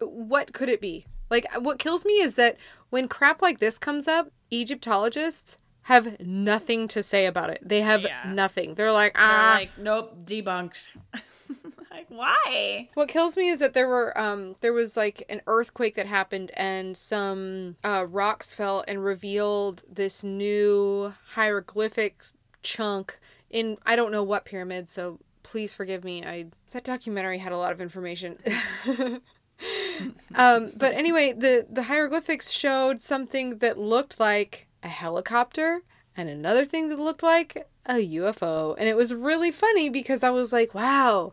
what 0.00 0.52
could 0.52 0.68
it 0.68 0.80
be? 0.80 1.06
Like, 1.30 1.46
what 1.60 1.78
kills 1.78 2.04
me 2.04 2.14
is 2.14 2.34
that 2.34 2.56
when 2.90 3.06
crap 3.06 3.40
like 3.42 3.58
this 3.60 3.78
comes 3.78 4.08
up, 4.08 4.32
Egyptologists 4.50 5.56
have 5.82 6.18
nothing 6.20 6.88
to 6.88 7.02
say 7.02 7.26
about 7.26 7.50
it. 7.50 7.60
They 7.62 7.80
have 7.82 8.02
Yeah. 8.02 8.24
nothing. 8.26 8.74
They're 8.74 8.92
like, 8.92 9.14
They're 9.14 9.22
ah. 9.24 9.54
like, 9.60 9.78
nope, 9.78 10.24
debunked. 10.24 10.88
like, 11.90 12.06
why? 12.08 12.88
What 12.94 13.08
kills 13.08 13.36
me 13.36 13.48
is 13.48 13.58
that 13.58 13.74
there 13.74 13.88
were 13.88 14.16
um 14.18 14.54
there 14.60 14.72
was 14.72 14.96
like 14.96 15.24
an 15.28 15.40
earthquake 15.46 15.96
that 15.96 16.06
happened 16.06 16.50
and 16.54 16.96
some 16.96 17.76
uh 17.82 18.06
rocks 18.08 18.54
fell 18.54 18.84
and 18.86 19.04
revealed 19.04 19.82
this 19.90 20.22
new 20.22 21.14
hieroglyphic 21.30 22.24
chunk 22.62 23.18
in 23.50 23.76
I 23.84 23.96
don't 23.96 24.12
know 24.12 24.22
what 24.22 24.44
pyramid, 24.44 24.88
so 24.88 25.18
please 25.42 25.74
forgive 25.74 26.04
me. 26.04 26.24
I 26.24 26.46
that 26.70 26.84
documentary 26.84 27.38
had 27.38 27.52
a 27.52 27.58
lot 27.58 27.72
of 27.72 27.80
information. 27.80 28.38
um 30.34 30.72
but 30.76 30.94
anyway, 30.94 31.32
the 31.32 31.66
the 31.68 31.82
hieroglyphics 31.84 32.50
showed 32.50 33.00
something 33.00 33.58
that 33.58 33.78
looked 33.78 34.20
like 34.20 34.68
a 34.82 34.88
helicopter 34.88 35.82
and 36.16 36.28
another 36.28 36.64
thing 36.64 36.88
that 36.88 36.98
looked 36.98 37.22
like 37.22 37.66
a 37.86 37.94
UFO. 37.94 38.74
And 38.78 38.88
it 38.88 38.96
was 38.96 39.12
really 39.12 39.50
funny 39.50 39.88
because 39.88 40.22
I 40.22 40.30
was 40.30 40.52
like, 40.52 40.74
wow, 40.74 41.32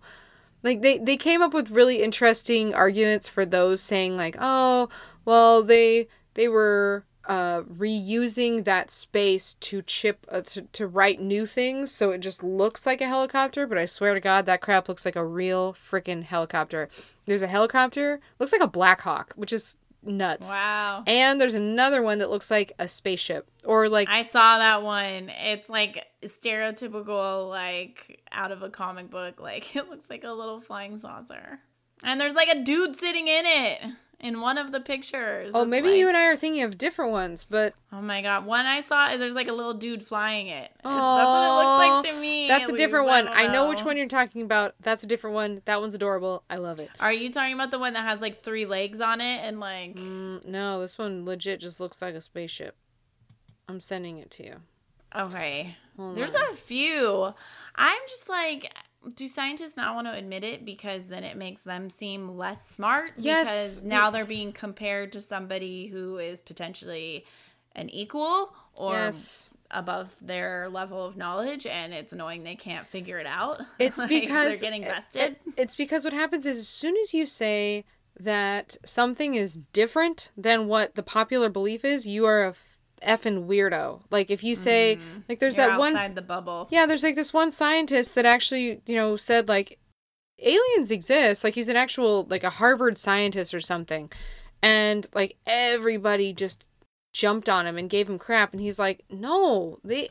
like 0.63 0.81
they 0.81 0.97
they 0.97 1.17
came 1.17 1.41
up 1.41 1.53
with 1.53 1.71
really 1.71 2.01
interesting 2.01 2.73
arguments 2.73 3.29
for 3.29 3.45
those 3.45 3.81
saying 3.81 4.17
like 4.17 4.35
oh 4.39 4.89
well 5.25 5.63
they 5.63 6.07
they 6.33 6.47
were 6.47 7.05
uh 7.25 7.61
reusing 7.63 8.63
that 8.63 8.89
space 8.89 9.55
to 9.55 9.81
chip 9.81 10.25
uh, 10.31 10.41
to, 10.41 10.61
to 10.73 10.87
write 10.87 11.19
new 11.19 11.45
things 11.45 11.91
so 11.91 12.11
it 12.11 12.19
just 12.19 12.41
looks 12.41 12.85
like 12.85 13.01
a 13.01 13.07
helicopter 13.07 13.67
but 13.67 13.77
i 13.77 13.85
swear 13.85 14.13
to 14.13 14.19
god 14.19 14.45
that 14.45 14.61
crap 14.61 14.87
looks 14.87 15.05
like 15.05 15.15
a 15.15 15.25
real 15.25 15.73
freaking 15.73 16.23
helicopter. 16.23 16.89
There's 17.25 17.41
a 17.41 17.47
helicopter 17.47 18.21
looks 18.39 18.53
like 18.53 18.61
a 18.61 18.67
black 18.67 19.01
hawk 19.01 19.33
which 19.35 19.51
is 19.51 19.75
nuts 20.07 20.47
Wow. 20.47 21.03
and 21.05 21.39
there's 21.39 21.53
another 21.53 22.01
one 22.01 22.19
that 22.19 22.29
looks 22.29 22.49
like 22.49 22.73
a 22.79 22.87
spaceship 22.87 23.49
or 23.65 23.89
like 23.89 24.07
I 24.09 24.23
saw 24.23 24.57
that 24.57 24.81
one. 24.83 25.29
It's 25.29 25.69
like 25.69 26.05
stereotypical, 26.23 27.49
like 27.49 28.21
out 28.31 28.51
of 28.51 28.61
a 28.63 28.69
comic 28.69 29.09
book. 29.09 29.39
Like 29.39 29.75
it 29.75 29.89
looks 29.89 30.09
like 30.09 30.23
a 30.23 30.31
little 30.31 30.61
flying 30.61 30.99
saucer, 30.99 31.59
and 32.03 32.19
there's 32.19 32.35
like 32.35 32.49
a 32.49 32.63
dude 32.63 32.95
sitting 32.95 33.27
in 33.27 33.45
it 33.45 33.81
in 34.19 34.41
one 34.41 34.57
of 34.57 34.71
the 34.71 34.79
pictures. 34.79 35.51
oh 35.53 35.63
maybe 35.63 35.89
like- 35.89 35.97
you 35.97 36.07
and 36.07 36.17
i 36.17 36.25
are 36.25 36.35
thinking 36.35 36.63
of 36.63 36.77
different 36.77 37.11
ones 37.11 37.45
but 37.47 37.73
Oh 37.91 38.01
my 38.01 38.21
god! 38.21 38.45
One 38.45 38.65
I 38.65 38.81
saw, 38.81 39.15
there's 39.17 39.33
like 39.33 39.47
a 39.47 39.53
little 39.53 39.73
dude 39.73 40.05
flying 40.05 40.47
it. 40.47 40.69
That's 40.83 40.93
what 40.93 41.45
it 41.45 41.55
looks 42.03 42.05
like 42.05 42.13
to 42.13 42.19
me. 42.21 42.47
That's 42.47 42.65
at 42.67 42.73
a 42.73 42.77
different 42.77 43.05
least. 43.07 43.15
one. 43.15 43.25
don't 43.25 43.37
I 43.37 43.47
know 43.47 43.69
which 43.69 43.81
one 43.83 43.97
you're 43.97 44.07
talking 44.07 44.41
about. 44.43 44.75
That's 44.81 45.03
a 45.03 45.07
different 45.07 45.33
one. 45.35 45.61
That 45.65 45.79
one's 45.81 45.95
adorable. 45.95 46.43
I 46.49 46.57
love 46.57 46.79
it. 46.79 46.89
Are 46.99 47.11
you 47.13 47.31
talking 47.31 47.53
about 47.53 47.71
the 47.71 47.79
one 47.79 47.93
that 47.93 48.03
has 48.03 48.21
like 48.21 48.39
three 48.41 48.65
legs 48.65 48.99
on 49.01 49.19
it 49.21 49.39
and 49.43 49.59
like? 49.59 49.95
Mm, 49.95 50.45
no, 50.45 50.79
this 50.81 50.97
one 50.97 51.25
legit 51.25 51.59
just 51.61 51.79
looks 51.79 52.01
like 52.01 52.13
a 52.13 52.21
spaceship. 52.21 52.75
I'm 53.69 53.79
sending 53.79 54.17
it 54.19 54.29
to 54.31 54.43
you. 54.45 54.55
Okay, 55.15 55.75
Hold 55.97 56.17
there's 56.17 56.35
on. 56.35 56.41
a 56.51 56.53
few. 56.55 57.33
I'm 57.75 57.99
just 58.07 58.29
like, 58.29 58.71
do 59.15 59.27
scientists 59.27 59.77
not 59.77 59.95
want 59.95 60.07
to 60.07 60.13
admit 60.13 60.43
it 60.43 60.65
because 60.65 61.05
then 61.05 61.23
it 61.23 61.37
makes 61.37 61.61
them 61.63 61.89
seem 61.89 62.37
less 62.37 62.67
smart? 62.69 63.11
Yes, 63.17 63.45
Because 63.45 63.83
now 63.85 64.11
they're 64.11 64.25
being 64.25 64.51
compared 64.51 65.11
to 65.13 65.21
somebody 65.21 65.87
who 65.87 66.17
is 66.17 66.41
potentially 66.41 67.25
an 67.75 67.89
equal 67.89 68.53
or 68.75 68.93
Yes. 68.93 69.49
above 69.71 70.15
their 70.21 70.69
level 70.69 71.05
of 71.05 71.17
knowledge, 71.17 71.65
and 71.65 71.93
it's 71.93 72.13
annoying 72.13 72.43
they 72.43 72.55
can't 72.55 72.87
figure 72.87 73.19
it 73.19 73.27
out. 73.27 73.61
It's 73.79 73.97
Like, 73.97 74.09
because 74.09 74.59
they're 74.59 74.71
getting 74.71 74.83
it- 75.15 75.39
It's 75.57 75.75
because 75.75 76.03
what 76.03 76.13
happens 76.13 76.45
is 76.45 76.57
as 76.59 76.67
soon 76.67 76.95
as 76.97 77.13
you 77.13 77.25
say 77.25 77.85
that 78.19 78.77
something 78.85 79.35
is 79.35 79.57
different 79.73 80.31
than 80.35 80.67
what 80.67 80.95
the 80.95 81.03
popular 81.03 81.49
belief 81.49 81.85
is, 81.85 82.07
you 82.07 82.25
are 82.25 82.43
a 82.45 82.53
effing 83.01 83.47
weirdo. 83.47 84.01
Like 84.11 84.31
if 84.31 84.43
you 84.43 84.55
say 84.55 84.97
mm-hmm. 84.99 85.19
like 85.29 85.39
there's 85.39 85.57
You're 85.57 85.67
that 85.67 85.79
one 85.79 85.95
the 86.15 86.21
bubble. 86.21 86.67
Yeah, 86.71 86.85
there's 86.85 87.03
like 87.03 87.15
this 87.15 87.33
one 87.33 87.51
scientist 87.51 88.15
that 88.15 88.25
actually, 88.25 88.81
you 88.85 88.95
know, 88.95 89.15
said 89.15 89.47
like 89.47 89.79
aliens 90.39 90.91
exist. 90.91 91.43
Like 91.43 91.55
he's 91.55 91.67
an 91.67 91.75
actual 91.75 92.25
like 92.29 92.43
a 92.43 92.51
Harvard 92.51 92.97
scientist 92.97 93.53
or 93.53 93.61
something. 93.61 94.11
And 94.61 95.05
like 95.13 95.37
everybody 95.45 96.33
just 96.33 96.67
jumped 97.13 97.49
on 97.49 97.65
him 97.65 97.77
and 97.77 97.89
gave 97.89 98.09
him 98.09 98.19
crap 98.19 98.51
and 98.53 98.61
he's 98.61 98.79
like, 98.79 99.03
"No, 99.09 99.79
they 99.83 100.09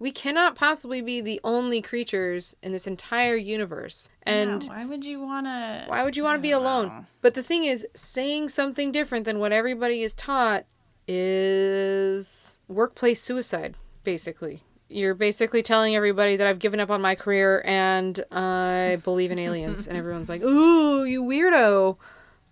we 0.00 0.10
cannot 0.12 0.54
possibly 0.54 1.00
be 1.00 1.20
the 1.20 1.40
only 1.42 1.82
creatures 1.82 2.54
in 2.62 2.72
this 2.72 2.86
entire 2.86 3.36
universe." 3.36 4.08
And 4.22 4.62
Yeah, 4.62 4.68
why 4.68 4.84
would 4.84 5.04
you 5.04 5.20
want 5.20 5.46
to? 5.46 5.84
why 5.86 6.04
would 6.04 6.16
you 6.16 6.24
want 6.24 6.38
to 6.38 6.42
be 6.42 6.50
alone? 6.50 7.06
But 7.22 7.34
the 7.34 7.42
thing 7.42 7.64
is, 7.64 7.86
saying 7.94 8.48
something 8.50 8.92
different 8.92 9.24
than 9.24 9.38
what 9.38 9.52
everybody 9.52 10.02
is 10.02 10.14
taught 10.14 10.66
is 11.08 12.58
workplace 12.68 13.22
suicide, 13.22 13.74
basically. 14.04 14.62
You're 14.90 15.14
basically 15.14 15.62
telling 15.62 15.94
everybody 15.96 16.36
that 16.36 16.46
I've 16.46 16.58
given 16.58 16.80
up 16.80 16.90
on 16.90 17.02
my 17.02 17.14
career 17.14 17.62
and 17.66 18.18
I 18.32 18.98
believe 19.04 19.30
in 19.30 19.38
aliens. 19.38 19.86
and 19.86 19.96
everyone's 19.98 20.28
like, 20.30 20.42
ooh, 20.42 21.04
you 21.04 21.22
weirdo. 21.22 21.96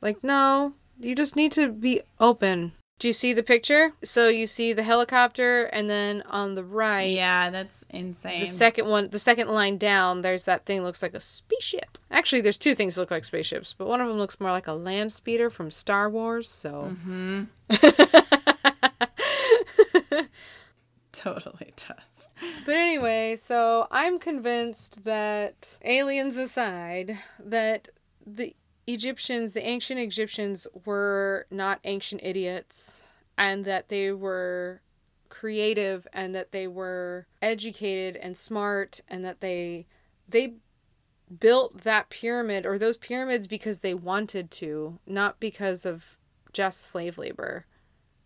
Like, 0.03 0.23
no, 0.23 0.75
you 1.01 1.15
just 1.15 1.35
need 1.37 1.53
to 1.53 1.71
be 1.73 2.03
open. 2.21 2.73
Do 2.99 3.09
you 3.09 3.15
see 3.15 3.35
the 3.35 3.43
picture? 3.43 3.93
So 4.03 4.29
you 4.29 4.47
see 4.47 4.73
the 4.73 4.83
helicopter, 4.83 5.65
and 5.65 5.89
then 5.91 6.23
on 6.23 6.55
the 6.55 6.65
right, 6.65 7.11
Yeah, 7.11 7.51
that's 7.51 7.85
insane. 7.91 8.41
the 8.41 8.47
second 8.47 8.87
one, 8.89 9.11
the 9.11 9.19
second 9.19 9.49
line 9.49 9.77
down, 9.77 10.23
there's 10.23 10.47
that 10.47 10.65
thing 10.65 10.83
looks 10.83 11.03
like 11.03 11.13
a 11.13 11.21
spaceship. 11.21 11.99
Actually, 12.11 12.41
there's 12.41 12.57
two 12.57 12.75
things 12.75 12.95
that 12.95 13.03
look 13.03 13.11
like 13.11 13.25
spaceships, 13.27 13.75
but 13.77 13.87
one 13.87 14.01
of 14.01 14.09
them 14.09 14.17
looks 14.17 14.41
more 14.41 14.51
like 14.51 14.67
a 14.67 14.73
land 14.73 15.13
speeder 15.13 15.51
from 15.51 15.71
Star 15.71 16.09
Wars. 16.09 16.49
So, 16.49 16.95
Mm-hmm. 17.07 17.45
totally 21.23 21.73
does. 21.77 22.29
but 22.65 22.77
anyway, 22.77 23.37
so 23.37 23.87
I'm 23.91 24.19
convinced 24.19 25.05
that 25.05 25.79
aliens 25.85 26.37
aside, 26.37 27.19
that 27.39 27.89
the 28.27 28.55
Egyptians, 28.87 29.53
the 29.53 29.67
ancient 29.67 29.99
Egyptians, 30.01 30.67
were 30.85 31.47
not 31.51 31.81
ancient 31.85 32.23
idiots, 32.23 33.03
and 33.39 33.65
that 33.65 33.89
they 33.89 34.13
were 34.13 34.81
creative 35.29 36.07
and 36.13 36.35
that 36.35 36.53
they 36.53 36.67
were 36.67 37.27
educated 37.43 38.17
and 38.17 38.37
smart 38.37 39.01
and 39.07 39.23
that 39.25 39.41
they 39.41 39.87
they 40.29 40.55
built 41.41 41.83
that 41.83 42.09
pyramid 42.09 42.65
or 42.65 42.79
those 42.79 42.97
pyramids 42.97 43.47
because 43.47 43.81
they 43.81 43.95
wanted 43.95 44.51
to, 44.51 44.99
not 45.07 45.39
because 45.41 45.85
of 45.85 46.17
just 46.53 46.83
slave 46.83 47.19
labor. 47.19 47.67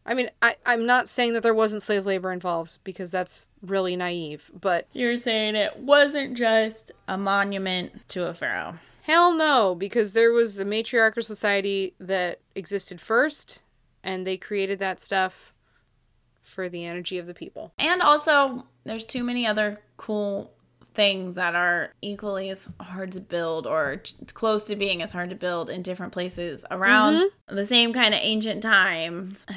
I 0.07 0.15
mean, 0.15 0.31
I, 0.41 0.57
I'm 0.65 0.87
not 0.87 1.09
saying 1.09 1.35
that 1.35 1.43
there 1.43 1.55
wasn't 1.55 1.83
slave 1.83 2.07
labor 2.07 2.33
involved 2.33 2.79
because 2.85 3.11
that's 3.11 3.49
really 3.63 3.97
naive, 3.97 4.51
but 4.59 4.87
You're 4.93 5.17
saying 5.17 5.57
it 5.57 5.79
wasn't 5.79 6.37
just 6.37 6.91
a 7.07 7.19
monument 7.19 8.09
to 8.09 8.27
a 8.27 8.35
pharaoh. 8.35 8.77
hell 9.03 9.35
no, 9.35 9.75
because 9.75 10.13
there 10.13 10.33
was 10.33 10.59
a 10.59 10.65
matriarchal 10.65 11.23
society 11.23 11.95
that 12.01 12.41
existed 12.55 13.01
first 13.01 13.63
and 14.03 14.27
they 14.27 14.37
created 14.37 14.79
that 14.79 15.01
stuff 15.01 15.53
for 16.43 16.69
the 16.69 16.85
energy 16.85 17.19
of 17.19 17.27
the 17.27 17.35
people. 17.35 17.73
And 17.79 18.03
also, 18.03 18.65
there's 18.85 19.05
too 19.05 19.23
many 19.23 19.47
other 19.47 19.81
cool 19.97 20.53
things 20.95 21.37
that 21.37 21.55
are 21.55 21.95
equally 22.03 22.51
as 22.51 22.69
hard 22.81 23.13
to 23.13 23.21
build 23.21 23.67
or 23.67 24.03
close 24.35 24.65
to 24.65 24.77
being 24.77 25.03
as 25.03 25.13
hard 25.13 25.31
to 25.31 25.37
build 25.37 25.71
in 25.71 25.83
different 25.83 26.13
places 26.13 26.65
around 26.71 27.15
mm-hmm. 27.15 27.55
the 27.55 27.67
same 27.67 27.93
kind 27.93 28.13
of 28.15 28.21
ancient 28.23 28.63
times. 28.63 29.47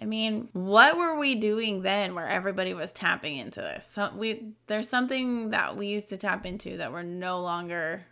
I 0.00 0.04
mean, 0.04 0.48
what 0.52 0.96
were 0.96 1.18
we 1.18 1.34
doing 1.34 1.82
then 1.82 2.14
where 2.14 2.28
everybody 2.28 2.72
was 2.72 2.92
tapping 2.92 3.36
into 3.36 3.60
this? 3.60 3.88
So 3.92 4.12
we 4.16 4.52
there's 4.66 4.88
something 4.88 5.50
that 5.50 5.76
we 5.76 5.88
used 5.88 6.08
to 6.10 6.16
tap 6.16 6.46
into 6.46 6.76
that 6.76 6.92
we're 6.92 7.02
no 7.02 7.40
longer 7.40 8.06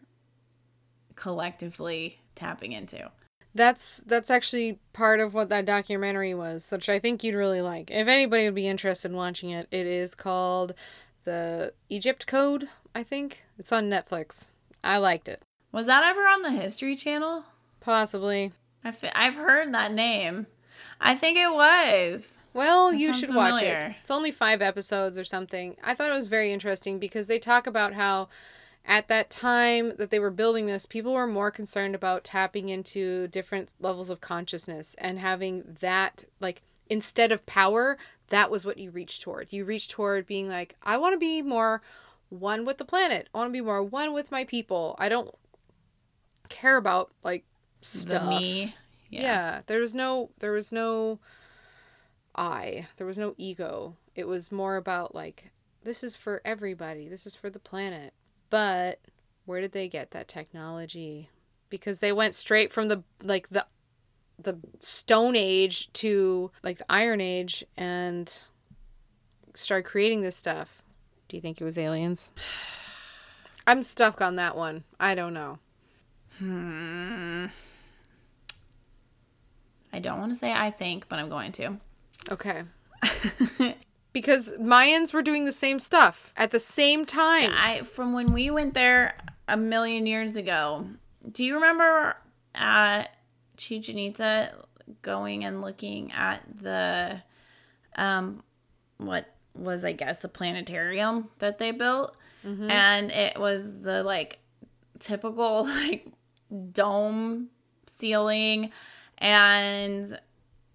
collectively 1.15 2.21
tapping 2.35 2.73
into. 2.73 3.11
That's 3.55 3.99
that's 3.99 4.31
actually 4.31 4.81
part 4.93 5.21
of 5.21 5.33
what 5.33 5.49
that 5.49 5.65
documentary 5.65 6.35
was, 6.35 6.71
which 6.71 6.89
I 6.89 6.99
think 6.99 7.23
you'd 7.23 7.35
really 7.35 7.63
like. 7.63 7.91
If 7.91 8.09
anybody 8.09 8.45
would 8.45 8.55
be 8.55 8.69
interested 8.69 9.11
in 9.11 9.17
watching 9.17 9.51
it, 9.51 9.69
it 9.71 9.87
is 9.87 10.15
called 10.15 10.75
the 11.25 11.73
Egypt 11.89 12.27
Code, 12.27 12.69
I 12.95 13.03
think. 13.03 13.45
It's 13.59 13.73
on 13.73 13.89
Netflix. 13.89 14.51
I 14.83 14.99
liked 14.99 15.29
it. 15.29 15.43
Was 15.73 15.87
that 15.87 16.05
ever 16.05 16.21
on 16.23 16.43
the 16.43 16.51
History 16.51 16.97
Channel? 16.97 17.45
Possibly. 17.81 18.53
I 18.85 18.95
I've 19.15 19.35
heard 19.35 19.73
that 19.73 19.93
name. 19.93 20.47
I 21.01 21.15
think 21.15 21.39
it 21.39 21.53
was. 21.53 22.35
Well, 22.53 22.91
That 22.91 22.99
you 22.99 23.13
should 23.13 23.35
watch 23.35 23.63
it. 23.63 23.97
It's 24.01 24.11
only 24.11 24.31
five 24.31 24.63
episodes 24.63 25.19
or 25.19 25.25
something. 25.25 25.77
I 25.83 25.95
thought 25.95 26.11
it 26.11 26.15
was 26.15 26.29
very 26.29 26.53
interesting 26.53 26.99
because 26.99 27.27
they 27.27 27.39
talk 27.39 27.67
about 27.67 27.93
how 27.93 28.29
at 28.85 29.09
that 29.09 29.29
time 29.29 29.93
that 29.97 30.11
they 30.11 30.19
were 30.19 30.31
building 30.31 30.67
this, 30.67 30.87
people 30.87 31.13
were 31.13 31.27
more 31.27 31.51
concerned 31.51 31.95
about 31.95 32.25
tapping 32.25 32.69
into 32.69 33.29
different 33.29 33.69
levels 33.81 34.09
of 34.09 34.21
consciousness 34.21 34.95
and 34.99 35.19
having 35.19 35.77
that, 35.81 36.25
like, 36.41 36.63
instead 36.89 37.33
of 37.33 37.45
power, 37.47 37.99
that 38.29 38.51
was 38.51 38.65
what 38.65 38.79
you 38.79 38.91
reached 38.91 39.23
toward. 39.23 39.53
You 39.53 39.65
reached 39.65 39.91
toward 39.91 40.27
being 40.27 40.49
like, 40.49 40.77
I 40.83 40.97
want 40.97 41.15
to 41.15 41.19
be 41.19 41.43
more 41.43 41.83
one 42.29 42.65
with 42.65 42.79
the 42.79 42.85
planet. 42.85 43.29
I 43.35 43.39
want 43.39 43.49
to 43.49 43.53
be 43.53 43.61
more 43.61 43.83
one 43.83 44.13
with 44.15 44.31
my 44.31 44.45
people. 44.45 44.95
I 44.99 45.09
don't 45.09 45.35
care 46.49 46.77
about, 46.77 47.11
like, 47.23 47.45
stuff. 47.83 48.23
The 48.23 48.31
me. 48.31 48.75
Yeah. 49.11 49.63
there 49.67 49.81
was 49.81 49.95
no 49.95 50.31
there 50.39 50.53
was 50.53 50.73
no 50.73 51.21
I. 52.35 52.87
There 52.97 53.07
was 53.07 53.19
no 53.19 53.35
ego. 53.39 53.97
It 54.15 54.27
was 54.27 54.53
more 54.53 54.77
about 54.77 55.15
like 55.15 55.51
this 55.83 56.03
is 56.05 56.15
for 56.17 56.43
everybody. 56.45 57.09
This 57.09 57.27
is 57.27 57.35
for 57.35 57.49
the 57.49 57.59
planet. 57.59 58.13
But 58.51 59.01
where 59.45 59.61
did 59.61 59.73
they 59.73 59.89
get 59.89 60.11
that 60.11 60.29
technology? 60.29 61.31
Because 61.69 62.01
they 62.01 62.13
went 62.13 62.35
straight 62.35 62.73
from 62.73 62.89
the 62.89 63.03
like 63.23 63.49
the 63.49 63.67
the 64.39 64.59
stone 64.81 65.35
age 65.35 65.93
to 65.95 66.51
like 66.63 66.79
the 66.79 66.87
iron 66.91 67.21
age 67.21 67.65
and 67.77 68.43
started 69.55 69.89
creating 69.89 70.21
this 70.21 70.37
stuff. 70.37 70.83
Do 71.29 71.37
you 71.37 71.41
think 71.41 71.61
it 71.61 71.65
was 71.65 71.79
aliens? 71.79 72.33
I'm 73.67 73.83
stuck 73.83 74.21
on 74.21 74.37
that 74.37 74.57
one. 74.57 74.85
I 75.01 75.15
don't 75.15 75.35
know. 75.35 75.59
Hmm. 76.39 77.47
I 79.97 79.99
don't 79.99 80.21
want 80.21 80.33
to 80.33 80.39
say 80.39 80.53
I 80.53 80.71
think, 80.71 81.09
but 81.09 81.19
I'm 81.19 81.31
going 81.31 81.53
to. 81.53 81.79
Okay. 82.31 82.65
because 84.13 84.53
Mayans 84.55 85.15
were 85.15 85.23
doing 85.23 85.47
the 85.47 85.53
same 85.53 85.79
stuff 85.81 86.35
at 86.37 86.51
the 86.51 86.61
same 86.61 87.07
time. 87.07 87.51
I 87.55 87.83
from 87.83 88.13
when 88.13 88.33
we 88.33 88.51
went 88.51 88.75
there 88.75 89.17
a 89.49 89.57
million 89.57 90.07
years 90.07 90.35
ago. 90.35 90.87
Do 91.33 91.45
you 91.45 91.55
remember 91.55 92.17
at 92.55 93.05
Chichen 93.57 93.99
Itza 93.99 94.53
going 95.03 95.45
and 95.45 95.63
looking 95.63 96.13
at 96.13 96.43
the 96.61 97.23
um 97.97 98.43
what 98.99 99.35
was 99.55 99.85
I 99.85 99.93
guess 99.93 100.23
a 100.25 100.29
planetarium 100.29 101.29
that 101.39 101.59
they 101.59 101.71
built 101.71 102.17
and 102.71 103.11
it 103.11 103.41
was 103.41 103.81
the 103.81 104.05
like 104.05 104.39
typical 105.01 105.65
like 105.67 106.07
dome 106.73 107.49
ceiling 107.89 108.71
and 109.19 110.19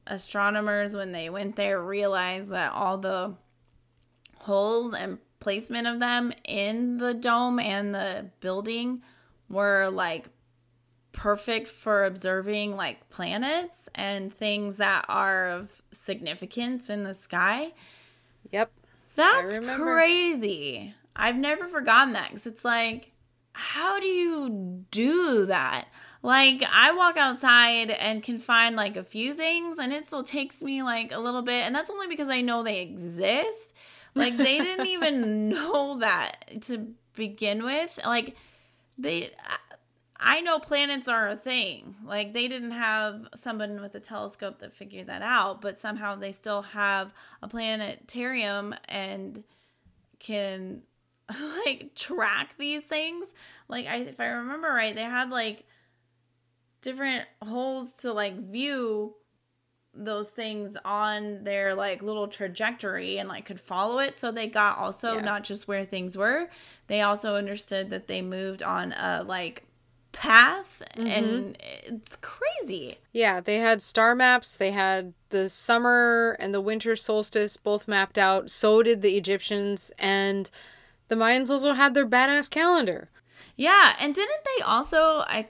astronomers 0.08 0.96
when 0.96 1.12
they 1.12 1.30
went 1.30 1.56
there 1.56 1.82
realized 1.82 2.50
that 2.50 2.72
all 2.74 2.98
the 2.98 3.34
holes 4.40 4.94
and 4.94 5.20
placement 5.40 5.88
of 5.88 6.00
them 6.00 6.34
in 6.46 6.98
the 6.98 7.14
dome 7.14 7.60
and 7.60 7.94
the 7.94 8.26
building 8.40 9.02
were 9.50 9.90
like 9.90 10.30
perfect 11.12 11.68
for 11.68 12.06
observing 12.06 12.76
like 12.76 13.10
planets 13.10 13.90
and 13.94 14.34
things 14.34 14.78
that 14.78 15.06
are 15.08 15.50
of 15.50 15.82
significance 15.92 16.90
in 16.90 17.04
the 17.04 17.14
sky. 17.14 17.72
Yep. 18.52 18.72
That's 19.16 19.58
remember. 19.58 19.84
crazy. 19.84 20.94
I've 21.16 21.36
never 21.36 21.68
forgotten 21.68 22.14
that 22.14 22.30
because 22.30 22.48
it's 22.48 22.64
like, 22.64 23.12
how 23.54 24.00
do 24.00 24.06
you 24.06 24.86
do 24.92 25.46
that? 25.48 25.88
Like, 26.24 26.64
I 26.72 26.92
walk 26.92 27.18
outside 27.18 27.90
and 27.90 28.22
can 28.22 28.38
find 28.38 28.76
like 28.76 28.96
a 28.96 29.04
few 29.04 29.34
things, 29.34 29.80
and 29.80 29.92
it 29.92 30.08
still 30.08 30.24
takes 30.24 30.62
me 30.62 30.84
like 30.84 31.12
a 31.12 31.20
little 31.20 31.42
bit, 31.42 31.66
and 31.66 31.76
that's 31.76 31.90
only 31.90 32.08
because 32.08 32.30
I 32.30 32.42
know 32.42 32.64
they 32.64 32.82
exist. 32.82 33.74
Like, 34.14 34.38
they 34.38 34.60
didn't 34.60 34.88
even 34.88 35.50
know 35.50 36.00
that 36.00 36.62
to 36.64 36.94
begin 37.16 37.64
with. 37.64 38.00
Like, 38.06 38.36
they. 38.98 39.32
I 40.24 40.42
know 40.42 40.60
planets 40.60 41.08
are 41.08 41.30
a 41.30 41.36
thing. 41.36 41.96
Like 42.06 42.32
they 42.34 42.48
didn't 42.48 42.72
have 42.72 43.28
someone 43.36 43.82
with 43.82 43.96
a 43.96 44.00
telescope 44.00 44.60
that 44.60 44.72
figured 44.72 45.08
that 45.08 45.24
out, 45.24 45.62
but 45.62 45.80
somehow 45.80 46.16
they 46.16 46.32
still 46.32 46.62
have 46.62 47.12
a 47.42 47.48
planetarium 47.48 48.76
and 48.88 49.44
can 50.20 50.84
like 51.66 51.96
track 51.96 52.54
these 52.60 52.84
things. 52.84 53.30
Like 53.68 53.88
I 53.88 53.98
if 53.98 54.20
I 54.20 54.28
remember 54.28 54.68
right, 54.68 54.94
they 54.94 55.02
had 55.02 55.32
like 55.32 55.66
different 56.82 57.26
holes 57.44 57.92
to 58.02 58.12
like 58.14 58.38
view 58.38 59.16
those 59.94 60.30
things 60.30 60.78
on 60.86 61.44
their 61.44 61.76
like 61.76 62.02
little 62.02 62.28
trajectory 62.28 63.18
and 63.18 63.28
like 63.28 63.46
could 63.46 63.60
follow 63.60 64.00
it 64.00 64.18
so 64.18 64.32
they 64.32 64.48
got 64.48 64.78
also 64.78 65.16
Yeah. 65.16 65.22
not 65.22 65.44
just 65.44 65.68
where 65.68 65.86
things 65.86 66.18
were 66.18 66.50
they 66.88 67.02
also 67.02 67.36
understood 67.36 67.90
that 67.90 68.08
they 68.08 68.22
moved 68.22 68.64
on 68.64 68.94
a 68.94 69.24
like 69.24 69.66
path 70.14 70.82
mm-hmm. 70.96 71.08
and 71.08 71.58
it's 71.62 72.18
crazy 72.22 72.98
Yeah, 73.14 73.40
they 73.42 73.58
had 73.58 73.82
star 73.82 74.14
maps. 74.14 74.56
They 74.58 74.72
had 74.72 75.14
the 75.30 75.50
summer 75.50 76.36
and 76.40 76.54
the 76.54 76.62
winter 76.62 76.96
solstice 76.96 77.58
both 77.58 77.88
mapped 77.88 78.18
out. 78.18 78.52
So 78.52 78.84
did 78.84 79.02
the 79.02 79.16
Egyptians. 79.18 79.92
And 79.98 80.50
the 81.08 81.16
Mayans 81.16 81.50
also 81.50 81.74
had 81.74 81.94
their 81.94 82.06
badass 82.06 82.50
calendar. 82.50 83.10
Yeah, 83.56 83.96
and 84.00 84.14
didn't 84.14 84.44
they 84.46 84.64
also 84.64 85.24
I 85.28 85.50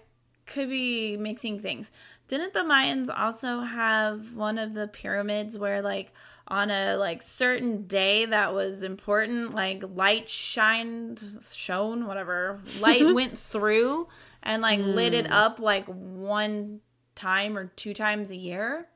could 0.51 0.69
be 0.69 1.17
mixing 1.17 1.59
things. 1.59 1.91
Didn't 2.27 2.53
the 2.53 2.61
Mayans 2.61 3.09
also 3.13 3.61
have 3.61 4.35
one 4.35 4.57
of 4.57 4.73
the 4.73 4.87
pyramids 4.87 5.57
where 5.57 5.81
like 5.81 6.13
on 6.47 6.69
a 6.69 6.95
like 6.95 7.21
certain 7.21 7.87
day 7.87 8.25
that 8.25 8.53
was 8.53 8.83
important, 8.83 9.55
like 9.55 9.83
light 9.95 10.29
shined 10.29 11.23
shone, 11.51 12.05
whatever. 12.05 12.59
Light 12.79 13.05
went 13.13 13.37
through 13.37 14.07
and 14.43 14.61
like 14.61 14.79
lit 14.79 15.13
it 15.13 15.31
up 15.31 15.59
like 15.59 15.85
one 15.85 16.81
time 17.15 17.57
or 17.57 17.71
two 17.75 17.93
times 17.93 18.31
a 18.31 18.35
year. 18.35 18.87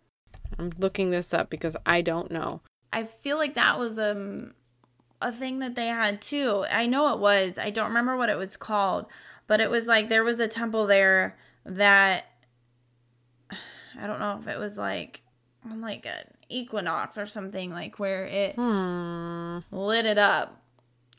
I'm 0.60 0.72
looking 0.78 1.10
this 1.10 1.34
up 1.34 1.50
because 1.50 1.78
I 1.86 2.02
don't 2.02 2.32
know. 2.32 2.62
I 2.92 3.04
feel 3.04 3.38
like 3.38 3.56
that 3.56 3.80
was 3.80 3.98
um 3.98 4.54
a 5.22 5.32
thing 5.32 5.60
that 5.60 5.76
they 5.76 5.88
had 5.88 6.22
too. 6.22 6.66
I 6.70 6.86
know 6.86 7.14
it 7.14 7.20
was. 7.20 7.58
I 7.58 7.70
don't 7.70 7.88
remember 7.88 8.18
what 8.18 8.30
it 8.30 8.38
was 8.38 8.58
called, 8.58 9.06
but 9.48 9.60
it 9.60 9.70
was 9.70 9.88
like 9.88 10.10
there 10.10 10.24
was 10.24 10.40
a 10.40 10.48
temple 10.48 10.88
there 10.88 11.38
that 11.66 12.26
I 14.00 14.08
don't 14.08 14.20
know 14.20 14.40
if 14.42 14.48
it 14.48 14.60
was 14.60 14.78
like 14.78 15.22
on 15.70 15.82
like 15.82 16.06
an 16.06 16.24
equinox 16.50 17.18
or 17.18 17.26
something 17.26 17.72
like 17.72 17.98
where 18.00 18.26
it 18.26 18.56
Hmm. 18.56 19.60
lit 19.72 20.06
it 20.06 20.18
up. 20.18 20.62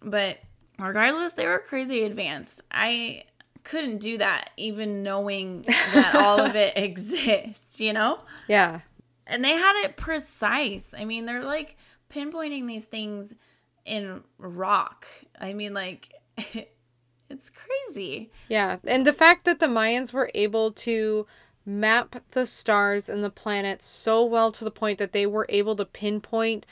But 0.02 0.38
regardless, 0.78 1.32
they 1.32 1.46
were 1.46 1.58
crazy 1.58 2.02
advanced. 2.04 2.60
I 2.70 3.24
couldn't 3.64 3.98
do 3.98 4.18
that 4.18 4.50
even 4.56 5.02
knowing 5.02 5.62
that 5.94 6.14
all 6.14 6.38
of 6.40 6.54
it 6.54 6.74
exists, 6.76 7.80
you 7.80 7.92
know? 7.92 8.20
Yeah. 8.46 8.80
and 9.26 9.44
they 9.44 9.52
had 9.54 9.82
it 9.84 9.96
precise. 9.96 10.94
I 10.96 11.04
mean, 11.04 11.26
they're 11.26 11.42
like 11.44 11.76
pinpointing 12.12 12.68
these 12.68 12.84
things 12.84 13.34
in 13.84 14.22
rock. 14.38 15.06
I 15.40 15.52
mean, 15.54 15.74
like 15.74 16.12
it's 17.30 17.50
crazy. 17.50 18.30
Yeah. 18.48 18.76
And 18.84 19.04
the 19.06 19.12
fact 19.12 19.44
that 19.44 19.60
the 19.60 19.66
Mayans 19.66 20.12
were 20.12 20.30
able 20.34 20.72
to 20.72 21.26
map 21.64 22.22
the 22.30 22.46
stars 22.46 23.08
and 23.08 23.24
the 23.24 23.30
planets 23.30 23.84
so 23.84 24.24
well 24.24 24.52
to 24.52 24.64
the 24.64 24.70
point 24.70 24.98
that 24.98 25.12
they 25.12 25.26
were 25.26 25.46
able 25.48 25.74
to 25.76 25.84
pinpoint 25.84 26.64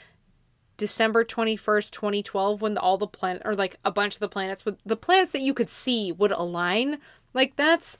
December 0.77 1.23
21st, 1.23 1.91
2012 1.91 2.61
when 2.61 2.77
all 2.77 2.97
the 2.97 3.07
planet 3.07 3.41
or 3.45 3.53
like 3.53 3.77
a 3.83 3.91
bunch 3.91 4.15
of 4.15 4.19
the 4.19 4.29
planets 4.29 4.65
would 4.65 4.77
the 4.85 4.95
planets 4.97 5.31
that 5.31 5.41
you 5.41 5.53
could 5.53 5.69
see 5.69 6.11
would 6.11 6.31
align. 6.31 6.99
Like 7.33 7.55
that's 7.55 7.99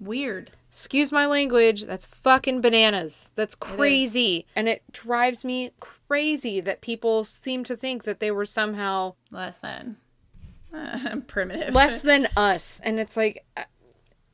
Weird. 0.00 0.50
excuse 0.68 1.12
my 1.12 1.26
language, 1.26 1.84
that's 1.84 2.06
fucking 2.06 2.60
bananas. 2.60 3.30
That's 3.34 3.54
crazy. 3.54 4.46
and 4.56 4.68
it 4.68 4.82
drives 4.92 5.44
me 5.44 5.70
crazy 5.80 6.60
that 6.60 6.80
people 6.80 7.24
seem 7.24 7.62
to 7.64 7.76
think 7.76 8.04
that 8.04 8.20
they 8.20 8.30
were 8.30 8.46
somehow 8.46 9.14
Less 9.30 9.58
than. 9.58 9.96
Uh, 10.72 11.16
primitive. 11.26 11.74
less 11.74 11.98
than 12.10 12.26
us 12.36 12.80
and 12.84 12.98
it's 12.98 13.16
like 13.16 13.44
uh, 13.56 13.62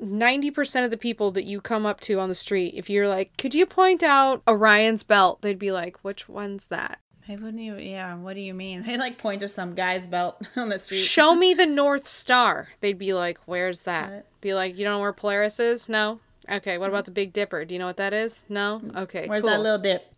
90% 0.01 0.85
of 0.85 0.91
the 0.93 0.97
people 0.97 1.33
that 1.33 1.45
you 1.45 1.61
come 1.61 1.85
up 1.85 2.01
to 2.03 2.21
on 2.21 2.29
the 2.29 2.35
street 2.35 2.75
if 2.77 2.89
you're 2.89 3.09
like 3.09 3.37
could 3.37 3.55
you 3.55 3.67
point 3.67 4.03
out 4.03 4.43
orion's 4.49 5.03
belt 5.03 5.43
they'd 5.43 5.59
be 5.59 5.73
like 5.73 5.99
which 6.05 6.29
one's 6.29 6.67
that 6.67 7.01
They 7.27 7.35
wouldn't 7.37 7.61
even. 7.61 7.81
Yeah. 7.81 8.15
What 8.15 8.35
do 8.35 8.41
you 8.41 8.55
mean? 8.55 8.83
They 8.87 8.97
like 8.97 9.19
point 9.19 9.41
to 9.41 9.49
some 9.49 9.75
guy's 9.75 10.07
belt 10.07 10.41
on 10.57 10.69
the 10.69 10.79
street. 10.79 10.99
show 10.99 11.35
me 11.35 11.53
the 11.55 11.67
north 11.67 12.07
star 12.07 12.69
they'd 12.81 12.99
be 12.99 13.13
like 13.13 13.39
where's 13.47 13.83
that 13.83 14.11
What? 14.11 14.27
be 14.41 14.55
like 14.55 14.79
you 14.79 14.85
don't 14.85 14.95
know 14.95 15.01
where 15.01 15.13
polaris 15.13 15.59
is 15.59 15.89
no 15.89 16.21
okay 16.49 16.79
what 16.79 16.89
about 16.89 17.05
the 17.05 17.11
big 17.11 17.33
dipper 17.33 17.65
do 17.65 17.75
you 17.75 17.81
know 17.81 17.87
what 17.87 17.97
that 17.97 18.13
is 18.15 18.45
no 18.49 18.81
okay 18.97 19.27
Where's 19.27 19.43
cool. 19.43 19.51
that 19.51 19.61
little 19.61 19.79
dip? 19.79 20.15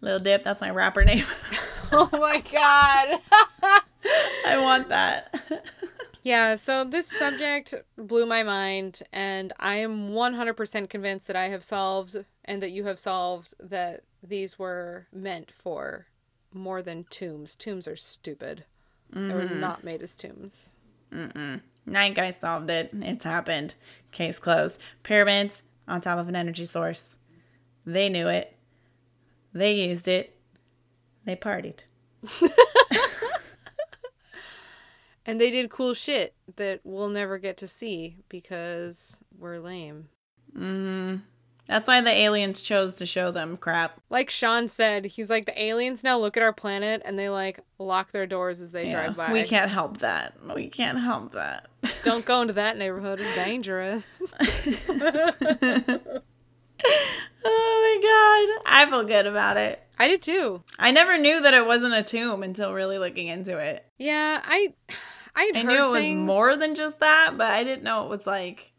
Little 0.00 0.20
dip. 0.20 0.44
That's 0.44 0.60
my 0.60 0.70
rapper 0.70 1.04
name. 1.04 1.24
oh 1.92 2.08
my 2.12 2.40
god 2.52 3.20
I 4.46 4.58
want 4.58 4.88
that. 4.88 5.34
Yeah, 6.24 6.56
so 6.56 6.84
this 6.84 7.06
subject 7.06 7.74
blew 7.96 8.26
my 8.26 8.42
mind, 8.42 9.00
and 9.14 9.50
I 9.58 9.76
am 9.76 10.10
100% 10.10 10.90
convinced 10.90 11.26
that 11.26 11.36
I 11.36 11.48
have 11.48 11.64
solved 11.64 12.22
and 12.44 12.60
that 12.62 12.70
you 12.70 12.84
have 12.84 12.98
solved 12.98 13.54
that 13.58 14.02
these 14.22 14.58
were 14.58 15.06
meant 15.10 15.50
for 15.50 16.08
more 16.52 16.82
than 16.82 17.04
tombs. 17.04 17.56
Tombs 17.56 17.88
are 17.88 17.96
stupid. 17.96 18.64
They 19.10 19.32
were 19.32 19.44
mm-hmm. 19.44 19.60
not 19.60 19.84
made 19.84 20.02
as 20.02 20.14
tombs. 20.16 20.76
Mm-mm. 21.10 21.62
Night 21.86 22.14
guy 22.14 22.28
solved 22.28 22.68
it. 22.68 22.90
It's 22.92 23.24
happened. 23.24 23.74
Case 24.12 24.38
closed. 24.38 24.78
Pyramids 25.04 25.62
on 25.86 26.02
top 26.02 26.18
of 26.18 26.28
an 26.28 26.36
energy 26.36 26.66
source. 26.66 27.16
They 27.86 28.10
knew 28.10 28.28
it. 28.28 28.54
They 29.52 29.72
used 29.72 30.08
it. 30.08 30.38
They 31.24 31.36
partied. 31.36 31.80
And 35.28 35.38
they 35.38 35.50
did 35.50 35.68
cool 35.68 35.92
shit 35.92 36.34
that 36.56 36.80
we'll 36.84 37.10
never 37.10 37.36
get 37.36 37.58
to 37.58 37.68
see 37.68 38.16
because 38.30 39.18
we're 39.38 39.58
lame. 39.58 40.08
Mm-hmm. 40.56 41.16
That's 41.66 41.86
why 41.86 42.00
the 42.00 42.10
aliens 42.10 42.62
chose 42.62 42.94
to 42.94 43.04
show 43.04 43.30
them 43.30 43.58
crap. 43.58 44.00
Like 44.08 44.30
Sean 44.30 44.68
said, 44.68 45.04
he's 45.04 45.28
like, 45.28 45.44
the 45.44 45.62
aliens 45.62 46.02
now 46.02 46.18
look 46.18 46.38
at 46.38 46.42
our 46.42 46.54
planet 46.54 47.02
and 47.04 47.18
they 47.18 47.28
like 47.28 47.60
lock 47.78 48.10
their 48.10 48.26
doors 48.26 48.62
as 48.62 48.72
they 48.72 48.86
Yeah, 48.86 48.92
drive 49.04 49.16
by. 49.18 49.32
We 49.34 49.44
can't 49.44 49.70
help 49.70 49.98
that. 49.98 50.32
We 50.54 50.68
can't 50.68 50.98
help 50.98 51.32
that. 51.32 51.68
Don't 52.04 52.24
go 52.24 52.40
into 52.40 52.54
that 52.54 52.78
neighborhood, 52.78 53.20
it's 53.20 53.34
dangerous. 53.34 54.02
oh 57.44 58.50
my 58.54 58.60
god. 58.64 58.72
I 58.72 58.90
feel 58.90 59.04
good 59.04 59.26
about 59.26 59.56
it. 59.56 59.82
I 59.98 60.08
did 60.08 60.22
too. 60.22 60.62
I 60.78 60.90
never 60.90 61.18
knew 61.18 61.40
that 61.42 61.54
it 61.54 61.66
wasn't 61.66 61.94
a 61.94 62.02
tomb 62.02 62.42
until 62.42 62.72
really 62.72 62.98
looking 62.98 63.28
into 63.28 63.58
it. 63.58 63.84
Yeah, 63.98 64.40
I 64.44 64.74
I'd 65.34 65.56
I 65.56 65.62
knew 65.62 65.86
it 65.86 65.90
was 65.90 66.14
more 66.14 66.56
than 66.56 66.74
just 66.74 67.00
that, 67.00 67.36
but 67.36 67.50
I 67.50 67.64
didn't 67.64 67.84
know 67.84 68.04
it 68.04 68.10
was 68.10 68.26
like 68.26 68.72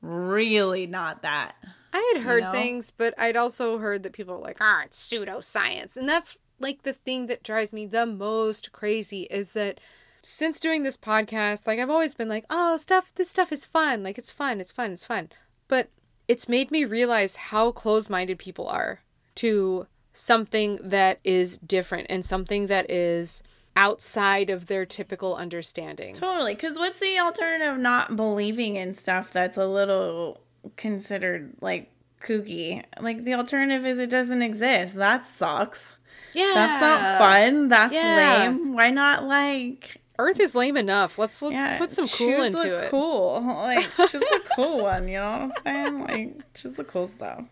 really 0.00 0.86
not 0.86 1.22
that. 1.22 1.54
I 1.92 2.12
had 2.14 2.22
heard 2.22 2.44
know? 2.44 2.52
things, 2.52 2.90
but 2.90 3.14
I'd 3.18 3.36
also 3.36 3.78
heard 3.78 4.02
that 4.02 4.12
people 4.12 4.36
were 4.36 4.42
like, 4.42 4.58
"Ah, 4.60 4.84
it's 4.84 4.98
pseudoscience," 4.98 5.96
and 5.96 6.08
that's 6.08 6.36
like 6.58 6.82
the 6.82 6.92
thing 6.92 7.26
that 7.26 7.42
drives 7.42 7.72
me 7.72 7.86
the 7.86 8.06
most 8.06 8.72
crazy 8.72 9.22
is 9.24 9.52
that 9.52 9.80
since 10.22 10.60
doing 10.60 10.82
this 10.82 10.96
podcast, 10.96 11.66
like 11.66 11.78
I've 11.78 11.90
always 11.90 12.14
been 12.14 12.28
like, 12.28 12.44
"Oh, 12.48 12.76
stuff, 12.76 13.14
this 13.14 13.30
stuff 13.30 13.52
is 13.52 13.64
fun. 13.64 14.02
Like 14.02 14.18
it's 14.18 14.30
fun, 14.30 14.60
it's 14.60 14.72
fun, 14.72 14.92
it's 14.92 15.04
fun," 15.04 15.30
but 15.68 15.90
it's 16.32 16.48
made 16.48 16.70
me 16.70 16.84
realize 16.84 17.36
how 17.36 17.70
close-minded 17.72 18.38
people 18.38 18.66
are 18.68 19.00
to 19.34 19.86
something 20.14 20.78
that 20.82 21.18
is 21.24 21.58
different 21.58 22.06
and 22.08 22.24
something 22.24 22.66
that 22.68 22.90
is 22.90 23.42
outside 23.76 24.48
of 24.50 24.66
their 24.66 24.84
typical 24.86 25.34
understanding. 25.36 26.14
Totally. 26.14 26.54
Because 26.54 26.78
what's 26.78 27.00
the 27.00 27.18
alternative 27.18 27.78
not 27.78 28.16
believing 28.16 28.76
in 28.76 28.94
stuff 28.94 29.30
that's 29.32 29.56
a 29.58 29.66
little 29.66 30.40
considered 30.76 31.54
like 31.60 31.90
kooky? 32.22 32.82
Like 33.00 33.24
the 33.24 33.34
alternative 33.34 33.84
is 33.86 33.98
it 33.98 34.10
doesn't 34.10 34.42
exist. 34.42 34.94
That 34.94 35.24
sucks. 35.26 35.96
Yeah, 36.34 36.52
That's 36.54 36.80
not 36.80 37.18
fun. 37.18 37.68
That's 37.68 37.94
Yeah. 37.94 38.44
lame. 38.48 38.72
Why 38.74 38.90
not 38.90 39.24
like 39.24 40.01
Earth 40.22 40.40
is 40.40 40.54
lame 40.54 40.76
enough. 40.76 41.18
Let's 41.18 41.42
let's 41.42 41.54
yeah, 41.54 41.78
put 41.78 41.90
some 41.90 42.06
cool 42.08 42.42
into 42.42 42.84
it. 42.84 42.90
Cool. 42.90 43.42
Like 43.62 43.90
choose 43.96 44.12
the 44.20 44.42
cool 44.56 44.82
one, 44.82 45.08
you 45.08 45.18
know 45.18 45.30
what 45.30 45.40
I'm 45.40 45.52
saying? 45.64 46.00
Like 46.00 46.54
choose 46.54 46.74
the 46.74 46.84
cool 46.84 47.06
stuff. 47.06 47.44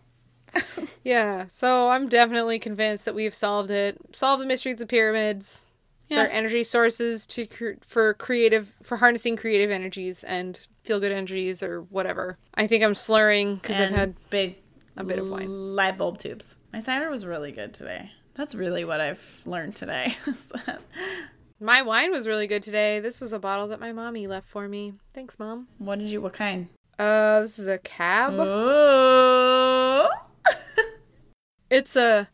Yeah, 1.03 1.47
so 1.47 1.89
I'm 1.89 2.09
definitely 2.09 2.59
convinced 2.59 3.05
that 3.05 3.15
we've 3.15 3.33
solved 3.33 3.71
it. 3.71 3.97
Solved 4.11 4.41
the 4.41 4.45
mysteries 4.45 4.73
of 4.73 4.79
the 4.79 4.85
pyramids. 4.87 5.67
Yeah. 6.09 6.17
Their 6.17 6.31
energy 6.31 6.63
sources 6.63 7.25
to 7.27 7.47
for 7.87 8.13
creative 8.15 8.73
for 8.83 8.97
harnessing 8.97 9.37
creative 9.37 9.71
energies 9.71 10.23
and 10.23 10.59
feel 10.83 10.99
good 10.99 11.11
energies 11.11 11.63
or 11.63 11.81
whatever. 11.83 12.37
I 12.53 12.67
think 12.67 12.83
I'm 12.83 12.95
slurring 12.95 13.55
because 13.55 13.79
I've 13.79 13.91
had 13.91 14.15
big 14.29 14.57
a 14.97 15.03
bit 15.03 15.19
of 15.19 15.27
wine. 15.27 15.75
light 15.75 15.97
bulb 15.97 16.17
tubes. 16.17 16.55
My 16.73 16.79
cider 16.79 17.09
was 17.09 17.25
really 17.25 17.51
good 17.51 17.73
today. 17.73 18.11
That's 18.35 18.55
really 18.55 18.85
what 18.85 19.01
I've 19.01 19.41
learned 19.45 19.75
today. 19.75 20.15
My 21.61 21.81
wine 21.81 22.11
was 22.11 22.27
really 22.27 22.47
good 22.47 22.63
today. 22.63 22.99
This 22.99 23.21
was 23.21 23.31
a 23.31 23.39
bottle 23.39 23.67
that 23.69 23.79
my 23.79 23.93
mommy 23.93 24.27
left 24.27 24.49
for 24.49 24.67
me. 24.67 24.93
Thanks, 25.13 25.37
mom. 25.39 25.67
what 25.77 25.99
did 25.99 26.09
you? 26.09 26.19
What 26.21 26.33
kind? 26.33 26.67
Uh, 26.99 27.41
this 27.41 27.57
is 27.59 27.67
a 27.67 27.77
cab. 27.77 28.33
Oh. 28.35 30.09
It's 31.69 31.95
a 31.95 32.27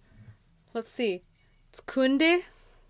let's 0.73 0.89
see, 0.89 1.21
it's 1.69 1.79
Kunde, 1.79 2.39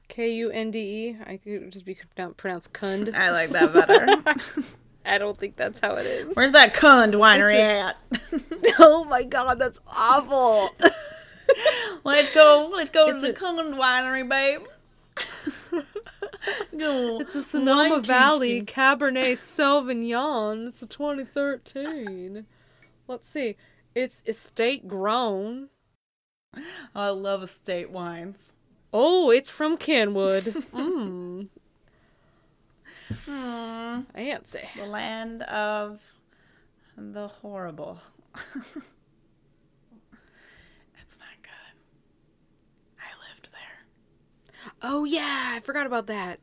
K 0.08 0.32
U 0.32 0.50
N 0.50 0.72
D 0.72 0.80
E. 0.80 1.18
I 1.26 1.36
could 1.36 1.70
just 1.74 1.84
be 1.84 1.98
pronounced 2.38 2.72
Kund. 2.72 3.14
I 3.14 3.32
like 3.32 3.52
that 3.52 3.74
better. 3.74 4.64
I 5.06 5.18
don't 5.18 5.38
think 5.38 5.58
that's 5.58 5.82
how 5.82 5.96
it 5.96 6.06
is. 6.06 6.36
Where's 6.36 6.54
that 6.54 6.74
Kund 6.74 7.16
winery 7.16 7.60
at? 7.60 7.98
oh 8.80 9.04
my 9.10 9.24
god, 9.24 9.60
that's 9.60 9.80
awful. 9.88 10.70
let's 12.06 12.34
go. 12.34 12.72
Let's 12.74 12.92
go 12.92 13.08
It's 13.10 13.22
to 13.24 13.28
the 13.28 13.34
a- 13.34 13.36
Kund 13.36 13.74
winery, 13.74 14.28
babe. 14.28 14.62
It's 16.80 17.36
a 17.36 17.41
Sonoma 17.41 17.99
Valley. 18.01 18.61
Cabernet 18.61 19.34
Sauvignon. 19.38 20.68
It's 20.68 20.82
a 20.82 20.88
2013. 20.88 22.45
Let's 23.07 23.28
see. 23.28 23.55
It's 23.95 24.22
estate 24.26 24.88
grown. 24.88 25.70
Oh, 26.55 26.61
I 26.95 27.09
love 27.09 27.43
estate 27.43 27.89
wines. 27.89 28.51
Oh, 28.93 29.32
it's 29.32 29.49
from 29.49 29.78
Kenwood. 29.78 30.45
Mmm. 30.74 31.47
Hmm. 33.26 34.01
Fancy. 34.13 34.68
The 34.76 34.86
land 34.86 35.41
of 35.43 36.01
the 36.97 37.30
horrible. 37.30 37.99
it's 38.36 38.76
not 41.18 41.38
good. 41.41 41.78
I 42.99 43.09
lived 43.32 43.49
there. 43.53 43.86
Oh 44.82 45.03
yeah, 45.05 45.53
I 45.55 45.59
forgot 45.59 45.86
about 45.86 46.07
that. 46.07 46.39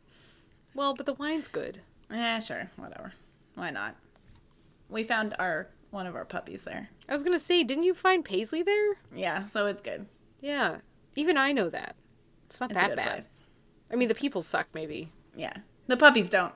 Well, 0.75 0.95
but 0.95 1.07
the 1.07 1.14
wine's 1.14 1.49
good. 1.49 1.81
Yeah, 2.11 2.39
sure, 2.41 2.70
whatever. 2.77 3.12
Why 3.55 3.70
not? 3.70 3.97
We 4.89 5.03
found 5.05 5.35
our 5.39 5.68
one 5.91 6.07
of 6.07 6.16
our 6.16 6.25
puppies 6.25 6.64
there. 6.64 6.89
I 7.09 7.12
was 7.12 7.22
gonna 7.22 7.39
say, 7.39 7.62
didn't 7.62 7.85
you 7.85 7.95
find 7.95 8.25
Paisley 8.25 8.62
there? 8.62 8.95
Yeah, 9.14 9.47
so 9.47 9.66
it's 9.66 9.81
good. 9.81 10.07
Yeah. 10.41 10.79
Even 11.16 11.37
I 11.39 11.53
know 11.53 11.68
that. 11.70 11.95
It's 12.47 12.61
not 12.61 12.70
It's 12.72 12.79
that 12.81 12.97
bad. 12.97 13.07
place. 13.07 13.29
I 13.93 13.97
mean, 13.97 14.09
the 14.09 14.14
people 14.14 14.43
suck, 14.43 14.66
maybe. 14.75 15.12
Yeah, 15.37 15.53
the 15.87 15.97
puppies 15.97 16.29
don't. 16.29 16.53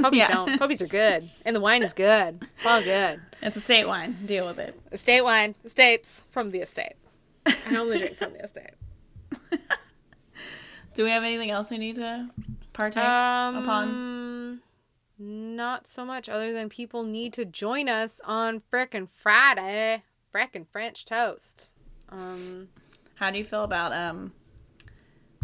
Puppies 0.00 0.18
Yeah. 0.20 0.28
don't. 0.28 0.58
Puppies 0.58 0.80
are 0.82 0.86
good, 0.86 1.28
and 1.44 1.54
the 1.56 1.60
wine 1.60 1.82
is 1.82 1.92
good. 1.92 2.46
It's 2.58 2.66
all 2.66 2.82
good. 2.82 3.20
It's 3.42 3.56
a 3.56 3.60
state 3.60 3.86
wine. 3.86 4.16
Deal 4.24 4.46
with 4.46 4.58
it. 4.58 4.78
Estate 4.92 5.22
wine, 5.22 5.54
estates 5.64 6.22
from 6.30 6.50
the 6.52 6.60
estate. 6.60 6.94
I 7.44 7.76
only 7.76 7.98
drink 7.98 8.16
from 8.18 8.32
the 8.32 8.44
estate. 8.44 8.70
Do 10.96 11.04
we 11.04 11.10
have 11.10 11.24
anything 11.24 11.50
else 11.50 11.68
we 11.68 11.76
need 11.76 11.96
to 11.96 12.30
partake 12.72 13.02
upon? 13.02 13.88
Um, 13.88 14.62
not 15.18 15.86
so 15.86 16.06
much 16.06 16.26
other 16.26 16.54
than 16.54 16.70
people 16.70 17.02
need 17.02 17.34
to 17.34 17.44
join 17.44 17.86
us 17.86 18.18
on 18.24 18.62
frickin' 18.72 19.06
Friday. 19.14 20.04
Frickin' 20.34 20.66
French 20.66 21.04
toast. 21.04 21.74
Um, 22.08 22.68
How 23.16 23.30
do 23.30 23.36
you 23.36 23.44
feel 23.44 23.62
about 23.62 23.92
um 23.92 24.32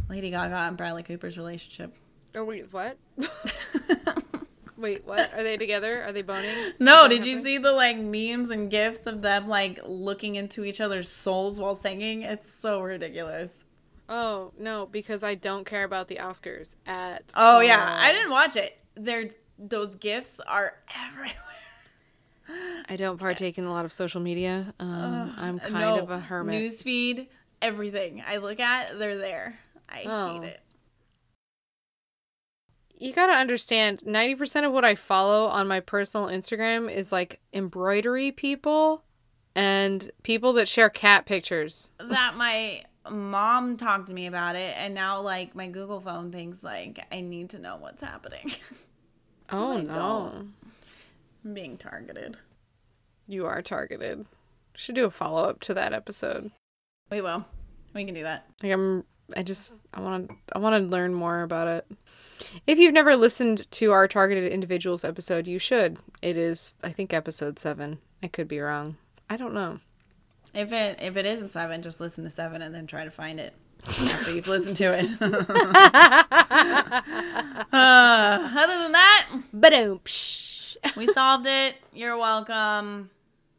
Lady 0.09 0.31
Gaga 0.31 0.57
and 0.57 0.77
Bradley 0.79 1.03
Cooper's 1.03 1.37
relationship? 1.37 1.95
oh 2.35 2.45
wait, 2.45 2.73
what? 2.73 2.97
wait, 4.79 5.05
what? 5.07 5.35
Are 5.35 5.43
they 5.43 5.59
together? 5.59 6.03
Are 6.03 6.13
they 6.13 6.23
boning? 6.23 6.73
no, 6.79 7.09
did 7.09 7.27
you 7.27 7.43
see 7.43 7.59
the 7.59 7.73
like 7.73 7.99
memes 7.99 8.49
and 8.49 8.71
gifs 8.71 9.07
of 9.07 9.21
them 9.21 9.49
like 9.49 9.81
looking 9.85 10.37
into 10.37 10.65
each 10.65 10.81
other's 10.81 11.11
souls 11.11 11.61
while 11.61 11.75
singing? 11.75 12.23
It's 12.23 12.59
so 12.59 12.81
ridiculous. 12.81 13.51
Oh 14.15 14.53
no, 14.59 14.85
because 14.87 15.23
I 15.25 15.35
don't 15.35 15.65
care 15.65 15.85
about 15.85 16.09
the 16.09 16.17
Oscars 16.17 16.77
at. 16.87 17.33
Oh 17.35 17.61
yeah. 17.61 17.97
I 17.99 18.13
didn't 18.13 18.31
watch 18.31 18.57
it. 18.57 18.77
They're 18.95 19.31
those 19.59 19.97
gifts 19.97 20.39
are 20.47 20.75
everywhere. 21.11 21.33
I 22.89 22.97
don't 22.97 23.19
partake 23.19 23.57
in 23.57 23.65
a 23.65 23.71
lot 23.71 23.85
of 23.87 23.93
social 23.93 24.21
media. 24.21 24.75
Um, 24.79 25.35
I'm 25.39 25.59
kind 25.59 25.99
of 26.01 26.11
a 26.11 26.19
hermit. 26.21 26.55
Newsfeed, 26.55 27.29
everything 27.63 28.23
I 28.27 28.37
look 28.37 28.61
at, 28.61 28.99
they're 28.99 29.17
there. 29.17 29.59
I 29.89 30.03
Oh. 30.07 30.41
hate 30.41 30.49
it. 30.49 30.61
you 32.99 33.13
gotta 33.13 33.33
understand 33.33 34.01
90% 34.01 34.65
of 34.67 34.73
what 34.73 34.85
I 34.85 34.95
follow 34.95 35.47
on 35.47 35.67
my 35.67 35.81
personal 35.81 36.27
Instagram 36.29 36.93
is 36.93 37.11
like 37.11 37.41
embroidery 37.53 38.31
people 38.31 39.03
and 39.57 40.11
people 40.23 40.53
that 40.55 40.69
share 40.69 40.89
cat 40.91 41.25
pictures. 41.27 41.91
that 41.99 42.35
my 42.37 42.85
mom 43.11 43.77
talked 43.77 44.09
to 44.09 44.15
me 44.15 44.27
about 44.27 44.57
it, 44.57 44.75
and 44.77 44.95
now 44.95 45.21
like 45.21 45.55
my 45.55 45.69
Google 45.69 46.01
phone 46.01 46.31
thinks 46.33 46.63
like 46.63 47.05
I 47.11 47.21
need 47.21 47.51
to 47.51 47.59
know 47.59 47.77
what's 47.77 48.03
happening. 48.03 48.53
Oh 49.55 49.77
I 49.77 49.83
no. 49.83 49.93
don't. 49.93 50.55
I'm 51.45 51.53
being 51.53 51.77
targeted. 51.77 52.39
You 53.29 53.45
are 53.45 53.61
targeted. 53.61 54.25
Should 54.75 54.95
do 54.95 55.05
a 55.05 55.11
follow 55.11 55.45
up 55.45 55.61
to 55.61 55.75
that 55.75 55.93
episode. 55.93 56.51
We 57.11 57.21
will. 57.21 57.45
We 57.93 58.07
can 58.07 58.15
do 58.15 58.23
that. 58.23 58.47
Like 58.63 58.73
I'm 58.73 59.05
I 59.37 59.43
just 59.43 59.75
I 59.93 60.01
want 60.01 60.31
to 60.31 60.37
I 60.55 60.59
want 60.59 60.83
to 60.83 60.89
learn 60.89 61.13
more 61.13 61.43
about 61.43 61.69
it. 61.69 61.87
If 62.67 62.79
you've 62.79 62.95
never 62.95 63.15
listened 63.15 63.71
to 63.73 63.93
our 63.93 64.09
targeted 64.09 64.51
individuals 64.51 65.05
episode, 65.05 65.47
you 65.47 65.59
should. 65.59 65.99
It 66.23 66.39
is 66.39 66.75
I 66.83 66.91
think 66.91 67.13
episode 67.13 67.59
7. 67.59 67.99
I 68.23 68.29
could 68.29 68.49
be 68.49 68.59
wrong. 68.61 68.97
I 69.29 69.37
don't 69.37 69.53
know. 69.53 69.81
If 70.55 70.73
it 70.73 70.99
if 71.01 71.17
it 71.17 71.25
isn't 71.27 71.51
seven, 71.51 71.83
just 71.83 72.01
listen 72.01 72.25
to 72.25 72.31
seven 72.31 72.61
and 72.63 72.75
then 72.75 72.87
try 72.87 73.05
to 73.05 73.11
find 73.11 73.41
it 73.41 73.55
after 73.87 74.33
you've 74.35 74.49
listened 74.49 74.77
to 74.77 74.93
it. 74.93 75.11
uh, 77.73 78.49
other 78.57 78.79
than 78.79 78.93
that, 78.93 79.29
But 79.53 79.73
we 80.97 81.07
solved 81.07 81.47
it. 81.47 81.77
You're 81.93 82.17
welcome. 82.17 83.11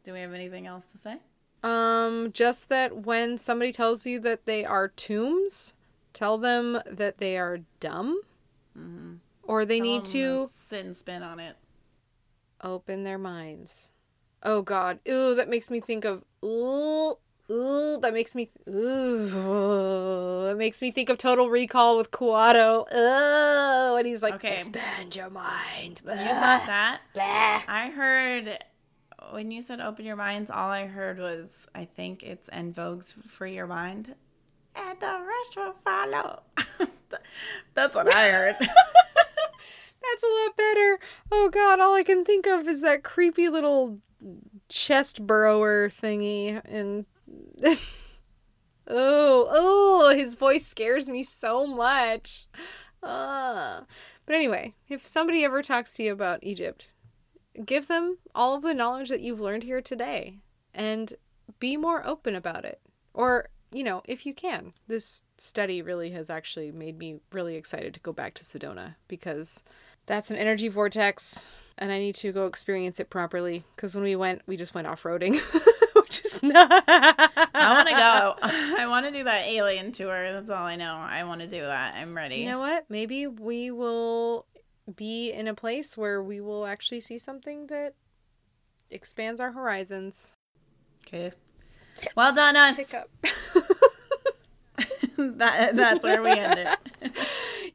Do 0.04 0.12
we 0.12 0.20
have 0.20 0.32
anything 0.32 0.66
else 0.66 0.84
to 0.92 0.98
say? 0.98 1.16
Um, 1.62 2.30
just 2.32 2.68
that 2.68 2.94
when 3.06 3.38
somebody 3.38 3.72
tells 3.72 4.04
you 4.06 4.20
that 4.20 4.44
they 4.44 4.64
are 4.64 4.88
tombs, 4.88 5.74
tell 6.12 6.36
them 6.38 6.80
that 6.86 7.18
they 7.18 7.38
are 7.38 7.60
dumb, 7.80 8.20
or 9.42 9.64
they 9.64 9.80
need 9.80 10.04
Tell 10.04 10.42
'em 10.42 10.46
to 10.48 10.52
sit 10.52 10.84
and 10.84 10.96
spin 10.96 11.22
on 11.22 11.40
it. 11.40 11.56
open 12.62 13.04
their 13.04 13.18
minds. 13.18 13.92
Oh 14.42 14.60
God, 14.60 14.98
ooh, 15.08 15.34
that 15.34 15.48
makes 15.48 15.70
me 15.70 15.80
think 15.80 16.04
of 16.04 16.22
ooh, 16.44 17.14
ooh, 17.50 17.98
that 18.00 18.12
makes 18.12 18.34
me 18.34 18.50
ooh, 18.68 20.48
it 20.50 20.56
makes 20.56 20.80
me 20.82 20.90
think 20.90 21.08
of 21.08 21.18
Total 21.18 21.48
Recall 21.48 21.96
with 21.96 22.10
Kuato. 22.10 22.86
Oh, 22.92 23.96
and 23.96 24.06
he's 24.06 24.22
like, 24.22 24.34
Okay. 24.34 24.56
expand 24.56 25.16
your 25.16 25.30
mind. 25.30 26.00
You 26.04 26.14
got 26.14 26.66
that? 26.66 27.00
I 27.16 27.90
heard 27.94 28.58
when 29.30 29.50
you 29.50 29.62
said 29.62 29.80
open 29.80 30.04
your 30.04 30.16
minds, 30.16 30.50
all 30.50 30.70
I 30.70 30.86
heard 30.86 31.18
was 31.18 31.48
I 31.74 31.86
think 31.86 32.22
it's 32.22 32.48
En 32.52 32.72
Vogue's 32.72 33.14
Free 33.28 33.54
Your 33.54 33.66
Mind. 33.66 34.14
And 34.76 34.98
the 35.00 35.06
rest 35.06 35.56
will 35.56 35.74
follow. 35.84 36.42
That's 37.74 37.94
what 37.94 38.12
I 38.14 38.30
heard. 38.30 38.56
That's 38.58 40.22
a 40.22 40.26
lot 40.26 40.56
better. 40.56 40.98
Oh 41.32 41.48
god, 41.50 41.80
all 41.80 41.94
I 41.94 42.02
can 42.02 42.24
think 42.24 42.46
of 42.46 42.68
is 42.68 42.80
that 42.82 43.02
creepy 43.02 43.48
little 43.48 44.00
chest 44.68 45.26
burrower 45.26 45.88
thingy 45.88 46.60
and 46.64 47.06
Oh, 48.86 49.48
oh, 49.50 50.14
his 50.14 50.34
voice 50.34 50.66
scares 50.66 51.08
me 51.08 51.22
so 51.22 51.66
much. 51.66 52.46
Ah. 53.02 53.84
But 54.26 54.34
anyway, 54.34 54.74
if 54.88 55.06
somebody 55.06 55.44
ever 55.44 55.62
talks 55.62 55.94
to 55.94 56.02
you 56.02 56.12
about 56.12 56.42
Egypt, 56.42 56.92
give 57.64 57.86
them 57.86 58.18
all 58.34 58.54
of 58.54 58.62
the 58.62 58.74
knowledge 58.74 59.08
that 59.08 59.20
you've 59.20 59.40
learned 59.40 59.62
here 59.62 59.80
today 59.80 60.38
and 60.74 61.14
be 61.60 61.76
more 61.76 62.06
open 62.06 62.34
about 62.34 62.64
it. 62.64 62.80
Or, 63.14 63.48
you 63.72 63.84
know, 63.84 64.02
if 64.06 64.26
you 64.26 64.34
can. 64.34 64.72
This 64.86 65.22
study 65.38 65.80
really 65.82 66.10
has 66.10 66.28
actually 66.28 66.72
made 66.72 66.98
me 66.98 67.20
really 67.32 67.56
excited 67.56 67.94
to 67.94 68.00
go 68.00 68.12
back 68.12 68.34
to 68.34 68.44
Sedona 68.44 68.96
because 69.08 69.64
that's 70.06 70.30
an 70.30 70.36
energy 70.36 70.68
vortex 70.68 71.60
and 71.78 71.90
I 71.90 71.98
need 71.98 72.14
to 72.16 72.32
go 72.32 72.46
experience 72.46 73.00
it 73.00 73.10
properly 73.10 73.64
because 73.74 73.94
when 73.94 74.04
we 74.04 74.16
went, 74.16 74.42
we 74.46 74.56
just 74.56 74.74
went 74.74 74.86
off-roading. 74.86 75.40
Which 75.94 76.24
is 76.24 76.42
not 76.42 76.84
I 76.86 77.74
want 77.74 77.88
to 77.88 77.94
go. 77.94 78.36
I 78.78 78.86
want 78.86 79.06
to 79.06 79.12
do 79.12 79.24
that 79.24 79.46
alien 79.46 79.92
tour. 79.92 80.32
That's 80.32 80.50
all 80.50 80.64
I 80.64 80.76
know. 80.76 80.94
I 80.94 81.24
want 81.24 81.40
to 81.40 81.46
do 81.46 81.60
that. 81.62 81.94
I'm 81.94 82.16
ready. 82.16 82.36
You 82.36 82.46
know 82.46 82.58
what? 82.58 82.84
Maybe 82.88 83.26
we 83.26 83.70
will 83.70 84.46
be 84.94 85.32
in 85.32 85.48
a 85.48 85.54
place 85.54 85.96
where 85.96 86.22
we 86.22 86.40
will 86.40 86.66
actually 86.66 87.00
see 87.00 87.18
something 87.18 87.66
that 87.68 87.94
expands 88.90 89.40
our 89.40 89.52
horizons. 89.52 90.34
okay. 91.06 91.32
Well 92.16 92.34
done, 92.34 92.56
us. 92.56 92.76
Hiccup. 92.76 93.08
that, 95.16 95.76
that's 95.76 96.02
where 96.02 96.22
we 96.22 96.30
end 96.30 96.58
it. 96.58 97.12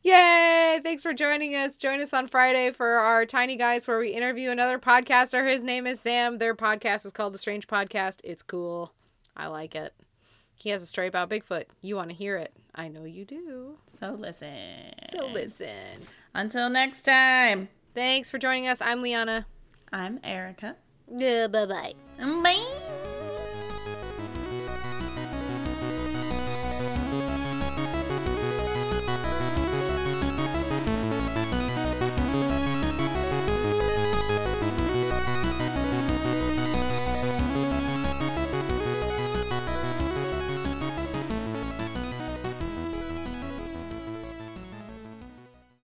Yay! 0.01 0.79
Thanks 0.81 1.03
for 1.03 1.13
joining 1.13 1.55
us. 1.55 1.75
Join 1.75 1.99
us 2.01 2.13
on 2.13 2.27
Friday 2.27 2.71
for 2.71 2.87
our 2.87 3.25
Tiny 3.25 3.57
Guys 3.57 3.87
where 3.87 3.99
we 3.99 4.09
interview 4.09 4.49
another 4.49 4.79
podcaster. 4.79 5.47
His 5.47 5.63
name 5.63 5.85
is 5.85 5.99
Sam. 5.99 6.37
Their 6.37 6.55
podcast 6.55 7.05
is 7.05 7.11
called 7.11 7.33
The 7.33 7.37
Strange 7.37 7.67
Podcast. 7.67 8.21
It's 8.23 8.41
cool. 8.41 8.93
I 9.35 9.47
like 9.47 9.75
it. 9.75 9.93
He 10.55 10.69
has 10.69 10.81
a 10.81 10.85
story 10.85 11.07
about 11.07 11.29
Bigfoot. 11.29 11.65
You 11.81 11.95
want 11.95 12.09
to 12.09 12.15
hear 12.15 12.37
it. 12.37 12.53
I 12.75 12.87
know 12.87 13.03
you 13.03 13.25
do. 13.25 13.77
So 13.91 14.11
listen. 14.11 14.93
So 15.09 15.27
listen. 15.27 16.07
Until 16.33 16.69
next 16.69 17.03
time, 17.03 17.69
Thanks 17.95 18.29
for 18.29 18.37
joining 18.37 18.67
us. 18.67 18.81
I'm 18.81 19.01
Liana. 19.01 19.45
I'm 19.91 20.19
Erica. 20.23 20.75
Yeah, 21.11 21.47
bye 21.47 21.65
bye. 21.65 21.93
Bye. 22.17 23.15